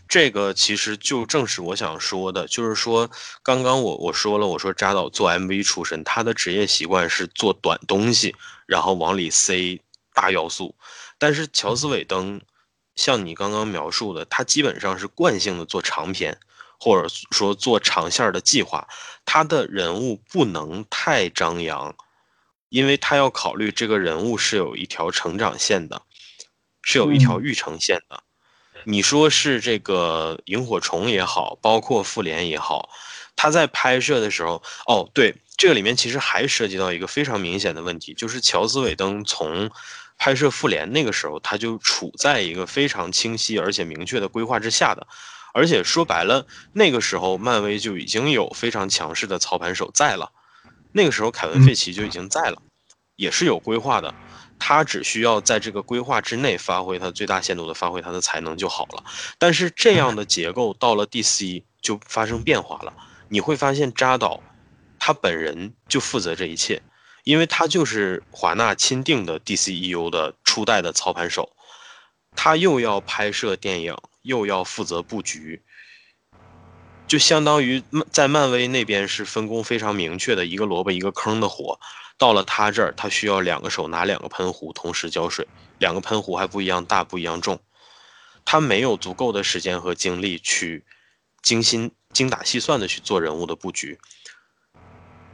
[0.06, 3.10] 这个其实就正是我想说的，就是说，
[3.42, 9.80] 刚刚我我说了，我说扎导做 MV 出身，他的职业习惯是做短东西，然后往里塞
[10.12, 10.74] 大要素。
[11.18, 12.40] 但是乔斯韦登，
[12.96, 16.38] 像你刚刚描述的，他基本上是惯性的做长篇，
[16.78, 18.86] 或者说做长线的计划，
[19.24, 21.94] 他的人物不能太张扬，
[22.68, 26.02] 因为他要考虑这个人物是有一条成长线的，
[26.82, 28.22] 是有一条育成线的。
[28.86, 32.90] 你说是这个萤火虫也好，包括复联也好，
[33.34, 39.70] 他在拍摄的时候，哦，对，这个里面其实还涉及到一个非常明显的问题，就是乔斯韦登从
[40.18, 45.06] 拍摄复联那个时候，他就处在一个非常清晰而且明确的规划之下的，
[45.52, 50.30] 而且说白了，那个时候漫威就已经有非常强势的操盘手在了，
[50.92, 52.60] 那个时候凯文费奇就已经在了，
[53.16, 54.14] 也是有规划的。
[54.56, 59.04] 他只需要在这个规划之内发挥他最大限度的发挥他的才能就好了。
[59.36, 62.92] 但是这样的结构到了 DC 就发生变化了，
[63.28, 64.40] 你会发现扎导
[65.06, 66.80] 他本人就负责这一切，
[67.24, 71.54] 因为他就是华纳钦定的 DCEU 的初代的操盘手，
[72.34, 75.62] 他又要拍摄电影，又要负责布局，
[77.06, 81.78] 就相当于在漫威那边是分工非常明确的一个萝卜一个坑的活。
[82.16, 85.46] 到了他这儿，他需要两个手拿两个喷壶同时浇水，
[85.78, 87.60] 两个喷壶还不一样大，不一样重。
[88.46, 90.86] 他没有足够的时间和精力去
[91.42, 93.98] 精心、精打细算的去做人物的布局。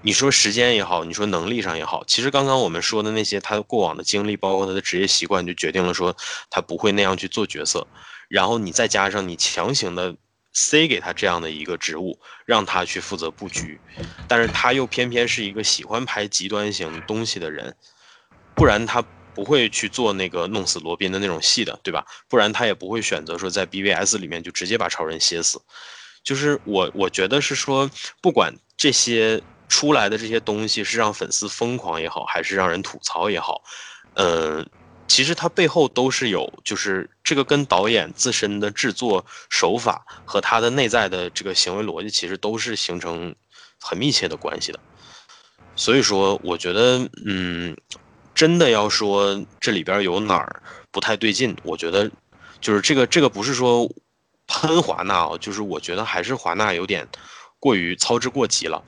[0.02, 6.16] 你说时间也好，你说能力上也好，其实刚刚我们说的那些他过往的经历，包括他的职业习惯，就决定了说
[6.50, 7.86] 他不会那样去做角色。
[8.28, 10.16] 然后你再加上你强行的。
[10.52, 13.80] 塞给他这样的一个职务，让他去负责布局，
[14.26, 17.72] 但是他又偏偏是一个喜欢拍极端型东西的人，
[18.56, 19.00] 不然他
[19.32, 22.04] 不会去做那个弄死罗宾的那种戏的，对吧？
[22.28, 25.62] 不然他也不会选择说在 BVS 里面就直接把超人歇死。
[26.24, 27.88] 就是我我觉得是说，
[28.20, 29.40] 不管这些
[29.70, 33.62] 出来的这些东西是让粉丝疯狂也好，还是让人吐槽也好，
[34.16, 34.68] 嗯。
[35.10, 43.34] 其实它背后都是有，就是这个跟导演自身的制作手法和他的内在的这个行为逻辑，其实都是形成
[43.80, 44.78] 很密切的关系的。
[45.74, 47.76] 所以说，我觉得，嗯，
[48.36, 52.08] 真的要说这里边有哪儿不太对劲，我觉得
[52.60, 53.92] 就是这个这个不是说
[54.46, 57.04] 喷华纳哦，就是我觉得还是华纳有点
[57.58, 58.80] 过于操之过急了，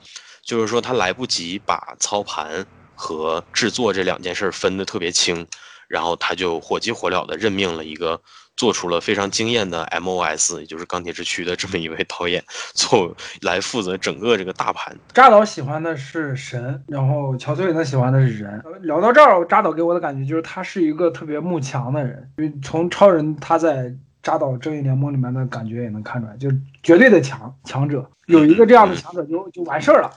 [0.45, 2.65] 就是说他来不及把操盘
[2.95, 5.47] 和制作这两件事分得特别清。
[5.89, 8.19] 然后他就火急火燎的任命了一个
[8.57, 12.43] 做出了非常惊艳的 MOS，也就是钢铁之躯的这么一位导演，
[12.73, 14.97] 做来负责整个这个大盘。
[15.13, 18.63] 扎导喜欢的是神，然后乔斯韦登喜欢的是人。
[18.81, 23.93] 聊到这儿，扎导给我的感觉就是他是一个特别慕强的人，因为从超人他在
[24.23, 26.49] 扎导正义联盟里面的感觉也能看出来，就
[26.81, 30.09] 绝对的强强者，有一个这样的强者就就完事儿了，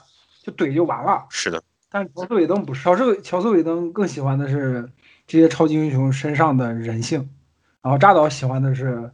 [0.47, 1.27] 就怼就完了。
[1.29, 1.61] 是的，
[1.91, 4.89] 但是乔斯韦登不是，乔斯乔斯韦登更喜欢的是。
[5.29, 7.29] 这些超级英雄身上的人性，
[7.81, 9.11] 然后扎导喜欢的是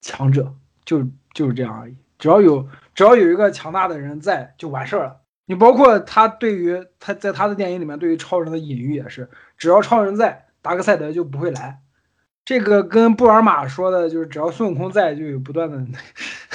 [0.00, 0.52] 强者，
[0.84, 1.96] 就就是这样而已。
[2.18, 5.20] 只要有只要有一个强大的人在，就完事儿了。
[5.46, 11.80] 你包括他对于他在他的电影里面对于超人的隐喻也是，只要超人在，达克赛德就不会来。
[12.44, 15.78] 这个跟布尔玛说的就是，只要孙悟空在，就有不断的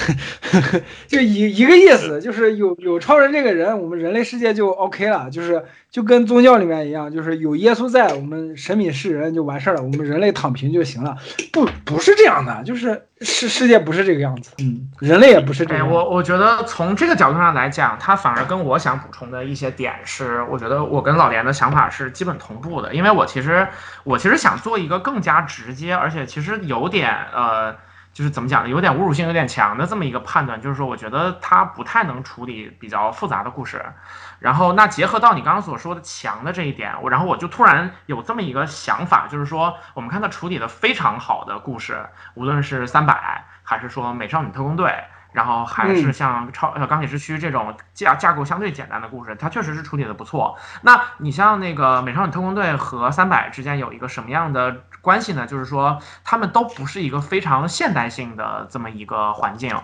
[1.08, 11.16] 就一一个意思，就是有有超人这个人，我们人类世界就 OK 了，就是就跟宗教里面一样，就是有耶稣在，我们神明世人就完事儿了，我们人类躺平就行了。
[11.52, 15.90] 不，不是这样的，就是世世界不是这个样子，嗯，人类也不是这哎，样。
[15.90, 23.68] 我我觉得从这个角度上来讲，它反而跟我想补充的一些点是，我觉得我跟老连的想法是基本同步的，因为我其实
[24.04, 27.76] 我其实想做一个更加直接，而且其实有点呃。
[28.12, 28.68] 就是怎么讲呢？
[28.68, 33.84] 有点侮辱性有点强的这么一个判断，就是说，我觉得他不太能处理比较复杂的故事。
[34.40, 42.04] 然后，那结合到你刚刚所说的强的这一点，我然后我就突然有这么一个想法，就是说，我们看他处理的非常好的故事，
[42.34, 45.04] 无论是三百还是说美少女特工队。
[45.32, 50.58] 然后还是像超呃钢铁之躯这种架架构相对简单的故事，它确实是处理的不错。
[50.82, 55.46] 那你像那个美少女特工队和三百之间有一个什么样的关系呢？
[55.46, 59.74] 就是说他们都不是一个非常现代性的这么一个环境，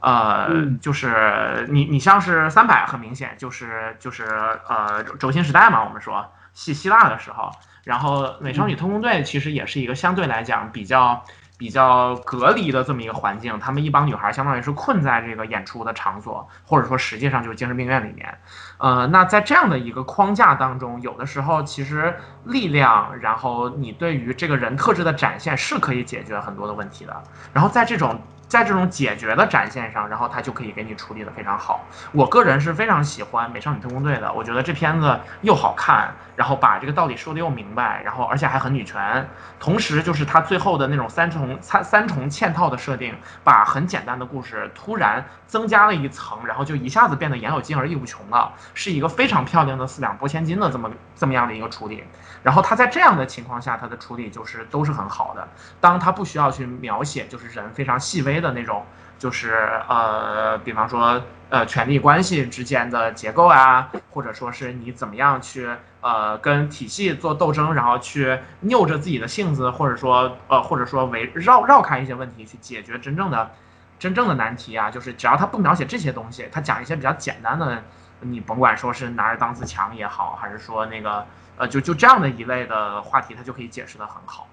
[0.00, 4.24] 呃，嗯就是你你像是三百很明显就是就是
[4.68, 7.52] 呃轴心时代嘛，我们说希希腊的时候，
[7.84, 11.24] 然后美少女特工队其实也是一个相对来讲比较。
[11.58, 18.38] 比较隔离的这么一个环境，她们一帮女孩相当于是困在这个演出的场所，或者说实际上就是精神病院里面。
[18.78, 22.14] 呃，那在这样的一个框架当中，有的时候其实
[22.44, 27.22] 力量，然后你对于这个人特质的展现是可以解决很多的问题的。
[27.52, 31.84] 然后在这种在这种解决的展现上，然后他就可以给你处理的非常好。
[32.12, 39.28] 我个人是非常喜欢《美少女特工队》的，我觉得这片子又好看，然后把这个道理说的又明白，然后而且还很女权，
[39.58, 43.12] 同时就是它最后的那种三重三三重嵌套的设定，
[43.42, 52.04] 把很简单的故事突然增加了一层，然后就一下子变得言有尽而意无穷了，是一个非常漂亮的四两拨千斤的这么这么样的一个处理。
[52.44, 55.48] 然后他在这样的情况下，他的处理就是都是很好的。
[55.80, 58.86] 当他不需要去描写就是人非常细微的那种，
[59.18, 59.52] 就是
[59.88, 61.20] 呃，比方说
[61.50, 65.68] 呃权力关系之间的结构啊，或者说是你怎么样去
[66.00, 73.50] 呃跟体系做斗争，然后去拗着自己的性子，或者说呃或者说围绕绕开一些问题去解决真正的
[73.98, 77.82] 真正的难题啊，就是只要他不描写这些东西，他讲一些比较简单的，
[78.20, 81.26] 你甭管说是拿着当自强也好，还是说那个
[81.56, 84.47] 呃就就这样的一类的话题，他就可以解释的很好。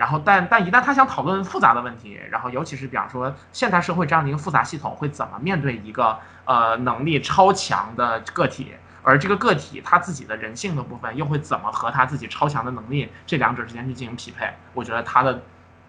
[0.00, 8.72] 然后但但一旦他想讨论复杂的问题，然后尤其是比方说现代社会这样的一个复杂系统会怎么面对一个呃能力超强的个体，
[9.02, 14.50] 而这个个体他自己的人性的部分又会怎么和他自己超强的能力这两者之间去进行匹配？
[14.72, 15.38] 我觉得他的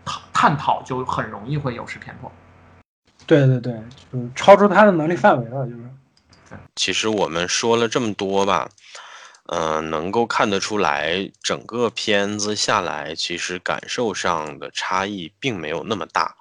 [0.03, 2.29] 探探讨就很容易会有失偏颇。
[3.25, 3.81] 对对对，
[4.11, 5.79] 就是超出他的能力范围了，就是。
[6.75, 8.67] 其实我们说了这么多吧，
[9.53, 16.33] 嗯、能够看得出来，整个片子下来，其实感受上的差异并没有那么大，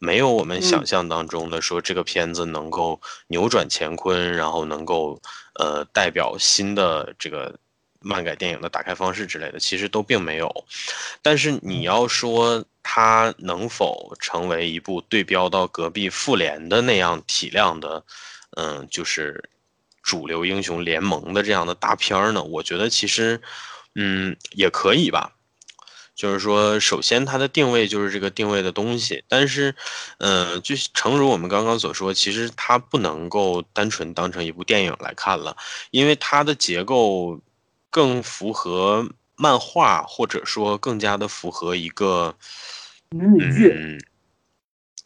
[0.00, 0.86] 没有我们想嗯。
[0.86, 5.20] 象当中的说这个片子能够扭转乾坤，然后能够
[5.54, 7.56] 呃代表新的这个
[8.00, 10.52] 漫改电影的打开方式之类的，其实都并没有。
[11.22, 18.02] 但是你要说它能否成为一部对标到隔壁复联的那样体量的，
[18.56, 19.48] 嗯，就是
[20.08, 22.42] 主流英雄联盟的这样的大片儿呢？
[22.42, 23.38] 我觉得其实，
[23.94, 25.34] 嗯，也可以吧。
[26.14, 29.74] 就是说，首先它的定位就是这个定位的东西，但是，
[30.16, 35.54] 嗯，就诚如我们刚刚所说，其实它不能够单纯当成一部电影来看了，
[35.90, 37.38] 因为它的结构
[37.90, 39.06] 更符合
[39.36, 42.34] 漫画，或者说更加的符合一个，
[43.10, 44.00] 嗯，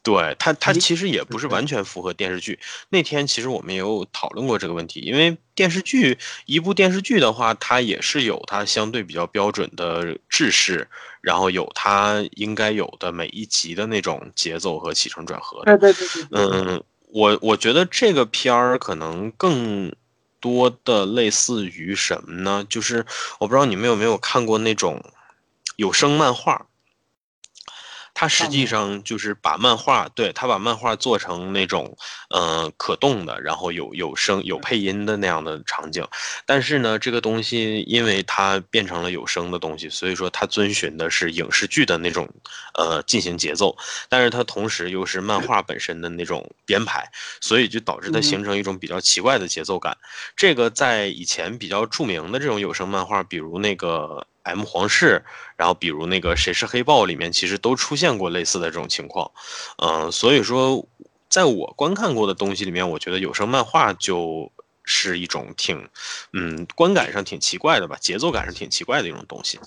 [0.03, 2.59] 对它，它其实也不是完全符合电视剧。
[2.89, 10.89] 那天其实我们也有讨论过这个问题，因为电视剧一部电视剧的话，它也是有它相对比较标准的制式，
[11.21, 15.79] 然后有它应该有的每一集的那种节奏和起承转合的。
[15.79, 19.95] 对对对对对，嗯，我我觉得这个片儿可能更
[20.41, 22.67] 多的类似于什么呢？
[22.69, 23.07] 就是
[23.39, 25.01] 我不知道你们有没有看过那种
[25.77, 26.67] 有声漫画。
[28.15, 31.97] 它实际上就是把漫画，对，它把漫画做成那种，
[32.31, 36.07] 呃，可动的，然后有有声有配音的那样的场景。
[36.47, 42.29] 但是呢，这个东西因为它变成了有声的东西，所以说它遵循的是影视剧的那种，
[42.75, 43.77] 呃，进行节奏。
[44.09, 47.11] 但是它同时又是漫画本身的那种编排，
[47.41, 49.97] 所以就导致它嗯形成一种比较奇怪的节奏感。
[50.37, 55.25] 这个在以前比较著名的这种有声漫画，比如那个 M 皇室，
[55.57, 59.31] 然后比如那个谁是黑豹里面，其实都出现过类似的这种情况。
[59.79, 60.87] 嗯、所以说，
[61.29, 64.51] 在我观看过的东西里面，我觉得有声漫画就
[64.85, 65.89] 是一种挺，
[66.33, 69.61] 嗯，观感上挺奇怪的吧，节奏感上挺奇怪的一种东西。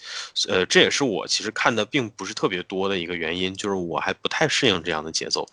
[0.50, 5.48] 呃，这也是我其实看的并不是特别多的一个原因，就是我还不太适应这样的节奏。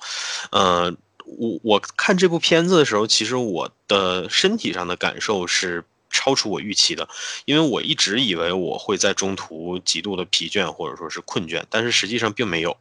[0.51, 0.93] 呃，
[1.24, 7.09] 我我看这部片子的时候，其实我的身体上的感受是超出我预期的，
[7.47, 12.76] 因为我一直以为我会在中途极度的疲倦或者说是困倦，但是实际上并没有。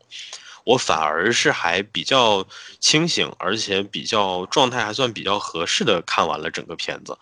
[0.63, 2.45] 我反而是还比较
[2.79, 7.17] 清醒，而且比较状态还算比较合适的看完了整个片子。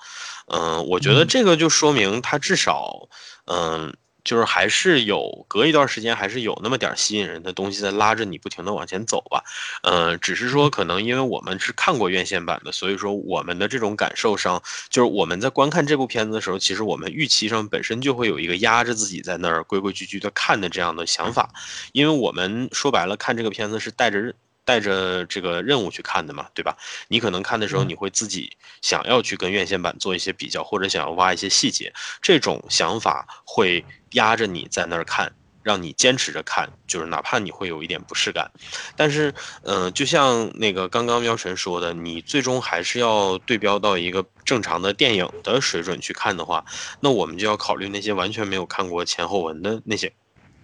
[0.48, 3.08] 嗯，我觉得这个就说明他至少，
[3.46, 3.96] 嗯。
[4.24, 9.44] 就是还是有隔一段时间，还是有那么点吸引人的东西在拉着你不停的往前走吧。
[9.84, 21.50] 嗯，只是说可能因为我们是看过院线版的，所以说我们的这种感受上，就是我们在观看这部片子的时候，其实我们预期上本身就会有一个压着自己在那儿规规矩矩的看的这样的想法，
[21.94, 24.34] 因为我们说白了看这个片子是带着。
[24.66, 26.78] 带着这个任务去看的嘛，对吧？
[27.08, 31.92] 你可能看的时候，你会自己想要去跟院线版做一些比较，或者想要挖一些细节，
[32.22, 35.32] 这种想法会压着你在那儿看，
[35.64, 38.50] 让你坚持着看，就是哪怕你会有一点不适感。
[38.96, 39.34] 但是，
[39.64, 46.64] 嗯，就像那个刚刚喵神说的，你最终还是要对标到一个正常的电影的水准去看的话，
[47.00, 50.12] 那我们就要考虑那些完全没有看过前后文的那些。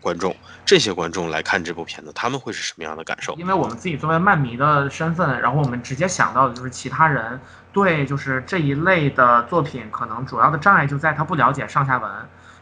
[0.01, 3.33] 观众，这些观众来看这部片子，他们会是什么样的感受？
[3.39, 7.41] 因为我们自己作为漫迷的身份，然后我们直接想到的就是其他人
[7.73, 12.11] 对就是这一类的作品，可能主要的障碍就在他不了解上下文。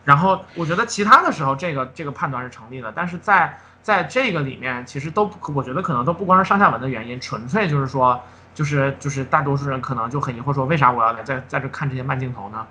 [0.04, 8.22] 然后我觉得其他的时候，这个这个判断是成立的，但是在在这个里面，其实都我觉得可能都不光是上下文的原因，纯粹就是说，
[8.54, 12.66] 就是就是大多数人可能就很疑惑说，为啥我要来在在这看这些慢镜头呢？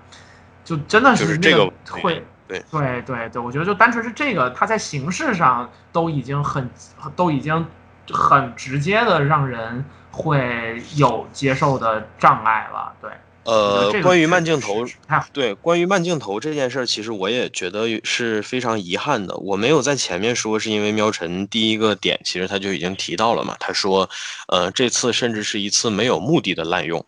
[0.64, 2.24] 就真的是这个会。
[2.48, 2.62] 对
[3.06, 6.68] 对对，我觉得就单纯是这个，它在形式上都已经很，
[7.16, 7.66] 都已经
[8.12, 12.92] 很直接的让人会有接受的障碍了。
[13.00, 13.10] 对，
[13.44, 14.86] 呃，关于慢镜头，
[15.32, 19.36] 对，关于慢镜头这件事儿，其实我也觉得是非常遗憾的。
[19.38, 23.56] 我没有在前面说，是因为喵晨第一个点，其实他就已经提到了嘛。
[23.58, 24.08] 他说，
[24.48, 27.04] 呃，这次甚至是一次没有目的的滥用。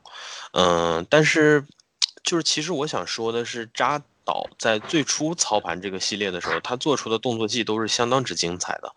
[0.53, 1.65] 嗯，但是
[2.23, 4.01] 就是其实我想说的是，扎。
[4.27, 8.91] 导在最初操盘这个系列的时候，他做出的动作戏都是相当之精彩的。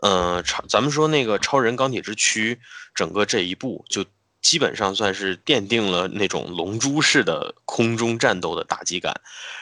[0.00, 2.60] 嗯，超咱们说那个超人钢铁之躯，
[2.94, 4.04] 整个这一部就
[4.42, 9.20] 基本上算是奠定了那种龙珠式的空中战斗的打击感。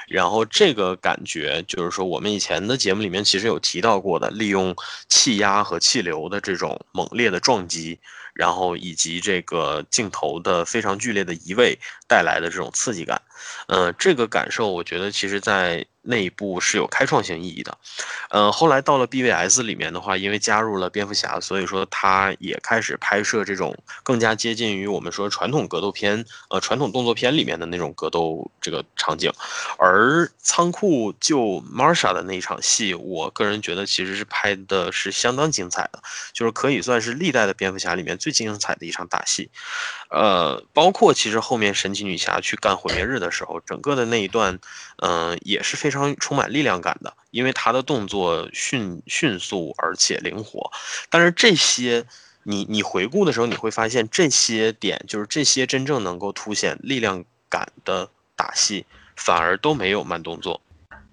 [0.09, 4.75] 然后这个感觉就是说，我们以前的节目里面其实有提到过的，利用
[5.09, 7.99] 气压和气流的这种猛烈的撞击。
[8.35, 11.79] 然后以及这个镜头的非常剧烈的移位
[12.09, 13.23] 带来的这种刺激感，
[13.69, 15.87] 嗯，这个感受我觉得其实在。
[16.05, 17.77] 那一部是有开创性意义的，
[18.31, 29.33] 呃，后来到了 BVS 里面的话，因为加入了蝙蝠侠，所以说他也开始拍摄这种更加接近于我们说传统格斗片，呃，传统动作片里面的那种格斗这个场景。
[29.79, 36.03] 而仓库救 Marsha 的那一场戏，我个人觉得其实是拍的是相当精彩的，
[36.33, 39.51] 就是可以算是历代的蝙蝠侠里面最精彩的一场打戏。
[40.11, 44.59] 呃，包括其实后面神奇女侠去干毁灭日的时候，整个的那一段，
[45.03, 50.71] 嗯，也是非常充满力量感的，因为他的动作迅迅速而且灵活。
[51.09, 52.05] 但是这些，
[52.43, 58.85] 你你回顾的时候，你会发现这些点，就是这些真正能够凸显力量感的打戏，
[59.17, 60.61] 反而都没有慢动作。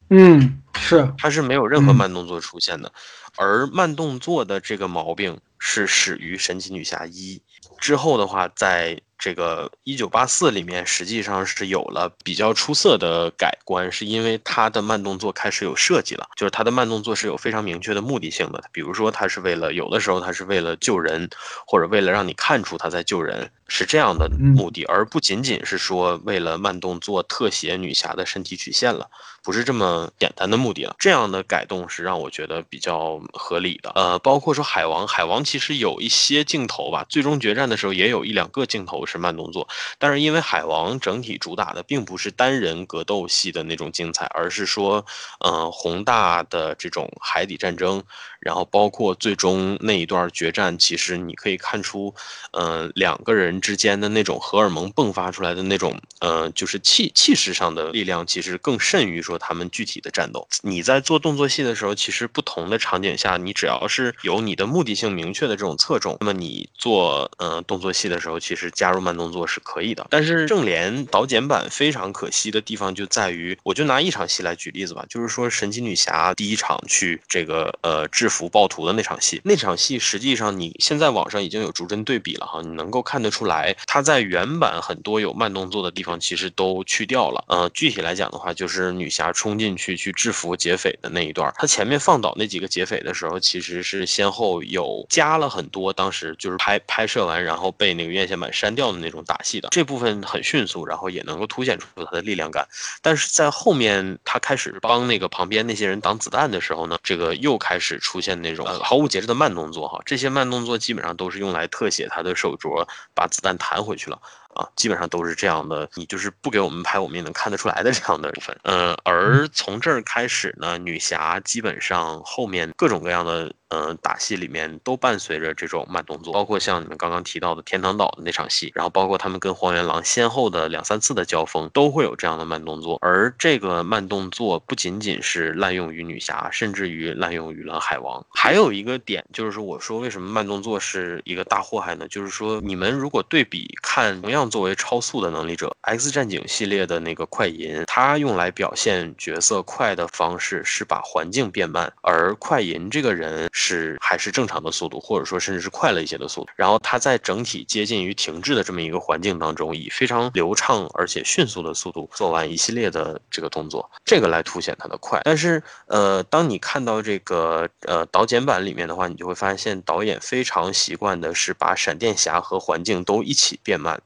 [0.09, 2.91] 嗯，是，它是没有任何慢动作出现的，
[3.37, 7.41] 而慢动作的这个毛病是始于神奇女侠一。
[7.79, 21.29] 之后的话，在这个一九八四里面，实际上是有了比较出色的改观，是因为他的慢动作开始有设计了，就是他的慢动作是有非常明确的目的性的，比如说他是为了有的时候他是为了救人，
[21.67, 23.51] 或者为了让你看出他在救人。
[23.73, 29.09] 是这样的目的，而不仅仅是说为了慢动作特写女侠的身体曲线了，
[29.41, 30.93] 不是这么简单的目的了。
[30.99, 33.89] 这样的改动是让我觉得比较合理的。
[33.95, 39.67] 呃，包括说海王，海王其实有一些镜头吧，最终决战的时候也有一两个镜头是慢动作，
[39.99, 45.05] 但是因为海王整体主打的并不是单人格斗戏的那种精彩，而是说，
[45.45, 48.03] 嗯，宏大的这种海底战争。
[48.41, 52.11] 然后包括最终那一段决战，其实你可以看出，
[52.53, 60.47] 嗯，两个人之间的那种荷尔蒙迸发出来的那种，嗯，就是气气势上的力量，其实更甚于说他们具体的战斗。
[60.63, 70.05] 你在做动作戏的时候，其实不同的场景下，你只要是有你的目的性明确的这种侧重，那么你做嗯动作戏的时候，其实加入慢动作是可以的。
[70.09, 87.43] 但是正联导剪版非常可惜的地方就在于，我就拿一场戏来举例子吧，就是说神奇女侠第一场去这个呃制服暴徒的那场戏，那场戏实际上你现在网上已经有逐帧对比了哈，你能够看得出来，它在原版很多有慢动作的地方其实都去掉了。
[87.47, 102.67] 呃，具体来讲的话，就是女侠冲进去去制服劫匪的那一段，她前面放倒那几个劫匪的时候，其实是先后有加了很多当时就是拍拍摄完然后被那个院线版删掉的那种打戏的这部分很迅速，然后也能够凸显出他的力量感。
[103.01, 114.19] 但是在后面他开始帮那个旁边那些人挡子弹的时候呢，这个又开始出现那种呃毫无节制的慢动作哈，这些慢动作基本上都是用来特写他的手镯把子弹弹回去了。
[114.55, 118.57] 啊，基本上都是这样的，你就是不给我们拍，我们也能看得出来的这样的部分。
[118.63, 123.51] 嗯，而从这儿开始呢，女侠基本上后面各种各样的。
[123.73, 132.97] 嗯，打戏里面都伴随着这种慢动作，包括像你们刚刚提到的天堂岛的那场戏，然后包括他们跟荒原狼先后的两三次的交锋，都会有这样的慢动作。
[133.01, 138.21] 而这个慢动作不仅仅是滥用于女侠，甚至于滥用于了海王。
[138.29, 142.05] 还有一个点就是说，我说为什么慢动作是一个大祸害呢？
[142.09, 153.49] 就是说，你们如果对比看同样作为超速的能力者，X 战警系列的那个快银，它用来表现角色快的方式是把环境变慢，而快银这个人。
[153.53, 156.49] 是还是正常的速度，或者说甚至是快了一些的速度。
[156.55, 165.21] 然后他在整体接近于停滞的这么一个环境当中，以非常流畅而且迅速的速度做完一系列的这个动作，这个来凸显他的快。
[165.23, 174.01] 但是呃，当你看到这个呃导剪版里面的话，你就会发现导演非常习惯的是把闪电侠和环境都一起变慢。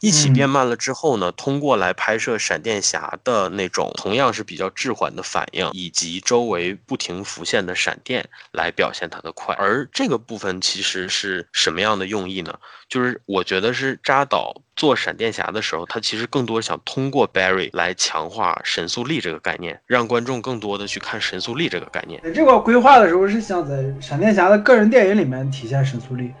[0.00, 9.54] 一起变慢了之后呢，通过来拍摄闪电侠的那种同样是比较滞缓的反应，以及周围不停浮现的闪电来表现它的快。
[9.56, 12.58] 而这个部分其实是什么样的用意呢？
[12.88, 22.20] 就是我觉得是扎导做闪电侠的时候，他其实更多想通过 Barry 来强化神速力这个概念，让观众更多的去看神速力这个概念。
[22.22, 26.32] 在这个规划的时候是想在闪电侠的个人电影里面体现神速力。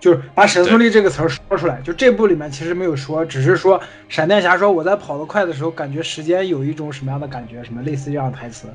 [0.00, 8.66] 就是把神速力这个词儿说出来，就这部里面其实没有说，只是说闪电侠说我在跑得快的时候，感觉时间有一种什么样的感觉，什么类似这样的台词。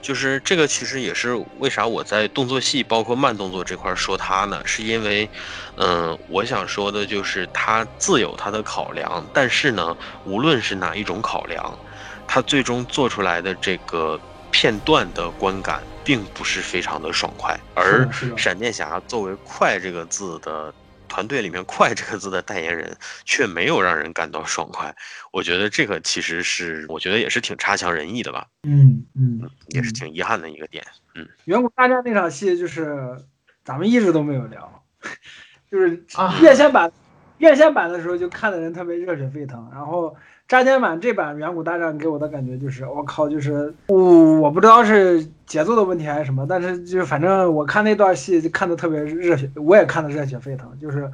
[0.00, 4.62] 就是这个其实也是为啥我在动作戏包括慢动作这块说他呢？
[4.64, 5.28] 是因为，
[5.76, 9.94] 嗯，我想说的就是他自有他的考量，但是呢，
[10.24, 11.78] 无论是哪一种考量，
[12.26, 14.18] 他最终做出来的这个
[14.54, 15.82] 片段的观感。
[16.06, 18.06] 并不是非常的爽快，而
[18.36, 20.70] 闪电侠作为“快”这个字的
[21.08, 22.94] 团队里面“快”这个字的代言人，
[23.24, 24.94] 却没有让人感到爽快。
[25.32, 28.46] 我觉得这个其实是，我觉得也是挺差强人意的吧。
[28.64, 30.84] 嗯嗯，也是挺遗憾的一个点。
[31.14, 33.16] 嗯，远古大战那场戏就是
[33.64, 34.84] 咱们一直都没有聊，
[35.72, 36.04] 就是
[36.42, 36.92] 院线版，
[37.38, 40.14] 院线版的时候就看的人特别热血沸腾，然后。
[40.46, 50.70] 扎剪版这版远古大战给我的感觉就是，我靠，就是我我不知道是节奏的问题还是什么，但是就反正我看那段戏就看的特别热血，我也看的热血沸腾。
[50.78, 51.10] 就是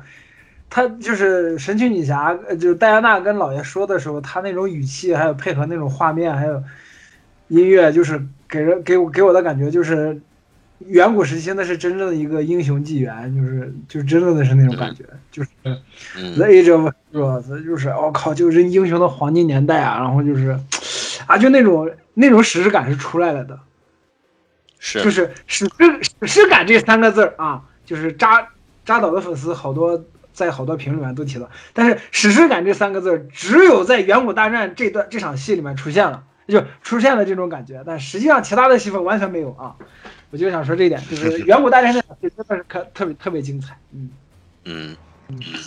[0.68, 6.62] 他就是神奇女侠，就是戴安娜跟老爷说的时候，他那种语气，还有配合那种画面，还有
[7.48, 10.20] 音乐，就是给人给我给我的感觉就是。
[10.86, 15.50] 远古时期那是真正的一个英雄纪元，就是就真正的是那种感觉，就是
[16.36, 20.58] The Age of Heroes，就是我靠，就是英雄的黄金年代啊，然后就是
[21.26, 23.60] 啊，就那种那种史诗感是出来了的，
[24.78, 25.02] 是。
[25.02, 25.70] 就是史诗
[26.20, 28.48] 史诗感这三个字儿啊，就是扎
[28.84, 30.02] 扎导的粉丝好多
[30.32, 39.76] 在好多评论里面都提到，但是史诗感这三个字儿只有在远古大战这段这场戏里面出现了，就出现了这种感觉，但实际上其他的戏份完全没有啊。
[40.30, 44.10] 我就想说这一点，就是 远古大战这场戏真的是可特别特别精彩，嗯
[44.64, 44.96] 嗯。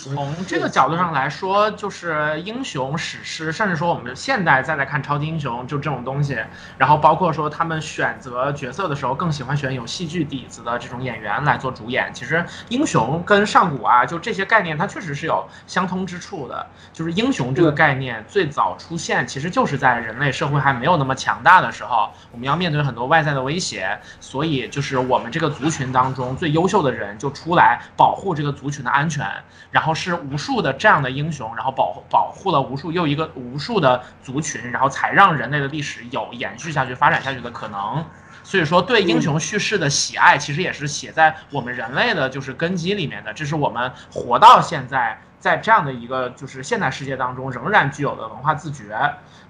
[0.02, 6.38] 从这个角度上来说，就是英雄史诗，甚至说我们现代再来看超级英雄，就这种东西，
[6.76, 12.12] 然后包括说他们选择角色的时候，更喜欢选有戏剧底子的这种演员来做主演。
[12.12, 16.66] 其实英雄跟上古啊，就这些概念，它确实是有相通之处的。
[16.92, 29.26] 就是英雄这个概念最早出现，其实就是在人类社会还没有那么强大的时候，我们要面对很多外在的威胁，所以就是我们这个族群当中最优秀的人就出来保护这个族群的安全。
[29.70, 38.04] 然后是无数的这样的英雄，然后保保护了无数又一个无数的族群，然后才让人类的历史有延续下去、发展下去的可能。
[38.42, 45.18] 所以说对英雄叙事的喜爱，其实也是写在我们人类的就是根基里面的，这是我们活到现在。
[45.44, 48.98] 在这样的一个就是现代世界当中，仍然具有的文化自觉。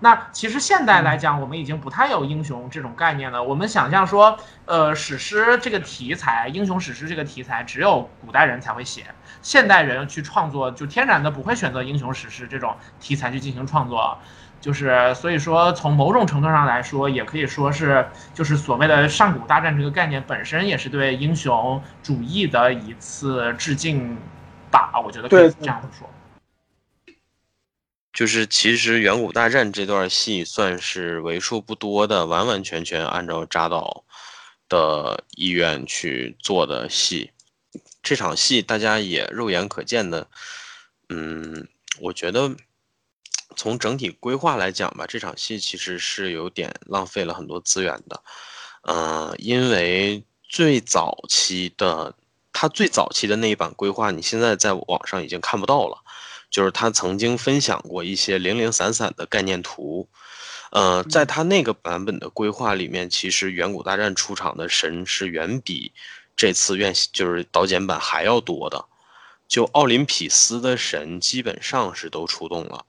[0.01, 3.41] 那其实现代来讲，我们已经不太有英雄这种概念了。
[3.41, 9.05] 我们想象说，呃，史诗这个题材，英雄史诗这个题材，只有古代人才会写，
[9.41, 14.19] 现代人去创作就天然的不会选择英雄史诗这种题材去进行创作。
[14.61, 18.05] 就是所以说，从某种程度上来说，也可以说是
[18.35, 24.19] 就是所谓的上古大战这个概念本身，也是对英雄主义的一次致敬。
[24.75, 26.11] 吧，我觉得可以这样说，
[28.13, 34.05] 就是其实远古大战这段戏算是为数不多的完完全全按照扎导
[34.69, 37.31] 的意愿去做的戏。
[38.03, 40.27] 这场戏大家也肉眼可见的，
[41.09, 41.69] 嗯，
[42.01, 42.51] 我觉得
[43.55, 48.21] 从整体规划来讲吧，这场戏其实是有点浪费了很多资源的，
[48.83, 52.13] 嗯，因为最早期的。
[52.55, 55.99] 他最早期的那一版规划，你现在在网上已经看不到了。
[56.51, 60.09] 就是他曾经分享过一些零零散散的概念图，
[60.71, 65.93] 呃，在他那个版本的规划里面，其实远古大战出场的神是远比
[66.37, 68.85] 这次院就是导剪版还要多的。
[69.49, 72.85] 就奥林匹斯的神基本上是都出动了，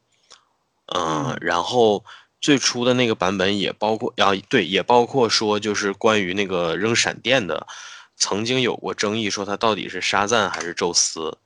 [0.93, 2.05] 嗯，然后
[2.39, 7.65] 最初的那个版本也包括啊，对，也包括说就是关于那个扔闪电的。
[8.17, 11.37] 曾经有过争议，说他到底是沙赞还是宙斯。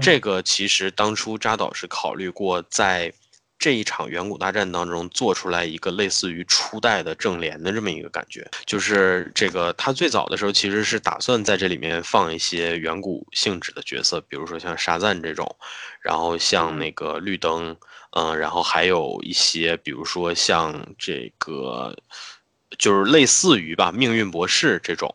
[0.00, 3.12] 这个其实当初扎导是考虑过，在
[3.58, 8.46] 这一场远古大战当中做出来一个类似于初代的正联的这么一个感觉。
[8.66, 15.56] 就是这个他最早的时候其实是打算在这里面放一些远古性质的角色，比如说像沙赞这种，
[16.02, 17.74] 然后像那个绿灯，
[18.10, 21.96] 嗯，然后还有一些，比如说像这个。
[22.78, 25.14] 就是类似于吧，命运博士这种，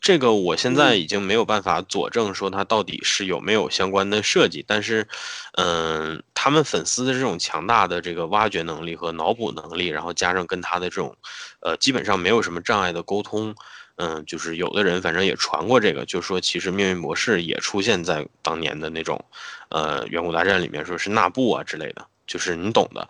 [0.00, 5.06] 这个我现在已经没有办法佐证说它到底是有没有相关的设计，但是，
[5.52, 11.14] 嗯，他们粉丝的这种强大的这个挖掘能力和脑补能力，然后加上跟他的这种，
[11.60, 13.54] 呃，基本上没有什么障碍的沟通，
[13.96, 19.22] 嗯，就是有的人反正也传过这个，就说其实命运博士也出现在当年的那种，
[19.68, 23.06] 呃，远古大战里面，说是纳布啊之类的，就是你懂的，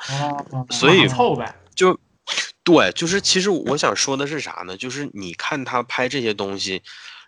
[0.70, 1.96] 所以凑呗，就。
[2.64, 4.76] 对，就是其实我想说的是啥呢？
[4.76, 6.82] 就是你看他拍这些东西，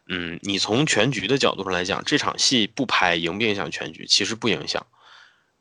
[0.09, 4.07] 嗯，你从全局的角度上来讲，这场戏不拍影不影响全局？
[4.07, 4.87] 其实不影响，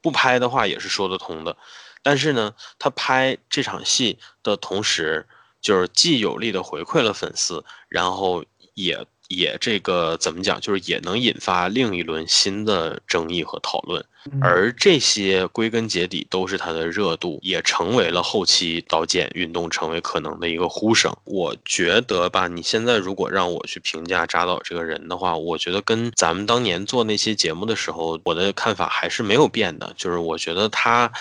[0.02, 1.58] 不拍的话也是说得通的。
[2.02, 5.28] 但是呢，他拍这场戏的同时，
[5.60, 9.06] 就是既有力的回馈了粉丝，然后也。
[9.28, 14.04] 也这个怎么讲，就是也能引发另一轮新的争议和讨论，
[14.42, 21.12] 而这些归根结底都是它的热度，也成为了后期刀剑运动成为可能的一个呼声。
[21.24, 31.12] 我觉得吧，你现在如果让我去评价扎导这个人的话，我觉得跟咱们当年做那些节目的时候，我的看法还是没有变的，就是我觉得他。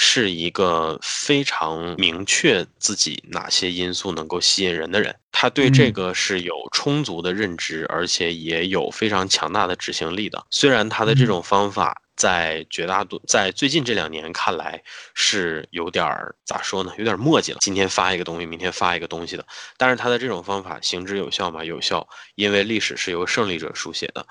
[0.00, 10.46] 是一个非常明确自己哪些因素能够吸引人的人，他对这个是有充足的认知，而且也有非常强大的执行力的。
[10.50, 14.82] 虽然他的这种方法在绝大多在最近这两年看来
[15.14, 17.58] 是有点儿咋说呢，有点墨迹了。
[17.62, 19.46] 今天发一个东西，明天发一个东西的，
[19.78, 21.64] 但是他的这种方法行之有效吗？
[21.64, 24.26] 有效，因为历史是由胜利者书写的。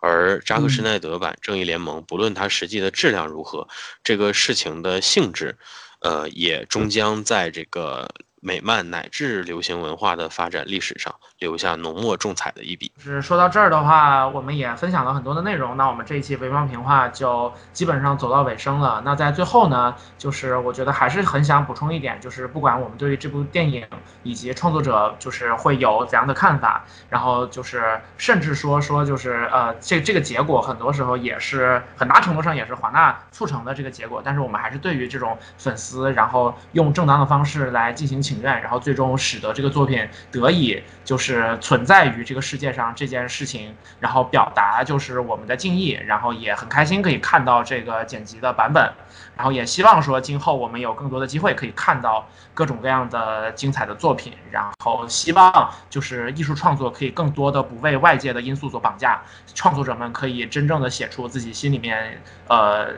[0.00, 3.68] 而扎克施奈德版《正义联盟》，不论它实际的质量如何，
[4.02, 5.58] 这个事情的性质，
[6.00, 8.08] 呃，也终将在这个。
[8.44, 12.90] 美漫乃至流行文化的发展历史上留下浓墨重彩的一笔。
[12.98, 15.76] 是说到这儿的话，我们也分享了很多的内容。
[15.76, 19.00] 那我们这一期《潍坊评话》就基本上走到尾声了。
[19.04, 23.86] 那在最后呢，就是我觉得还是很想补充一点，就是不管我们对于这部电影
[24.24, 34.20] 以及创作者就是会有怎样的看法，然后就是甚至说说就是呃这这个结果很多时候也是很大程度上也是华纳促成的这个结果。
[34.24, 38.31] 但是我们还是对于这种粉丝，然后用正当的方式来进行。
[38.32, 48.90] 情愿，然后最终使得这个作品得以就是存在于这个世界上这件事情，然后表达就是我们的敬意，然后也很开心可以看到这个剪辑的版本，
[49.36, 59.22] 然后也希望说今后我们有更多的机会可以看到各种各样的精彩的作品，然后希望就是艺术创作可以更多的不为外界的因素所绑架，
[59.54, 62.88] 创作者们可以真正的写出自己心里面呃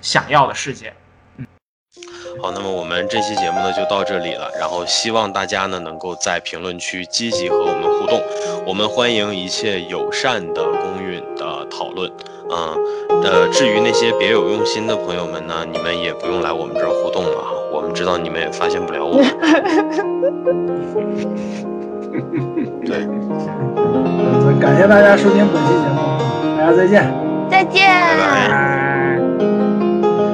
[0.00, 0.92] 想要的世界。
[2.42, 8.22] 好，那么我们这期节目呢就到这里了，然后希望大家呢能够在评论区积极和我们互动，
[8.66, 12.10] 我们欢迎一切友善的公允的讨论，
[12.50, 12.76] 嗯，
[13.24, 17.52] 呃，至于那些别有用心的朋友们呢，你们也不用来我们这儿互动了哈。
[17.72, 19.24] 我们知道你们也发现不了我们。
[22.84, 23.06] 对，
[23.76, 26.00] 呃感谢大家收听本期节目，
[26.58, 27.12] 大家再见。
[27.50, 27.86] 再见。
[27.88, 28.48] 拜拜。
[28.48, 29.18] 拜。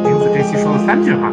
[0.04, 1.32] 玲子这期说了三句话，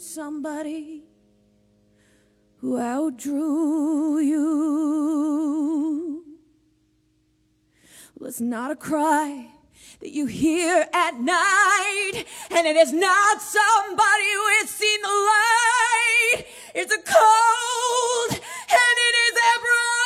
[0.00, 1.04] somebody
[2.58, 5.60] who outdrew you.
[8.18, 9.48] Well, it's not a cry
[10.00, 16.44] that you hear at night, and it is not somebody who has seen the light.
[16.74, 19.99] It's a cold, and it is ever.